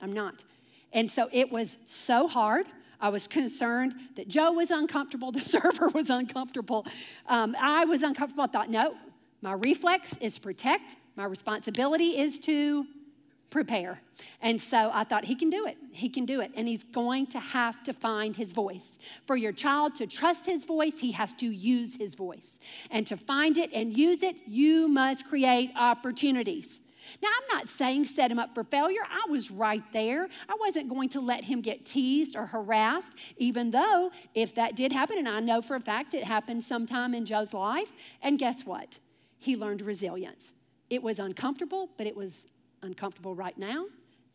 I'm 0.01 0.13
not. 0.13 0.43
And 0.93 1.09
so 1.09 1.29
it 1.31 1.51
was 1.51 1.77
so 1.85 2.27
hard. 2.27 2.65
I 2.99 3.09
was 3.09 3.27
concerned 3.27 3.95
that 4.15 4.27
Joe 4.27 4.51
was 4.53 4.71
uncomfortable, 4.71 5.31
the 5.31 5.41
server 5.41 5.89
was 5.89 6.09
uncomfortable. 6.09 6.85
Um, 7.27 7.55
I 7.59 7.85
was 7.85 8.03
uncomfortable. 8.03 8.43
I 8.43 8.47
thought, 8.47 8.69
no, 8.69 8.95
my 9.41 9.53
reflex 9.53 10.15
is 10.21 10.37
protect, 10.37 10.95
my 11.15 11.25
responsibility 11.25 12.17
is 12.17 12.39
to 12.39 12.85
prepare. 13.49 13.99
And 14.41 14.59
so 14.59 14.89
I 14.93 15.03
thought, 15.03 15.25
he 15.25 15.35
can 15.35 15.49
do 15.49 15.65
it. 15.65 15.77
He 15.91 16.09
can 16.09 16.25
do 16.25 16.39
it. 16.39 16.51
And 16.55 16.67
he's 16.67 16.83
going 16.83 17.27
to 17.27 17.39
have 17.39 17.83
to 17.83 17.93
find 17.93 18.35
his 18.35 18.51
voice. 18.51 18.97
For 19.27 19.35
your 19.35 19.51
child 19.51 19.95
to 19.95 20.07
trust 20.07 20.45
his 20.45 20.63
voice, 20.63 20.99
he 20.99 21.11
has 21.11 21.33
to 21.35 21.45
use 21.45 21.97
his 21.97 22.15
voice. 22.15 22.57
And 22.89 23.05
to 23.07 23.17
find 23.17 23.57
it 23.57 23.71
and 23.73 23.95
use 23.95 24.23
it, 24.23 24.35
you 24.47 24.87
must 24.87 25.27
create 25.27 25.71
opportunities. 25.75 26.79
Now, 27.21 27.29
I'm 27.29 27.57
not 27.57 27.67
saying 27.67 28.05
set 28.05 28.31
him 28.31 28.39
up 28.39 28.55
for 28.55 28.63
failure. 28.63 29.01
I 29.09 29.29
was 29.29 29.51
right 29.51 29.83
there. 29.91 30.29
I 30.47 30.55
wasn't 30.59 30.87
going 30.87 31.09
to 31.09 31.19
let 31.19 31.43
him 31.43 31.61
get 31.61 31.83
teased 31.83 32.37
or 32.37 32.45
harassed, 32.45 33.13
even 33.37 33.71
though 33.71 34.11
if 34.33 34.55
that 34.55 34.75
did 34.75 34.93
happen, 34.93 35.17
and 35.17 35.27
I 35.27 35.39
know 35.41 35.61
for 35.61 35.75
a 35.75 35.81
fact 35.81 36.13
it 36.13 36.23
happened 36.23 36.63
sometime 36.63 37.13
in 37.13 37.25
Joe's 37.25 37.53
life, 37.53 37.91
and 38.21 38.39
guess 38.39 38.65
what? 38.65 38.99
He 39.39 39.57
learned 39.57 39.81
resilience. 39.81 40.53
It 40.91 41.01
was 41.01 41.19
uncomfortable, 41.19 41.89
but 41.97 42.05
it 42.05 42.17
was 42.17 42.45
uncomfortable 42.83 43.33
right 43.33 43.57
now, 43.57 43.85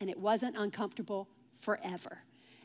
and 0.01 0.09
it 0.09 0.19
wasn't 0.19 0.57
uncomfortable 0.57 1.27
forever. 1.53 2.17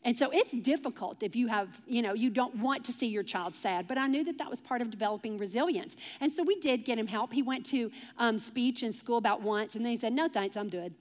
And 0.02 0.16
so 0.16 0.30
it's 0.30 0.50
difficult 0.52 1.22
if 1.22 1.36
you 1.36 1.46
have, 1.48 1.68
you 1.86 2.00
know, 2.00 2.14
you 2.14 2.30
don't 2.30 2.56
want 2.56 2.86
to 2.86 2.92
see 2.92 3.06
your 3.06 3.22
child 3.22 3.54
sad. 3.54 3.86
But 3.86 3.98
I 3.98 4.06
knew 4.06 4.24
that 4.24 4.38
that 4.38 4.48
was 4.48 4.62
part 4.62 4.80
of 4.80 4.90
developing 4.90 5.36
resilience. 5.36 5.94
And 6.22 6.32
so 6.32 6.42
we 6.42 6.58
did 6.58 6.86
get 6.86 6.98
him 6.98 7.06
help. 7.06 7.34
He 7.34 7.42
went 7.42 7.66
to 7.66 7.92
um, 8.18 8.38
speech 8.38 8.82
in 8.82 8.92
school 8.92 9.18
about 9.18 9.42
once, 9.42 9.76
and 9.76 9.84
then 9.84 9.90
he 9.90 9.98
said, 9.98 10.14
No, 10.14 10.26
thanks, 10.26 10.56
I'm 10.56 10.70
good. 10.70 10.94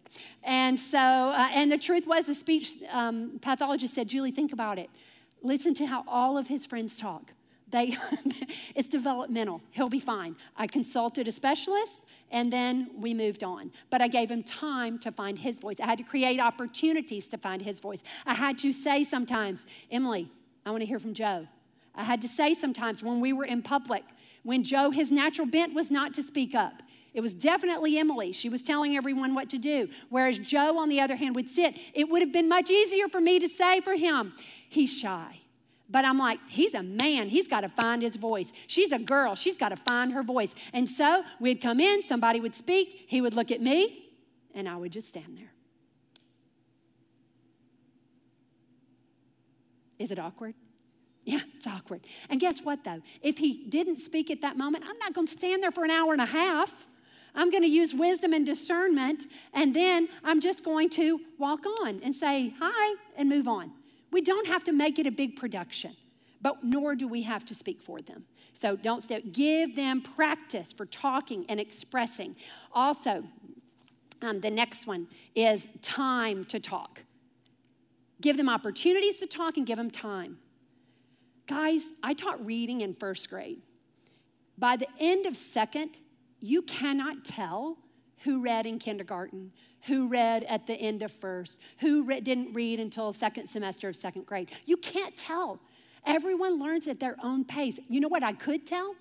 And 0.43 0.77
so, 0.77 0.99
uh, 0.99 1.47
and 1.53 1.71
the 1.71 1.77
truth 1.77 2.05
was, 2.05 2.25
the 2.25 2.35
speech 2.35 2.73
um, 2.91 3.39
pathologist 3.41 3.93
said, 3.93 4.09
Julie, 4.09 4.31
think 4.31 4.51
about 4.51 4.77
it. 4.77 4.89
Listen 5.41 5.73
to 5.75 5.85
how 5.85 6.03
all 6.07 6.37
of 6.37 6.49
his 6.49 6.65
friends 6.65 6.97
talk. 6.97 7.31
They, 7.71 7.97
it's 8.75 8.87
developmental. 8.87 9.61
He'll 9.71 9.89
be 9.89 9.99
fine. 9.99 10.35
I 10.55 10.67
consulted 10.67 11.27
a 11.27 11.31
specialist 11.31 12.03
and 12.31 12.51
then 12.51 12.89
we 12.97 13.13
moved 13.13 13.43
on. 13.43 13.71
But 13.89 14.01
I 14.01 14.07
gave 14.07 14.29
him 14.31 14.43
time 14.43 14.99
to 14.99 15.11
find 15.11 15.39
his 15.39 15.59
voice. 15.59 15.79
I 15.79 15.85
had 15.85 15.97
to 15.97 16.03
create 16.03 16.39
opportunities 16.39 17.27
to 17.29 17.37
find 17.37 17.61
his 17.61 17.79
voice. 17.79 18.03
I 18.25 18.35
had 18.35 18.57
to 18.59 18.71
say 18.71 19.03
sometimes, 19.03 19.65
Emily, 19.89 20.29
I 20.65 20.71
want 20.71 20.81
to 20.81 20.87
hear 20.87 20.99
from 20.99 21.13
Joe. 21.13 21.47
I 21.93 22.03
had 22.03 22.21
to 22.21 22.27
say 22.27 22.53
sometimes 22.53 23.03
when 23.03 23.19
we 23.19 23.33
were 23.33 23.45
in 23.45 23.61
public, 23.61 24.03
when 24.43 24.63
Joe, 24.63 24.91
his 24.91 25.11
natural 25.11 25.47
bent 25.47 25.73
was 25.73 25.91
not 25.91 26.13
to 26.15 26.23
speak 26.23 26.55
up. 26.55 26.81
It 27.13 27.19
was 27.19 27.33
definitely 27.33 27.97
Emily. 27.97 28.31
She 28.31 28.47
was 28.47 28.61
telling 28.61 28.95
everyone 28.95 29.35
what 29.35 29.49
to 29.49 29.57
do. 29.57 29.89
Whereas 30.09 30.39
Joe, 30.39 30.77
on 30.79 30.87
the 30.87 31.01
other 31.01 31.17
hand, 31.17 31.35
would 31.35 31.49
sit. 31.49 31.77
It 31.93 32.09
would 32.09 32.21
have 32.21 32.31
been 32.31 32.47
much 32.47 32.69
easier 32.69 33.09
for 33.09 33.19
me 33.19 33.39
to 33.39 33.49
say 33.49 33.81
for 33.81 33.95
him, 33.95 34.33
he's 34.69 34.97
shy. 34.97 35.40
But 35.91 36.05
I'm 36.05 36.17
like, 36.17 36.39
he's 36.47 36.73
a 36.73 36.81
man. 36.81 37.27
He's 37.27 37.47
got 37.47 37.61
to 37.61 37.69
find 37.69 38.01
his 38.01 38.15
voice. 38.15 38.53
She's 38.67 38.93
a 38.93 38.99
girl. 38.99 39.35
She's 39.35 39.57
got 39.57 39.69
to 39.69 39.75
find 39.75 40.13
her 40.13 40.23
voice. 40.23 40.55
And 40.71 40.89
so 40.89 41.23
we'd 41.39 41.61
come 41.61 41.81
in, 41.81 42.01
somebody 42.01 42.39
would 42.39 42.55
speak, 42.55 43.05
he 43.07 43.19
would 43.19 43.35
look 43.35 43.51
at 43.51 43.61
me, 43.61 44.13
and 44.55 44.69
I 44.69 44.77
would 44.77 44.93
just 44.93 45.09
stand 45.09 45.39
there. 45.39 45.51
Is 49.99 50.11
it 50.11 50.17
awkward? 50.17 50.55
Yeah, 51.25 51.41
it's 51.55 51.67
awkward. 51.67 52.01
And 52.29 52.39
guess 52.39 52.61
what, 52.61 52.83
though? 52.83 53.01
If 53.21 53.37
he 53.37 53.65
didn't 53.67 53.97
speak 53.97 54.31
at 54.31 54.41
that 54.41 54.57
moment, 54.57 54.85
I'm 54.87 54.97
not 54.97 55.13
going 55.13 55.27
to 55.27 55.33
stand 55.33 55.61
there 55.61 55.71
for 55.71 55.83
an 55.83 55.91
hour 55.91 56.13
and 56.13 56.21
a 56.21 56.25
half. 56.25 56.87
I'm 57.35 57.51
going 57.51 57.63
to 57.63 57.69
use 57.69 57.93
wisdom 57.93 58.33
and 58.33 58.45
discernment, 58.45 59.25
and 59.53 59.75
then 59.75 60.07
I'm 60.23 60.41
just 60.41 60.65
going 60.65 60.89
to 60.91 61.19
walk 61.37 61.65
on 61.81 62.01
and 62.03 62.15
say 62.15 62.53
hi 62.59 62.95
and 63.15 63.29
move 63.29 63.47
on. 63.47 63.71
We 64.11 64.21
don't 64.21 64.47
have 64.47 64.63
to 64.65 64.71
make 64.71 64.99
it 64.99 65.07
a 65.07 65.11
big 65.11 65.35
production, 65.35 65.95
but 66.41 66.63
nor 66.63 66.95
do 66.95 67.07
we 67.07 67.23
have 67.23 67.45
to 67.45 67.53
speak 67.53 67.81
for 67.81 67.99
them. 67.99 68.25
So 68.53 68.75
don't 68.75 69.03
stay, 69.03 69.21
give 69.21 69.75
them 69.75 70.01
practice 70.01 70.73
for 70.73 70.85
talking 70.85 71.45
and 71.49 71.59
expressing. 71.59 72.35
Also, 72.73 73.23
um, 74.21 74.41
the 74.41 74.51
next 74.51 74.85
one 74.85 75.07
is 75.35 75.67
time 75.81 76.45
to 76.45 76.59
talk. 76.59 77.03
Give 78.19 78.37
them 78.37 78.49
opportunities 78.49 79.17
to 79.19 79.27
talk 79.27 79.57
and 79.57 79.65
give 79.65 79.77
them 79.77 79.89
time. 79.89 80.37
Guys, 81.47 81.83
I 82.03 82.13
taught 82.13 82.45
reading 82.45 82.81
in 82.81 82.93
first 82.93 83.29
grade. 83.29 83.61
By 84.57 84.77
the 84.77 84.87
end 84.99 85.25
of 85.25 85.35
second, 85.35 85.97
you 86.39 86.61
cannot 86.61 87.25
tell 87.25 87.77
who 88.23 88.41
read 88.41 88.67
in 88.67 88.77
kindergarten, 88.77 89.51
who 89.83 90.07
read 90.07 90.43
at 90.45 90.67
the 90.67 90.73
end 90.73 91.03
of 91.03 91.11
first, 91.11 91.57
who 91.79 92.03
re- 92.03 92.21
didn't 92.21 92.53
read 92.53 92.79
until 92.79 93.11
second 93.13 93.47
semester 93.47 93.89
of 93.89 93.95
second 93.95 94.25
grade. 94.25 94.51
You 94.65 94.77
can't 94.77 95.15
tell. 95.15 95.59
Everyone 96.05 96.59
learns 96.59 96.87
at 96.87 96.99
their 96.99 97.15
own 97.23 97.45
pace. 97.45 97.79
You 97.89 97.99
know 97.99 98.07
what 98.07 98.23
I 98.23 98.33
could 98.33 98.65
tell? 98.65 98.95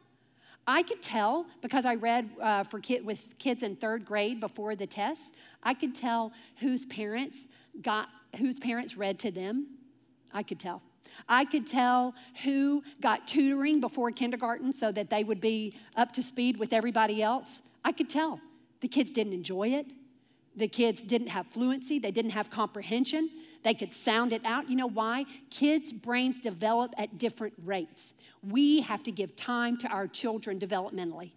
I 0.66 0.82
could 0.82 1.02
tell 1.02 1.46
because 1.62 1.84
I 1.86 1.94
read 1.94 2.30
uh, 2.40 2.64
for 2.64 2.80
with 3.02 3.38
kids 3.38 3.62
in 3.62 3.76
third 3.76 4.04
grade 4.04 4.40
before 4.40 4.76
the 4.76 4.86
test. 4.86 5.34
I 5.62 5.74
could 5.74 5.94
tell 5.94 6.32
whose 6.56 6.86
parents 6.86 7.46
got 7.80 8.08
whose 8.38 8.58
parents 8.58 8.96
read 8.96 9.18
to 9.20 9.30
them. 9.30 9.66
I 10.32 10.42
could 10.42 10.60
tell. 10.60 10.82
I 11.28 11.44
could 11.44 11.66
tell 11.66 12.14
who 12.44 12.82
got 13.00 13.26
tutoring 13.26 13.80
before 13.80 14.10
kindergarten 14.12 14.72
so 14.72 14.92
that 14.92 15.10
they 15.10 15.24
would 15.24 15.40
be 15.40 15.72
up 15.96 16.12
to 16.12 16.22
speed 16.22 16.56
with 16.58 16.72
everybody 16.72 17.22
else. 17.22 17.62
I 17.84 17.92
could 17.92 18.08
tell. 18.08 18.40
The 18.80 18.88
kids 18.88 19.10
didn't 19.10 19.32
enjoy 19.32 19.68
it. 19.68 19.86
The 20.56 20.68
kids 20.68 21.02
didn't 21.02 21.28
have 21.28 21.46
fluency, 21.46 21.98
they 21.98 22.10
didn't 22.10 22.32
have 22.32 22.50
comprehension, 22.50 23.30
they 23.62 23.74
could 23.74 23.92
sound 23.92 24.32
it 24.32 24.44
out. 24.44 24.68
You 24.68 24.76
know 24.76 24.88
why? 24.88 25.26
Kids' 25.50 25.92
brains 25.92 26.40
develop 26.40 26.94
at 26.96 27.18
different 27.18 27.54
rates. 27.64 28.14
We 28.42 28.80
have 28.80 29.02
to 29.04 29.12
give 29.12 29.36
time 29.36 29.76
to 29.78 29.88
our 29.88 30.06
children 30.06 30.58
developmentally. 30.58 31.32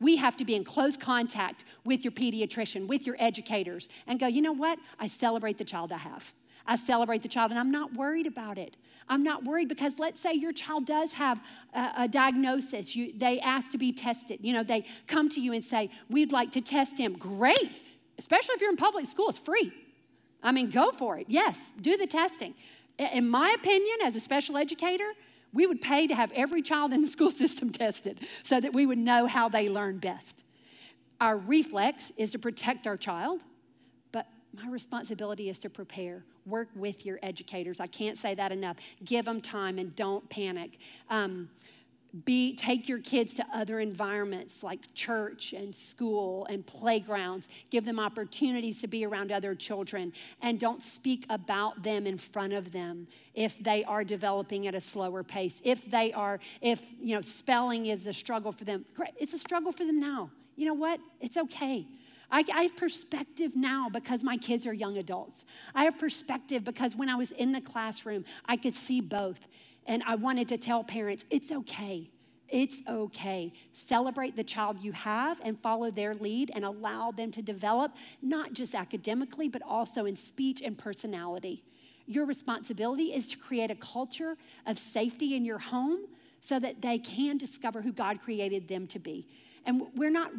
We 0.00 0.16
have 0.16 0.36
to 0.38 0.44
be 0.44 0.54
in 0.54 0.64
close 0.64 0.96
contact 0.96 1.64
with 1.84 2.04
your 2.04 2.12
pediatrician, 2.12 2.86
with 2.88 3.06
your 3.06 3.16
educators, 3.18 3.88
and 4.06 4.18
go, 4.18 4.26
you 4.26 4.42
know 4.42 4.52
what? 4.52 4.78
I 4.98 5.08
celebrate 5.08 5.58
the 5.58 5.64
child 5.64 5.92
I 5.92 5.98
have. 5.98 6.32
I 6.66 6.76
celebrate 6.76 7.22
the 7.22 7.28
child, 7.28 7.50
and 7.50 7.60
I'm 7.60 7.70
not 7.70 7.94
worried 7.94 8.26
about 8.26 8.56
it. 8.56 8.76
I'm 9.08 9.22
not 9.22 9.44
worried 9.44 9.68
because 9.68 9.98
let's 9.98 10.20
say 10.20 10.32
your 10.32 10.52
child 10.52 10.86
does 10.86 11.12
have 11.14 11.40
a, 11.74 11.90
a 11.98 12.08
diagnosis. 12.08 12.94
You, 12.94 13.12
they 13.16 13.40
ask 13.40 13.70
to 13.72 13.78
be 13.78 13.92
tested. 13.92 14.38
You 14.42 14.52
know, 14.52 14.62
they 14.62 14.84
come 15.06 15.28
to 15.30 15.40
you 15.40 15.52
and 15.52 15.64
say, 15.64 15.90
We'd 16.08 16.32
like 16.32 16.52
to 16.52 16.60
test 16.60 16.96
him. 16.96 17.14
Great 17.14 17.80
especially 18.20 18.54
if 18.54 18.60
you're 18.60 18.70
in 18.70 18.76
public 18.76 19.06
school, 19.06 19.30
it's 19.30 19.38
free. 19.38 19.72
I 20.42 20.52
mean, 20.52 20.70
go 20.70 20.92
for 20.92 21.18
it. 21.18 21.26
Yes, 21.28 21.72
do 21.80 21.96
the 21.96 22.06
testing. 22.06 22.54
In 22.98 23.28
my 23.28 23.54
opinion, 23.58 23.96
as 24.04 24.14
a 24.14 24.20
special 24.20 24.56
educator, 24.56 25.10
we 25.52 25.66
would 25.66 25.80
pay 25.80 26.06
to 26.06 26.14
have 26.14 26.30
every 26.32 26.60
child 26.60 26.92
in 26.92 27.00
the 27.00 27.06
school 27.16 27.30
system 27.30 27.70
tested 27.70 28.20
so 28.42 28.60
that 28.60 28.74
we 28.74 28.84
would 28.84 28.98
know 28.98 29.26
how 29.26 29.48
they 29.48 29.68
learn 29.68 29.98
best. 29.98 30.44
Our 31.20 31.36
reflex 31.36 32.12
is 32.18 32.30
to 32.32 32.38
protect 32.38 32.86
our 32.86 32.98
child. 32.98 33.42
But 34.12 34.26
my 34.54 34.68
responsibility 34.68 35.48
is 35.48 35.58
to 35.60 35.70
prepare. 35.70 36.22
Work 36.44 36.68
with 36.74 37.06
your 37.06 37.18
educators. 37.22 37.80
I 37.80 37.86
can't 37.86 38.18
say 38.18 38.34
that 38.34 38.52
enough. 38.52 38.76
Give 39.02 39.24
them 39.24 39.40
time 39.40 39.78
and 39.78 39.96
don't 39.96 40.28
panic. 40.28 40.78
Um, 41.08 41.48
be 42.24 42.54
take 42.56 42.88
your 42.88 42.98
kids 42.98 43.34
to 43.34 43.46
other 43.52 43.80
environments 43.80 44.62
like 44.62 44.92
church 44.94 45.52
and 45.52 45.74
school 45.74 46.46
and 46.46 46.66
playgrounds. 46.66 47.48
Give 47.70 47.84
them 47.84 48.00
opportunities 48.00 48.80
to 48.80 48.86
be 48.86 49.04
around 49.04 49.32
other 49.32 49.54
children 49.54 50.12
and 50.42 50.58
don't 50.58 50.82
speak 50.82 51.26
about 51.30 51.82
them 51.82 52.06
in 52.06 52.18
front 52.18 52.52
of 52.52 52.72
them 52.72 53.06
if 53.34 53.58
they 53.58 53.84
are 53.84 54.04
developing 54.04 54.66
at 54.66 54.74
a 54.74 54.80
slower 54.80 55.22
pace. 55.22 55.60
If 55.64 55.90
they 55.90 56.12
are 56.12 56.40
if 56.60 56.82
you 57.00 57.14
know 57.14 57.20
spelling 57.20 57.86
is 57.86 58.06
a 58.06 58.12
struggle 58.12 58.52
for 58.52 58.64
them 58.64 58.84
it's 59.18 59.34
a 59.34 59.38
struggle 59.38 59.72
for 59.72 59.84
them 59.84 60.00
now. 60.00 60.30
You 60.56 60.66
know 60.66 60.74
what? 60.74 61.00
It's 61.20 61.36
okay. 61.36 61.86
I, 62.30 62.44
I, 62.54 62.62
have 62.62 62.76
perspective 62.76 63.56
now 63.56 63.88
because 63.88 64.22
my 64.22 64.36
kids 64.36 64.66
are 64.66 64.72
young 64.72 64.98
adults. 64.98 65.44
I 65.74 65.84
have 65.84 65.98
perspective 65.98 66.62
because 66.62 66.94
when 66.94 67.08
I 67.08 67.16
was 67.16 67.32
in 67.32 67.52
the 67.52 67.60
classroom, 67.60 68.24
I 68.46 68.56
could 68.56 68.74
see 68.74 69.00
both. 69.00 69.40
And 69.90 70.04
I 70.06 70.14
wanted 70.14 70.46
to 70.50 70.56
tell 70.56 70.84
parents 70.84 71.24
it's 71.30 71.50
okay. 71.50 72.08
It's 72.48 72.80
okay. 72.88 73.52
Celebrate 73.72 74.36
the 74.36 74.44
child 74.44 74.78
you 74.80 74.92
have 74.92 75.40
and 75.44 75.58
follow 75.58 75.90
their 75.90 76.14
lead 76.14 76.52
and 76.54 76.64
allow 76.64 77.10
them 77.10 77.32
to 77.32 77.42
develop, 77.42 77.96
not 78.22 78.52
just 78.52 78.76
academically, 78.76 79.48
but 79.48 79.62
also 79.62 80.06
in 80.06 80.14
speech 80.14 80.62
and 80.62 80.78
personality. 80.78 81.64
Your 82.06 82.24
responsibility 82.24 83.12
is 83.12 83.26
to 83.28 83.36
create 83.36 83.72
a 83.72 83.74
culture 83.74 84.36
of 84.64 84.78
safety 84.78 85.34
in 85.34 85.44
your 85.44 85.58
home 85.58 86.06
so 86.40 86.60
that 86.60 86.80
they 86.82 86.98
can 86.98 87.36
discover 87.36 87.82
who 87.82 87.92
God 87.92 88.20
created 88.20 88.68
them 88.68 88.86
to 88.88 89.00
be. 89.00 89.26
And 89.66 89.82
we're 89.96 90.10
not, 90.10 90.30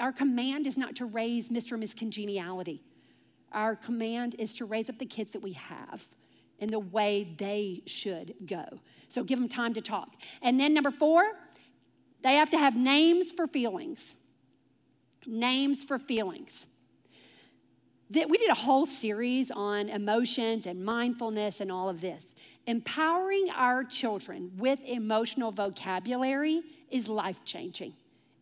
our 0.00 0.12
command 0.12 0.66
is 0.66 0.78
not 0.78 0.96
to 0.96 1.04
raise 1.04 1.50
Mr. 1.50 1.72
and 1.72 1.96
Congeniality. 1.96 2.80
Our 3.52 3.76
command 3.76 4.36
is 4.38 4.54
to 4.54 4.64
raise 4.64 4.88
up 4.88 4.98
the 4.98 5.06
kids 5.06 5.32
that 5.32 5.42
we 5.42 5.52
have 5.52 6.06
in 6.58 6.70
the 6.70 6.78
way 6.78 7.34
they 7.36 7.82
should 7.86 8.34
go. 8.46 8.64
So 9.08 9.22
give 9.22 9.38
them 9.38 9.48
time 9.48 9.74
to 9.74 9.80
talk. 9.80 10.14
And 10.42 10.58
then 10.58 10.74
number 10.74 10.90
four, 10.90 11.24
they 12.22 12.34
have 12.34 12.50
to 12.50 12.58
have 12.58 12.76
names 12.76 13.32
for 13.32 13.46
feelings. 13.46 14.16
Names 15.26 15.84
for 15.84 15.98
feelings. 15.98 16.66
We 18.08 18.38
did 18.38 18.50
a 18.50 18.54
whole 18.54 18.86
series 18.86 19.50
on 19.50 19.88
emotions 19.88 20.66
and 20.66 20.84
mindfulness 20.84 21.60
and 21.60 21.72
all 21.72 21.88
of 21.88 22.00
this. 22.00 22.34
Empowering 22.66 23.48
our 23.54 23.82
children 23.82 24.52
with 24.56 24.80
emotional 24.84 25.50
vocabulary 25.50 26.62
is 26.88 27.08
life 27.08 27.44
changing. 27.44 27.94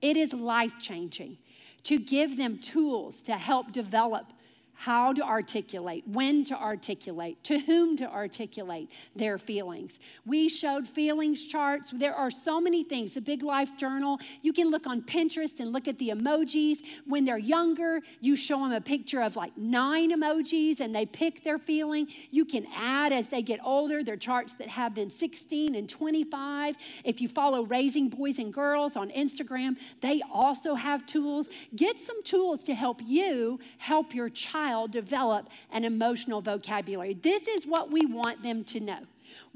It 0.03 0.19
is 0.19 0.35
life 0.35 0.75
changing 0.79 1.39
to 1.85 1.99
give 1.99 2.37
them 2.37 2.59
tools 2.59 3.23
to 3.23 3.39
help 3.39 3.73
develop 3.73 4.34
how 4.75 5.13
to 5.13 5.23
articulate, 5.23 6.05
when 6.07 6.45
to 6.45 6.61
articulate, 6.61 7.43
to 7.45 7.59
whom 7.59 7.97
to 7.97 8.11
articulate 8.11 8.91
their 9.15 9.39
feelings. 9.39 9.99
We 10.27 10.49
showed 10.49 10.87
feelings 10.87 11.47
charts. 11.47 11.91
There 11.91 12.15
are 12.15 12.31
so 12.31 12.61
many 12.61 12.83
things. 12.83 13.15
The 13.15 13.21
Big 13.21 13.43
Life 13.43 13.77
Journal, 13.77 14.19
you 14.43 14.53
can 14.53 14.71
look 14.71 14.87
on 14.87 15.03
Pinterest 15.03 15.61
and 15.61 15.73
look 15.73 15.87
at 15.89 15.99
the 15.99 16.09
emojis. 16.09 16.79
When 17.07 17.25
they're 17.25 17.39
younger, 17.39 18.01
you 18.21 18.37
show 18.37 18.59
them 18.59 18.73
a 18.73 18.81
picture 18.81 19.23
of 19.23 19.37
like 19.37 19.57
nine 19.57 20.11
emojis 20.11 20.81
and 20.81 20.95
they 20.95 21.07
pick 21.07 21.45
their 21.45 21.59
feeling. 21.59 22.09
You 22.31 22.45
can 22.45 22.67
add 22.75 23.13
as 23.13 23.29
they 23.29 23.43
get 23.43 23.61
older, 23.65 24.03
there 24.03 24.15
are 24.15 24.19
charts 24.19 24.55
that 24.55 24.69
have 24.69 24.97
then 24.97 25.11
16 25.11 25.75
and 25.75 25.89
25. 25.89 26.77
If 27.05 27.21
you 27.21 27.29
follow 27.29 27.65
Raising 27.65 28.09
Boys 28.09 28.39
and 28.39 28.53
Girls 28.53 28.97
on 28.97 29.11
Instagram, 29.11 29.77
they 30.01 30.21
also 30.33 30.75
have 30.75 31.07
tools. 31.07 31.49
Get 31.75 31.99
some 31.99 32.23
tools 32.23 32.65
to 32.65 32.75
help 32.75 33.01
you 33.05 33.61
help 33.79 34.15
your 34.15 34.29
child 34.29 34.64
child 34.65 34.91
develop 34.91 35.49
an 35.71 35.85
emotional 35.85 36.41
vocabulary. 36.41 37.15
This 37.15 37.47
is 37.49 37.67
what 37.67 37.91
we 37.91 38.07
want 38.07 38.43
them 38.43 38.65
to 38.65 38.81
know. 38.81 39.01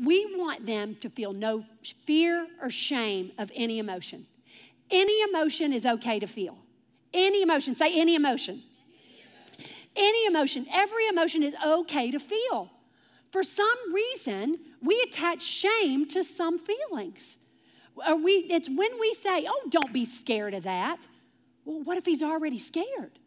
We 0.02 0.34
want 0.36 0.66
them 0.66 0.96
to 1.00 1.08
feel 1.08 1.32
no 1.32 1.64
fear 2.06 2.46
or 2.60 2.70
shame 2.70 3.32
of 3.38 3.50
any 3.54 3.78
emotion. 3.78 4.26
Any 4.90 5.20
emotion 5.22 5.72
is 5.72 5.86
okay 5.86 6.18
to 6.18 6.26
feel. 6.26 6.58
Any 7.12 7.42
emotion, 7.42 7.74
say 7.74 7.98
any 7.98 8.14
emotion. 8.14 8.62
Any 9.96 10.26
emotion, 10.26 10.66
every 10.72 11.06
emotion 11.08 11.42
is 11.42 11.54
okay 11.64 12.10
to 12.10 12.18
feel. 12.18 12.70
For 13.30 13.42
some 13.42 13.92
reason, 13.92 14.58
we 14.82 15.00
attach 15.08 15.42
shame 15.42 16.06
to 16.08 16.22
some 16.24 16.58
feelings. 16.58 17.36
We, 18.22 18.32
it's 18.48 18.68
when 18.68 19.00
we 19.00 19.12
say, 19.14 19.46
oh, 19.48 19.62
don't 19.70 19.92
be 19.92 20.04
scared 20.04 20.54
of 20.54 20.62
that. 20.64 21.08
Well, 21.64 21.82
what 21.82 21.98
if 21.98 22.06
he's 22.06 22.22
already 22.22 22.58
scared? 22.58 23.18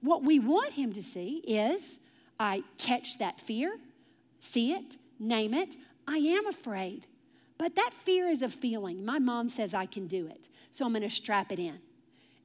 What 0.00 0.22
we 0.22 0.38
want 0.38 0.72
him 0.72 0.92
to 0.94 1.02
see 1.02 1.42
is 1.46 1.98
I 2.38 2.62
catch 2.78 3.18
that 3.18 3.40
fear, 3.40 3.76
see 4.38 4.72
it, 4.72 4.96
name 5.18 5.52
it. 5.54 5.76
I 6.06 6.16
am 6.16 6.46
afraid. 6.46 7.06
But 7.58 7.74
that 7.76 7.92
fear 7.92 8.26
is 8.26 8.40
a 8.40 8.48
feeling. 8.48 9.04
My 9.04 9.18
mom 9.18 9.50
says 9.50 9.74
I 9.74 9.84
can 9.84 10.06
do 10.06 10.26
it, 10.26 10.48
so 10.70 10.86
I'm 10.86 10.92
going 10.92 11.02
to 11.02 11.10
strap 11.10 11.52
it 11.52 11.58
in. 11.58 11.78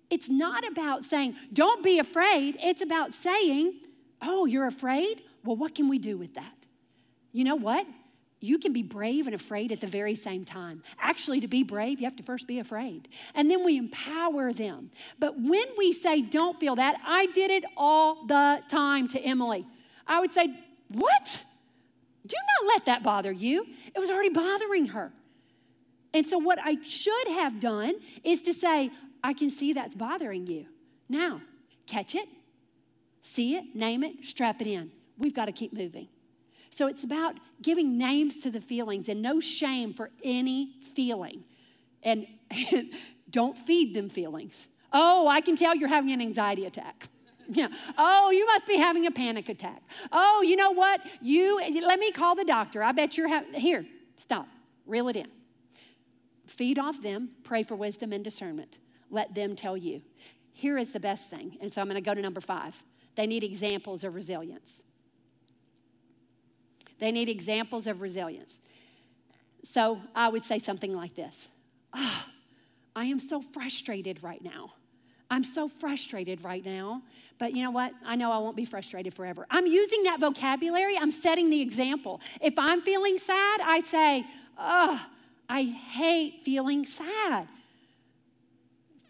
It's 0.10 0.30
not 0.30 0.68
about 0.68 1.04
saying, 1.04 1.36
don't 1.54 1.84
be 1.84 2.00
afraid. 2.00 2.58
It's 2.62 2.82
about 2.82 3.14
saying, 3.14 3.76
oh, 4.22 4.46
you're 4.46 4.68
afraid? 4.68 5.22
Well, 5.44 5.56
what 5.56 5.74
can 5.74 5.88
we 5.88 6.00
do 6.00 6.18
with 6.18 6.34
that? 6.34 6.54
You 7.32 7.46
know 7.46 7.56
what? 7.56 7.88
You 8.46 8.60
can 8.60 8.74
be 8.74 8.84
brave 8.84 9.26
and 9.26 9.36
afraid 9.36 9.72
at 9.72 9.82
the 9.82 9.88
very 9.88 10.14
same 10.14 10.46
time. 10.46 10.84
Actually, 11.00 11.40
to 11.42 11.48
be 11.48 11.64
brave, 11.64 12.00
you 12.00 12.06
have 12.06 12.16
to 12.18 12.24
first 12.24 12.46
be 12.48 12.60
afraid. 12.60 13.08
And 13.34 13.50
then 13.50 13.66
we 13.66 13.78
empower 13.78 14.54
them. 14.54 14.92
But 15.18 15.36
when 15.40 15.66
we 15.78 15.92
say, 15.92 16.22
don't 16.22 16.60
feel 16.60 16.76
that, 16.76 16.98
I 17.06 17.26
did 17.28 17.50
it 17.50 17.66
all 17.76 18.26
the 18.28 18.62
time 18.70 19.08
to 19.10 19.20
Emily. 19.20 19.66
I 20.06 20.20
would 20.20 20.32
say, 20.32 20.48
What? 20.90 21.44
Do 22.26 22.36
not 22.36 22.74
let 22.74 22.86
that 22.86 23.04
bother 23.04 23.32
you. 23.32 23.66
It 23.94 24.00
was 24.00 24.10
already 24.10 24.30
bothering 24.30 24.88
her. 24.88 25.12
And 26.14 26.26
so, 26.26 26.38
what 26.38 26.60
I 26.64 26.78
should 26.84 27.28
have 27.30 27.60
done 27.60 27.96
is 28.24 28.42
to 28.44 28.54
say, 28.54 28.92
I 29.24 29.34
can 29.34 29.50
see 29.50 29.74
that's 29.74 29.96
bothering 29.96 30.48
you. 30.48 30.68
Now, 31.10 31.42
catch 31.88 32.16
it, 32.16 32.28
see 33.22 33.56
it, 33.56 33.76
name 33.76 34.04
it, 34.04 34.24
strap 34.24 34.62
it 34.62 34.68
in. 34.68 34.92
We've 35.18 35.34
got 35.34 35.46
to 35.46 35.52
keep 35.52 35.74
moving. 35.74 36.08
So 36.76 36.88
it's 36.88 37.06
about 37.06 37.36
giving 37.62 37.98
names 37.98 38.42
to 38.42 38.52
the 38.52 38.60
feelings 38.60 39.08
and 39.08 39.22
no 39.22 39.40
shame 39.40 39.94
for 39.94 40.12
any 40.26 40.74
feeling. 40.94 41.46
And 42.04 42.28
don't 43.30 43.58
feed 43.58 43.94
them 43.94 44.10
feelings. 44.10 44.68
Oh, 44.92 45.26
I 45.26 45.40
can 45.40 45.56
tell 45.56 45.74
you're 45.74 45.88
having 45.88 46.12
an 46.12 46.20
anxiety 46.20 46.66
attack. 46.66 47.08
Yeah. 47.48 47.68
Oh, 47.96 48.32
you 48.32 48.44
must 48.48 48.66
be 48.66 48.76
having 48.76 49.06
a 49.06 49.12
panic 49.12 49.50
attack. 49.50 49.84
Oh, 50.12 50.42
you 50.42 50.56
know 50.56 50.72
what? 50.72 51.00
You 51.22 51.62
let 51.80 52.00
me 52.00 52.12
call 52.12 52.34
the 52.34 52.44
doctor. 52.44 52.82
I 52.82 52.92
bet 52.92 53.18
you're 53.18 53.28
having 53.28 53.54
here. 53.54 53.86
Stop. 54.18 54.48
Reel 54.88 55.10
it 55.10 55.16
in. 55.16 55.28
Feed 56.48 56.80
off 56.80 57.04
them. 57.04 57.30
Pray 57.44 57.62
for 57.62 57.76
wisdom 57.76 58.14
and 58.14 58.24
discernment. 58.24 58.80
Let 59.12 59.36
them 59.36 59.56
tell 59.56 59.78
you. 59.78 60.02
Here 60.54 60.76
is 60.76 60.92
the 60.92 61.00
best 61.00 61.30
thing. 61.30 61.60
And 61.62 61.72
so 61.72 61.82
I'm 61.82 61.88
going 61.88 62.02
to 62.04 62.10
go 62.10 62.16
to 62.16 62.22
number 62.22 62.42
five. 62.42 62.84
They 63.14 63.28
need 63.28 63.44
examples 63.44 64.04
of 64.04 64.16
resilience. 64.16 64.82
They 67.00 67.12
need 67.12 67.30
examples 67.30 67.88
of 67.88 68.02
resilience. 68.02 68.58
So 69.64 70.00
I 70.16 70.30
would 70.30 70.44
say 70.44 70.60
something 70.60 70.96
like 70.96 71.16
this 71.16 71.50
oh, 71.94 72.26
I 72.96 73.06
am 73.06 73.20
so 73.20 73.42
frustrated 73.42 74.24
right 74.24 74.44
now. 74.44 74.74
I'm 75.30 75.44
so 75.44 75.68
frustrated 75.68 76.44
right 76.44 76.64
now. 76.64 77.02
But 77.38 77.54
you 77.54 77.64
know 77.64 77.72
what? 77.72 77.92
I 78.06 78.16
know 78.16 78.32
I 78.32 78.38
won't 78.38 78.56
be 78.56 78.66
frustrated 78.66 79.14
forever. 79.14 79.46
I'm 79.50 79.66
using 79.66 80.04
that 80.04 80.20
vocabulary, 80.20 80.98
I'm 80.98 81.12
setting 81.12 81.50
the 81.50 81.62
example. 81.62 82.22
If 82.42 82.54
I'm 82.58 82.82
feeling 82.82 83.18
sad, 83.18 83.62
I 83.62 83.82
say, 83.82 84.26
oh, 84.58 85.06
I 85.50 85.64
hate 85.64 86.42
feeling 86.44 86.86
sad. 86.86 87.48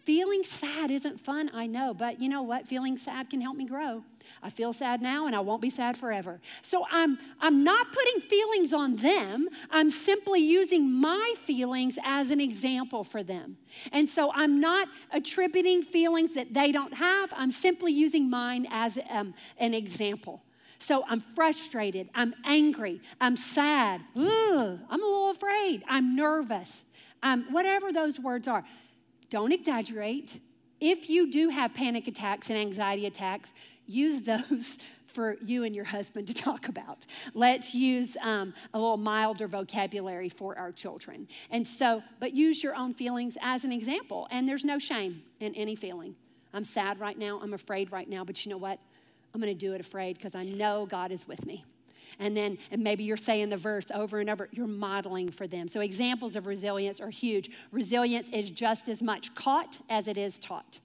Feeling 0.04 0.44
sad 0.44 0.90
isn't 0.90 1.20
fun, 1.20 1.50
I 1.52 1.66
know, 1.66 1.92
but 1.92 2.20
you 2.20 2.28
know 2.28 2.42
what? 2.42 2.66
Feeling 2.68 2.96
sad 2.96 3.28
can 3.28 3.40
help 3.40 3.56
me 3.56 3.64
grow. 3.64 4.04
I 4.42 4.50
feel 4.50 4.72
sad 4.72 5.02
now 5.02 5.26
and 5.26 5.34
I 5.34 5.40
won't 5.40 5.62
be 5.62 5.70
sad 5.70 5.96
forever. 5.96 6.40
So 6.62 6.84
I'm, 6.90 7.18
I'm 7.40 7.64
not 7.64 7.92
putting 7.92 8.20
feelings 8.20 8.72
on 8.72 8.96
them. 8.96 9.48
I'm 9.70 9.90
simply 9.90 10.40
using 10.40 10.90
my 10.90 11.34
feelings 11.36 11.98
as 12.04 12.30
an 12.30 12.40
example 12.40 13.04
for 13.04 13.22
them. 13.22 13.58
And 13.92 14.08
so 14.08 14.32
I'm 14.34 14.60
not 14.60 14.88
attributing 15.12 15.82
feelings 15.82 16.34
that 16.34 16.54
they 16.54 16.72
don't 16.72 16.94
have. 16.94 17.32
I'm 17.36 17.50
simply 17.50 17.92
using 17.92 18.30
mine 18.30 18.66
as 18.70 18.98
um, 19.10 19.34
an 19.58 19.74
example. 19.74 20.42
So 20.78 21.04
I'm 21.08 21.20
frustrated. 21.20 22.10
I'm 22.14 22.34
angry. 22.44 23.00
I'm 23.20 23.36
sad. 23.36 24.02
Ugh, 24.14 24.78
I'm 24.90 25.02
a 25.02 25.06
little 25.06 25.30
afraid. 25.30 25.82
I'm 25.88 26.14
nervous. 26.14 26.84
Um, 27.22 27.46
whatever 27.50 27.92
those 27.92 28.20
words 28.20 28.46
are. 28.46 28.64
Don't 29.30 29.52
exaggerate. 29.52 30.40
If 30.80 31.08
you 31.08 31.30
do 31.30 31.48
have 31.48 31.72
panic 31.74 32.06
attacks 32.06 32.50
and 32.50 32.58
anxiety 32.58 33.06
attacks, 33.06 33.52
use 33.86 34.22
those 34.22 34.78
for 35.06 35.36
you 35.42 35.64
and 35.64 35.74
your 35.74 35.86
husband 35.86 36.26
to 36.26 36.34
talk 36.34 36.68
about. 36.68 37.06
Let's 37.32 37.74
use 37.74 38.18
um, 38.20 38.52
a 38.74 38.78
little 38.78 38.98
milder 38.98 39.48
vocabulary 39.48 40.28
for 40.28 40.58
our 40.58 40.72
children. 40.72 41.26
And 41.50 41.66
so, 41.66 42.02
but 42.20 42.34
use 42.34 42.62
your 42.62 42.74
own 42.74 42.92
feelings 42.92 43.38
as 43.40 43.64
an 43.64 43.72
example. 43.72 44.28
And 44.30 44.46
there's 44.46 44.64
no 44.64 44.78
shame 44.78 45.22
in 45.40 45.54
any 45.54 45.74
feeling. 45.74 46.16
I'm 46.52 46.64
sad 46.64 47.00
right 47.00 47.18
now. 47.18 47.40
I'm 47.42 47.54
afraid 47.54 47.92
right 47.92 48.08
now. 48.08 48.24
But 48.24 48.44
you 48.44 48.50
know 48.50 48.58
what? 48.58 48.78
I'm 49.32 49.40
going 49.40 49.52
to 49.52 49.58
do 49.58 49.72
it 49.72 49.80
afraid 49.80 50.16
because 50.16 50.34
I 50.34 50.44
know 50.44 50.86
God 50.86 51.12
is 51.12 51.26
with 51.26 51.46
me. 51.46 51.64
And 52.18 52.36
then, 52.36 52.58
and 52.70 52.82
maybe 52.82 53.04
you're 53.04 53.16
saying 53.16 53.48
the 53.50 53.56
verse 53.56 53.86
over 53.92 54.20
and 54.20 54.30
over, 54.30 54.48
you're 54.52 54.66
modeling 54.66 55.30
for 55.30 55.46
them. 55.46 55.68
So, 55.68 55.80
examples 55.80 56.36
of 56.36 56.46
resilience 56.46 57.00
are 57.00 57.10
huge. 57.10 57.50
Resilience 57.72 58.30
is 58.30 58.50
just 58.50 58.88
as 58.88 59.02
much 59.02 59.34
caught 59.34 59.78
as 59.90 60.08
it 60.08 60.16
is 60.16 60.38
taught. 60.38 60.80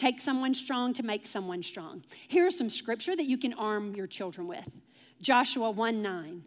Take 0.00 0.18
someone 0.18 0.54
strong 0.54 0.94
to 0.94 1.02
make 1.02 1.26
someone 1.26 1.62
strong. 1.62 2.02
Here's 2.26 2.56
some 2.56 2.70
scripture 2.70 3.14
that 3.14 3.26
you 3.26 3.36
can 3.36 3.52
arm 3.52 3.94
your 3.94 4.06
children 4.06 4.46
with 4.48 4.80
Joshua 5.20 5.70
1 5.70 6.00
9. 6.00 6.42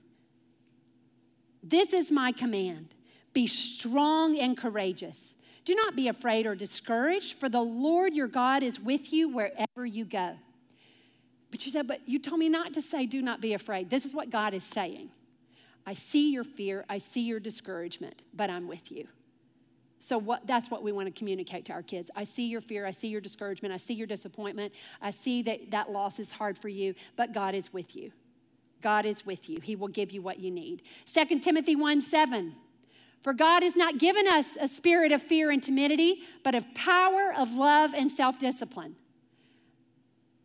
This 1.61 1.93
is 1.93 2.11
my 2.11 2.31
command 2.31 2.95
be 3.31 3.45
strong 3.45 4.39
and 4.39 4.57
courageous. 4.57 5.35
Do 5.65 5.75
not 5.75 5.95
be 5.95 6.07
afraid 6.07 6.47
or 6.47 6.55
discouraged, 6.55 7.37
for 7.37 7.47
the 7.47 7.61
Lord 7.61 8.15
your 8.15 8.27
God 8.27 8.63
is 8.63 8.79
with 8.79 9.13
you 9.13 9.29
wherever 9.29 9.85
you 9.85 10.05
go. 10.05 10.31
But 11.51 11.63
you 11.67 11.71
said, 11.71 11.85
But 11.85 12.09
you 12.09 12.17
told 12.17 12.39
me 12.39 12.49
not 12.49 12.73
to 12.73 12.81
say, 12.81 13.05
Do 13.05 13.21
not 13.21 13.39
be 13.39 13.53
afraid. 13.53 13.91
This 13.91 14.03
is 14.03 14.15
what 14.15 14.31
God 14.31 14.55
is 14.55 14.63
saying. 14.63 15.11
I 15.85 15.93
see 15.93 16.31
your 16.31 16.43
fear, 16.43 16.85
I 16.89 16.97
see 16.97 17.21
your 17.21 17.39
discouragement, 17.39 18.23
but 18.33 18.49
I'm 18.49 18.67
with 18.67 18.91
you. 18.91 19.09
So 20.03 20.17
what, 20.17 20.45
that's 20.45 20.69
what 20.69 20.83
we 20.83 20.91
want 20.91 21.07
to 21.07 21.17
communicate 21.17 21.63
to 21.65 21.71
our 21.71 21.81
kids. 21.81 22.11
I 22.13 22.25
see 22.25 22.47
your 22.47 22.59
fear, 22.59 22.85
I 22.85 22.91
see 22.91 23.07
your 23.07 23.21
discouragement, 23.21 23.73
I 23.73 23.77
see 23.77 23.93
your 23.93 24.05
disappointment, 24.05 24.73
I 25.01 25.11
see 25.11 25.41
that 25.43 25.71
that 25.71 25.93
loss 25.93 26.19
is 26.19 26.33
hard 26.33 26.57
for 26.57 26.67
you, 26.67 26.93
but 27.15 27.33
God 27.33 27.55
is 27.55 27.71
with 27.71 27.95
you. 27.95 28.11
God 28.81 29.05
is 29.05 29.25
with 29.25 29.49
you. 29.49 29.61
He 29.61 29.77
will 29.77 29.87
give 29.87 30.11
you 30.11 30.21
what 30.21 30.41
you 30.41 30.51
need. 30.51 30.81
2 31.05 31.39
Timothy 31.39 31.77
1 31.77 32.01
7. 32.01 32.53
For 33.21 33.31
God 33.31 33.63
has 33.63 33.77
not 33.77 33.97
given 33.97 34.27
us 34.27 34.57
a 34.59 34.67
spirit 34.67 35.13
of 35.13 35.21
fear 35.21 35.49
and 35.49 35.63
timidity, 35.63 36.23
but 36.43 36.53
of 36.53 36.65
power, 36.75 37.33
of 37.33 37.53
love, 37.53 37.93
and 37.93 38.11
self 38.11 38.37
discipline. 38.39 38.97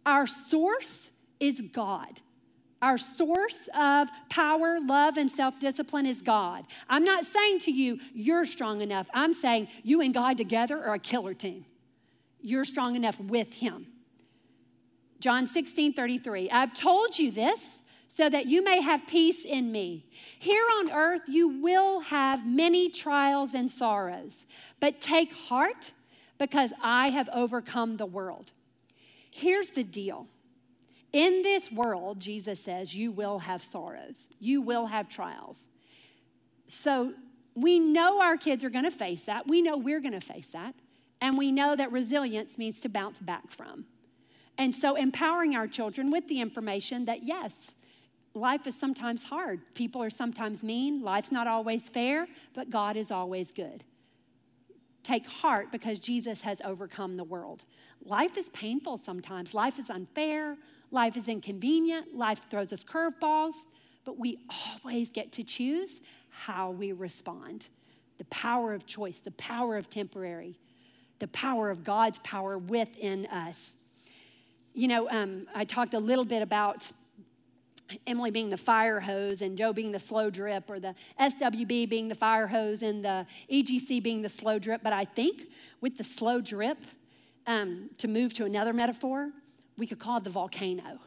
Our 0.06 0.28
source 0.28 1.11
is 1.40 1.61
God. 1.61 2.20
Our 2.81 2.97
source 2.97 3.68
of 3.76 4.09
power, 4.29 4.79
love, 4.81 5.16
and 5.16 5.31
self 5.31 5.59
discipline 5.59 6.07
is 6.07 6.22
God. 6.22 6.64
I'm 6.89 7.05
not 7.05 7.26
saying 7.26 7.61
to 7.61 7.72
you, 7.72 7.99
you're 8.14 8.47
strong 8.47 8.81
enough. 8.81 9.09
I'm 9.12 9.33
saying 9.33 9.68
you 9.83 10.01
and 10.01 10.14
God 10.14 10.37
together 10.37 10.83
are 10.85 10.95
a 10.95 10.99
killer 10.99 11.35
team. 11.35 11.64
You're 12.41 12.64
strong 12.64 12.95
enough 12.95 13.18
with 13.18 13.55
Him. 13.55 13.87
John 15.20 15.47
16 15.47 15.93
33. 15.93 16.51
I've 16.51 16.72
told 16.72 17.18
you 17.18 17.33
this 17.33 17.81
so 18.07 18.31
that 18.31 18.47
you 18.47 18.62
may 18.62 18.81
have 18.81 19.07
peace 19.07 19.45
in 19.45 19.70
me. 19.70 20.07
Here 20.39 20.64
on 20.79 20.91
earth, 20.91 21.22
you 21.29 21.61
will 21.61 22.01
have 22.01 22.47
many 22.47 22.89
trials 22.91 23.55
and 23.55 23.70
sorrows, 23.70 24.47
but 24.81 25.01
take 25.01 25.33
heart 25.33 25.93
because 26.39 26.72
I 26.83 27.11
have 27.11 27.29
overcome 27.35 27.97
the 27.97 28.07
world. 28.07 28.53
Here's 29.31 29.70
the 29.70 29.85
deal. 29.85 30.26
In 31.12 31.42
this 31.42 31.72
world, 31.72 32.20
Jesus 32.20 32.61
says, 32.61 32.94
you 32.94 33.11
will 33.11 33.38
have 33.40 33.62
sorrows, 33.62 34.28
you 34.38 34.61
will 34.61 34.86
have 34.86 35.09
trials. 35.09 35.68
So 36.66 37.14
we 37.54 37.78
know 37.78 38.20
our 38.20 38.36
kids 38.36 38.62
are 38.62 38.70
going 38.70 38.84
to 38.84 38.90
face 38.90 39.24
that. 39.24 39.48
We 39.48 39.62
know 39.62 39.76
we're 39.76 40.00
going 40.00 40.12
to 40.12 40.20
face 40.20 40.48
that. 40.48 40.74
And 41.20 41.36
we 41.36 41.50
know 41.50 41.74
that 41.74 41.90
resilience 41.90 42.59
means 42.59 42.80
to 42.82 42.88
bounce 42.88 43.20
back 43.20 43.50
from. 43.50 43.86
And 44.56 44.74
so 44.74 44.94
empowering 44.94 45.56
our 45.56 45.66
children 45.66 46.11
with 46.11 46.28
the 46.28 46.40
information 46.40 47.06
that, 47.06 47.22
yes, 47.22 47.74
life 48.34 48.66
is 48.66 48.78
sometimes 48.78 49.24
hard. 49.24 49.61
People 49.74 50.02
are 50.02 50.11
sometimes 50.11 50.62
mean. 50.62 51.02
Life's 51.02 51.32
not 51.32 51.46
always 51.46 51.88
fair, 51.88 52.28
but 52.54 52.70
God 52.70 52.96
is 52.96 53.11
always 53.11 53.50
good. 53.50 53.82
Take 55.02 55.26
heart 55.26 55.72
because 55.72 55.98
Jesus 55.98 56.42
has 56.42 56.61
overcome 56.64 57.16
the 57.16 57.24
world. 57.24 57.64
Life 58.04 58.36
is 58.36 58.50
painful 58.50 58.98
sometimes. 58.98 59.54
Life 59.54 59.78
is 59.78 59.90
unfair. 59.90 60.56
Life 60.91 61.16
is 61.16 61.28
inconvenient. 61.28 62.14
Life 62.14 62.47
throws 62.51 62.72
us 62.72 62.84
curveballs, 62.84 63.55
but 64.05 64.18
we 64.18 64.39
always 64.84 65.11
get 65.11 65.32
to 65.32 65.45
choose 65.45 66.01
how 66.30 66.70
we 66.70 66.93
respond. 66.93 67.68
The 68.18 68.24
power 68.24 68.72
of 68.72 68.86
choice, 68.86 69.20
the 69.20 69.32
power 69.32 69.76
of 69.76 69.91
temporary, 69.91 70.59
the 71.18 71.28
power 71.28 71.70
of 71.70 71.84
God's 71.84 72.18
power 72.20 72.59
within 72.59 73.26
us. 73.26 73.74
You 74.74 74.89
know, 74.89 75.11
um, 75.11 75.47
I 75.55 75.64
talked 75.64 75.95
a 75.95 75.99
little 75.99 76.24
bit 76.24 76.43
about 76.43 76.91
Emily 78.07 78.30
being 78.30 78.51
the 78.51 78.57
fire 78.57 79.01
hose 79.01 79.43
and 79.43 79.57
Joe 79.57 79.72
being 79.72 79.93
the 79.93 79.99
slow 79.99 80.30
drip, 80.30 80.68
or 80.68 80.78
the 80.78 80.95
SWB 81.18 81.89
being 81.89 82.09
the 82.09 82.14
fire 82.14 82.47
hose 82.47 82.82
and 82.82 83.05
the 83.05 83.26
EGC 83.51 84.03
being 84.03 84.22
the 84.22 84.28
slow 84.28 84.59
drip. 84.59 84.82
But 84.82 84.93
I 84.93 85.05
think 85.05 85.49
with 85.80 85.97
the 85.97 86.05
slow 86.05 86.41
drip, 86.41 86.78
um, 87.47 87.89
to 87.97 88.07
move 88.07 88.34
to 88.34 88.45
another 88.45 88.74
metaphor, 88.74 89.30
we 89.79 89.87
could 89.87 89.99
call 89.99 90.18
it 90.18 90.24
the 90.24 90.31
volcano. 90.31 90.99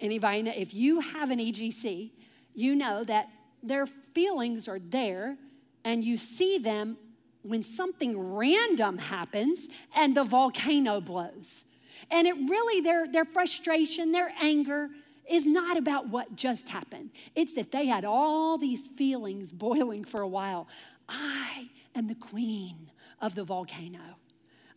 Anybody 0.00 0.42
know? 0.42 0.52
If 0.56 0.72
you 0.72 1.00
have 1.00 1.30
an 1.30 1.38
EGC, 1.38 2.12
you 2.54 2.74
know 2.74 3.04
that 3.04 3.28
their 3.62 3.86
feelings 3.86 4.68
are 4.68 4.78
there 4.78 5.36
and 5.84 6.04
you 6.04 6.16
see 6.16 6.58
them 6.58 6.96
when 7.42 7.62
something 7.62 8.34
random 8.34 8.98
happens 8.98 9.68
and 9.94 10.16
the 10.16 10.24
volcano 10.24 11.00
blows. 11.00 11.64
And 12.10 12.26
it 12.26 12.34
really, 12.48 12.80
their, 12.80 13.08
their 13.08 13.24
frustration, 13.24 14.12
their 14.12 14.32
anger, 14.40 14.88
is 15.28 15.46
not 15.46 15.76
about 15.76 16.08
what 16.08 16.36
just 16.36 16.68
happened. 16.68 17.10
It's 17.34 17.54
that 17.54 17.70
they 17.70 17.86
had 17.86 18.04
all 18.04 18.58
these 18.58 18.86
feelings 18.86 19.52
boiling 19.52 20.04
for 20.04 20.20
a 20.20 20.28
while. 20.28 20.68
I 21.08 21.70
am 21.94 22.08
the 22.08 22.14
queen 22.14 22.90
of 23.20 23.34
the 23.34 23.44
volcano. 23.44 24.18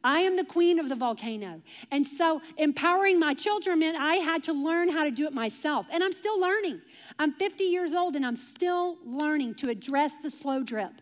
I 0.05 0.19
am 0.19 0.35
the 0.35 0.45
queen 0.45 0.79
of 0.79 0.87
the 0.87 0.95
volcano. 0.95 1.63
And 1.89 2.05
so, 2.05 2.39
empowering 2.57 3.19
my 3.19 3.33
children 3.33 3.79
meant 3.79 3.97
I 3.97 4.17
had 4.17 4.43
to 4.43 4.53
learn 4.53 4.89
how 4.89 5.03
to 5.03 5.09
do 5.09 5.25
it 5.25 5.33
myself. 5.33 5.87
And 5.91 6.03
I'm 6.03 6.13
still 6.13 6.39
learning. 6.39 6.79
I'm 7.17 7.33
50 7.33 7.63
years 7.63 7.95
old 7.95 8.15
and 8.15 8.23
I'm 8.23 8.35
still 8.35 8.97
learning 9.03 9.55
to 9.55 9.69
address 9.69 10.13
the 10.21 10.29
slow 10.29 10.61
drip, 10.61 11.01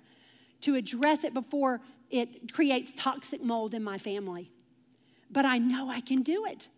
to 0.62 0.76
address 0.76 1.26
it 1.26 1.34
before 1.34 1.82
it 2.10 2.54
creates 2.54 2.94
toxic 2.96 3.44
mold 3.44 3.74
in 3.74 3.84
my 3.84 3.98
family. 3.98 4.52
But 5.30 5.44
I 5.46 5.58
know 5.58 5.90
I 5.90 6.00
can 6.00 6.22
do 6.22 6.46
it 6.46 6.70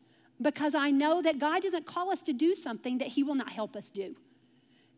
because 0.41 0.73
I 0.73 0.89
know 0.89 1.21
that 1.21 1.37
God 1.37 1.61
doesn't 1.61 1.85
call 1.85 2.11
us 2.11 2.23
to 2.23 2.33
do 2.33 2.55
something 2.55 2.97
that 2.97 3.09
He 3.09 3.21
will 3.21 3.35
not 3.35 3.49
help 3.49 3.75
us 3.75 3.91
do. 3.91 4.15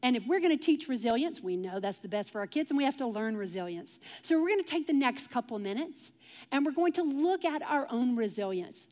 And 0.04 0.16
if 0.16 0.28
we're 0.28 0.40
going 0.40 0.58
to 0.58 0.64
teach 0.64 0.88
resilience, 0.88 1.42
we 1.42 1.58
know 1.58 1.80
that's 1.80 2.00
the 2.00 2.08
best 2.08 2.32
for 2.32 2.40
our 2.40 2.48
kids, 2.48 2.70
and 2.70 2.78
we 2.78 2.84
have 2.84 2.98
to 2.98 3.08
learn 3.08 3.36
resilience. 3.36 4.00
So 4.22 4.40
we're 4.40 4.50
going 4.50 4.64
to 4.64 4.70
take 4.70 4.88
the 4.88 4.94
next 4.94 5.28
couple 5.28 5.58
minutes 5.58 6.12
and 6.52 6.66
we're 6.66 6.72
going 6.72 6.94
to 6.94 7.04
look 7.04 7.46
at 7.46 7.62
our 7.64 7.88
own 7.90 8.16
resilience. 8.16 8.88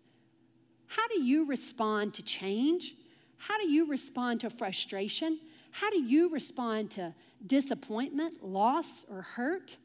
How 0.88 1.08
do 1.08 1.22
you 1.22 1.46
respond 1.46 2.14
to 2.16 2.24
change? 2.24 2.96
How 3.38 3.58
do 3.58 3.70
you 3.70 3.88
respond 3.88 4.42
to 4.42 4.50
frustration? 4.50 5.40
How 5.72 5.90
do 5.90 6.02
you 6.02 6.30
respond 6.30 6.92
to 6.92 7.14
disappointment, 7.46 8.44
loss, 8.44 9.06
or 9.10 9.22
hurt? 9.22 9.78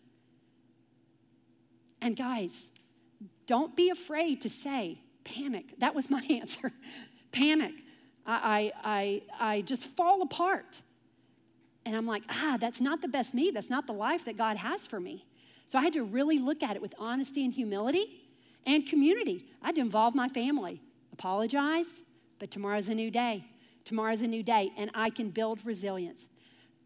And 2.01 2.16
guys, 2.16 2.68
don't 3.47 3.77
be 3.77 3.91
afraid 3.91 4.41
to 4.43 4.49
say, 4.49 5.01
panic. 5.25 5.75
That 5.79 5.95
was 5.95 6.09
my 6.09 6.23
answer. 6.31 6.73
panic. 7.33 7.75
I, 8.27 8.73
I, 8.85 9.23
I, 9.41 9.53
I 9.55 9.61
just 9.62 9.87
fall 9.97 10.23
apart. 10.23 10.83
And 11.91 11.97
I'm 11.97 12.07
like, 12.07 12.22
ah, 12.28 12.57
that's 12.61 12.80
not 12.80 13.03
the 13.03 13.09
best 13.09 13.34
me. 13.34 13.51
That's 13.51 13.68
not 13.68 13.88
the 13.88 13.93
life 13.93 14.24
that 14.26 14.36
God 14.36 14.57
has 14.57 14.86
for 14.86 15.01
me. 15.01 15.26
So 15.66 15.76
I 15.76 15.82
had 15.82 15.93
to 15.95 16.05
really 16.05 16.38
look 16.38 16.62
at 16.62 16.76
it 16.76 16.80
with 16.80 16.95
honesty 17.01 17.45
and 17.45 17.53
humility 17.53 18.28
and 18.64 18.86
community. 18.86 19.47
I 19.61 19.66
had 19.66 19.74
to 19.74 19.80
involve 19.80 20.14
my 20.14 20.28
family, 20.28 20.80
apologize, 21.12 22.03
but 22.38 22.53
tomorrow's 22.53 22.88
a 22.88 22.95
new 22.95 23.11
day. 23.11 23.45
Tomorrow's 23.84 24.22
a 24.22 24.28
new 24.28 24.45
day, 24.45 24.70
and 24.76 24.93
I 24.95 25.11
can 25.11 25.30
build 25.30 25.66
resilience. 25.66 26.28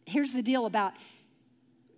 Here's 0.07 0.33
the 0.33 0.43
deal 0.43 0.65
about 0.65 0.95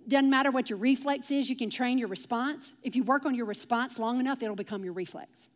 doesn't 0.09 0.31
matter 0.31 0.51
what 0.51 0.69
your 0.69 0.79
reflex 0.81 1.31
is, 1.31 1.49
you 1.49 1.55
can 1.55 1.71
train 1.71 1.99
your 1.99 2.09
response. 2.09 2.75
If 2.83 2.97
you 2.97 3.05
work 3.05 3.25
on 3.25 3.37
your 3.37 3.47
response 3.47 4.01
long 4.01 4.19
enough, 4.19 4.43
it'll 4.43 4.57
become 4.57 4.83
your 4.83 4.95
reflex. 4.95 5.49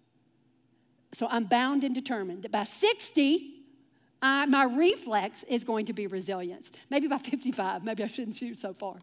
So 1.14 1.26
I'm 1.28 1.46
bound 1.46 1.82
and 1.82 1.96
determined 1.96 2.44
that 2.44 2.52
by 2.52 2.62
60, 2.62 3.59
uh, 4.22 4.46
my 4.46 4.64
reflex 4.64 5.42
is 5.44 5.64
going 5.64 5.86
to 5.86 5.92
be 5.92 6.06
resilience. 6.06 6.70
Maybe 6.90 7.08
by 7.08 7.18
55, 7.30 7.84
maybe 7.84 8.04
I 8.04 8.08
shouldn't 8.08 8.36
shoot 8.36 8.56
so 8.58 8.74
far. 8.74 8.96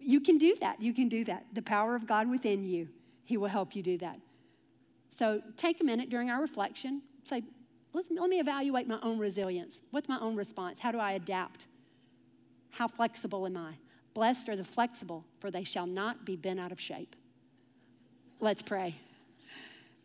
You 0.00 0.20
can 0.20 0.38
do 0.38 0.56
that. 0.60 0.80
You 0.80 0.92
can 0.92 1.08
do 1.08 1.24
that. 1.24 1.46
The 1.52 1.62
power 1.62 1.94
of 1.94 2.06
God 2.06 2.28
within 2.28 2.64
you, 2.64 2.88
He 3.24 3.36
will 3.36 3.48
help 3.48 3.76
you 3.76 3.82
do 3.82 3.98
that. 3.98 4.18
So 5.10 5.42
take 5.56 5.80
a 5.80 5.84
minute 5.84 6.08
during 6.08 6.30
our 6.30 6.40
reflection. 6.40 7.02
Say, 7.24 7.42
let 7.92 8.30
me 8.30 8.38
evaluate 8.38 8.86
my 8.86 8.98
own 9.02 9.18
resilience. 9.18 9.80
What's 9.90 10.08
my 10.08 10.18
own 10.20 10.36
response? 10.36 10.78
How 10.78 10.92
do 10.92 10.98
I 10.98 11.12
adapt? 11.12 11.66
How 12.70 12.86
flexible 12.86 13.46
am 13.46 13.56
I? 13.56 13.74
Blessed 14.14 14.48
are 14.48 14.56
the 14.56 14.64
flexible, 14.64 15.24
for 15.40 15.50
they 15.50 15.64
shall 15.64 15.86
not 15.86 16.24
be 16.24 16.36
bent 16.36 16.60
out 16.60 16.72
of 16.72 16.80
shape. 16.80 17.16
Let's 18.38 18.62
pray. 18.62 18.96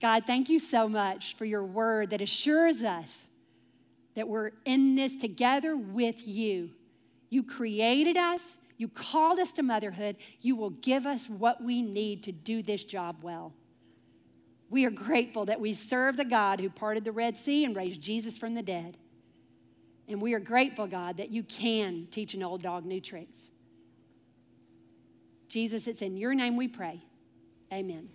God, 0.01 0.25
thank 0.25 0.49
you 0.49 0.59
so 0.59 0.89
much 0.89 1.35
for 1.35 1.45
your 1.45 1.63
word 1.63 2.09
that 2.09 2.21
assures 2.21 2.83
us 2.83 3.27
that 4.15 4.27
we're 4.27 4.51
in 4.65 4.95
this 4.95 5.15
together 5.15 5.75
with 5.75 6.27
you. 6.27 6.71
You 7.29 7.43
created 7.43 8.17
us, 8.17 8.57
you 8.77 8.87
called 8.87 9.39
us 9.39 9.53
to 9.53 9.63
motherhood, 9.63 10.17
you 10.41 10.55
will 10.55 10.71
give 10.71 11.05
us 11.05 11.29
what 11.29 11.63
we 11.63 11.81
need 11.81 12.23
to 12.23 12.31
do 12.31 12.63
this 12.63 12.83
job 12.83 13.17
well. 13.21 13.53
We 14.69 14.85
are 14.85 14.91
grateful 14.91 15.45
that 15.45 15.59
we 15.59 15.73
serve 15.73 16.17
the 16.17 16.25
God 16.25 16.59
who 16.59 16.69
parted 16.69 17.05
the 17.05 17.11
Red 17.11 17.37
Sea 17.37 17.65
and 17.65 17.75
raised 17.75 18.01
Jesus 18.01 18.37
from 18.37 18.55
the 18.55 18.63
dead. 18.63 18.97
And 20.07 20.21
we 20.21 20.33
are 20.33 20.39
grateful, 20.39 20.87
God, 20.87 21.17
that 21.17 21.29
you 21.31 21.43
can 21.43 22.07
teach 22.11 22.33
an 22.33 22.43
old 22.43 22.61
dog 22.61 22.85
new 22.85 23.01
tricks. 23.01 23.49
Jesus, 25.47 25.87
it's 25.87 26.01
in 26.01 26.17
your 26.17 26.33
name 26.33 26.57
we 26.57 26.67
pray. 26.67 27.01
Amen. 27.71 28.09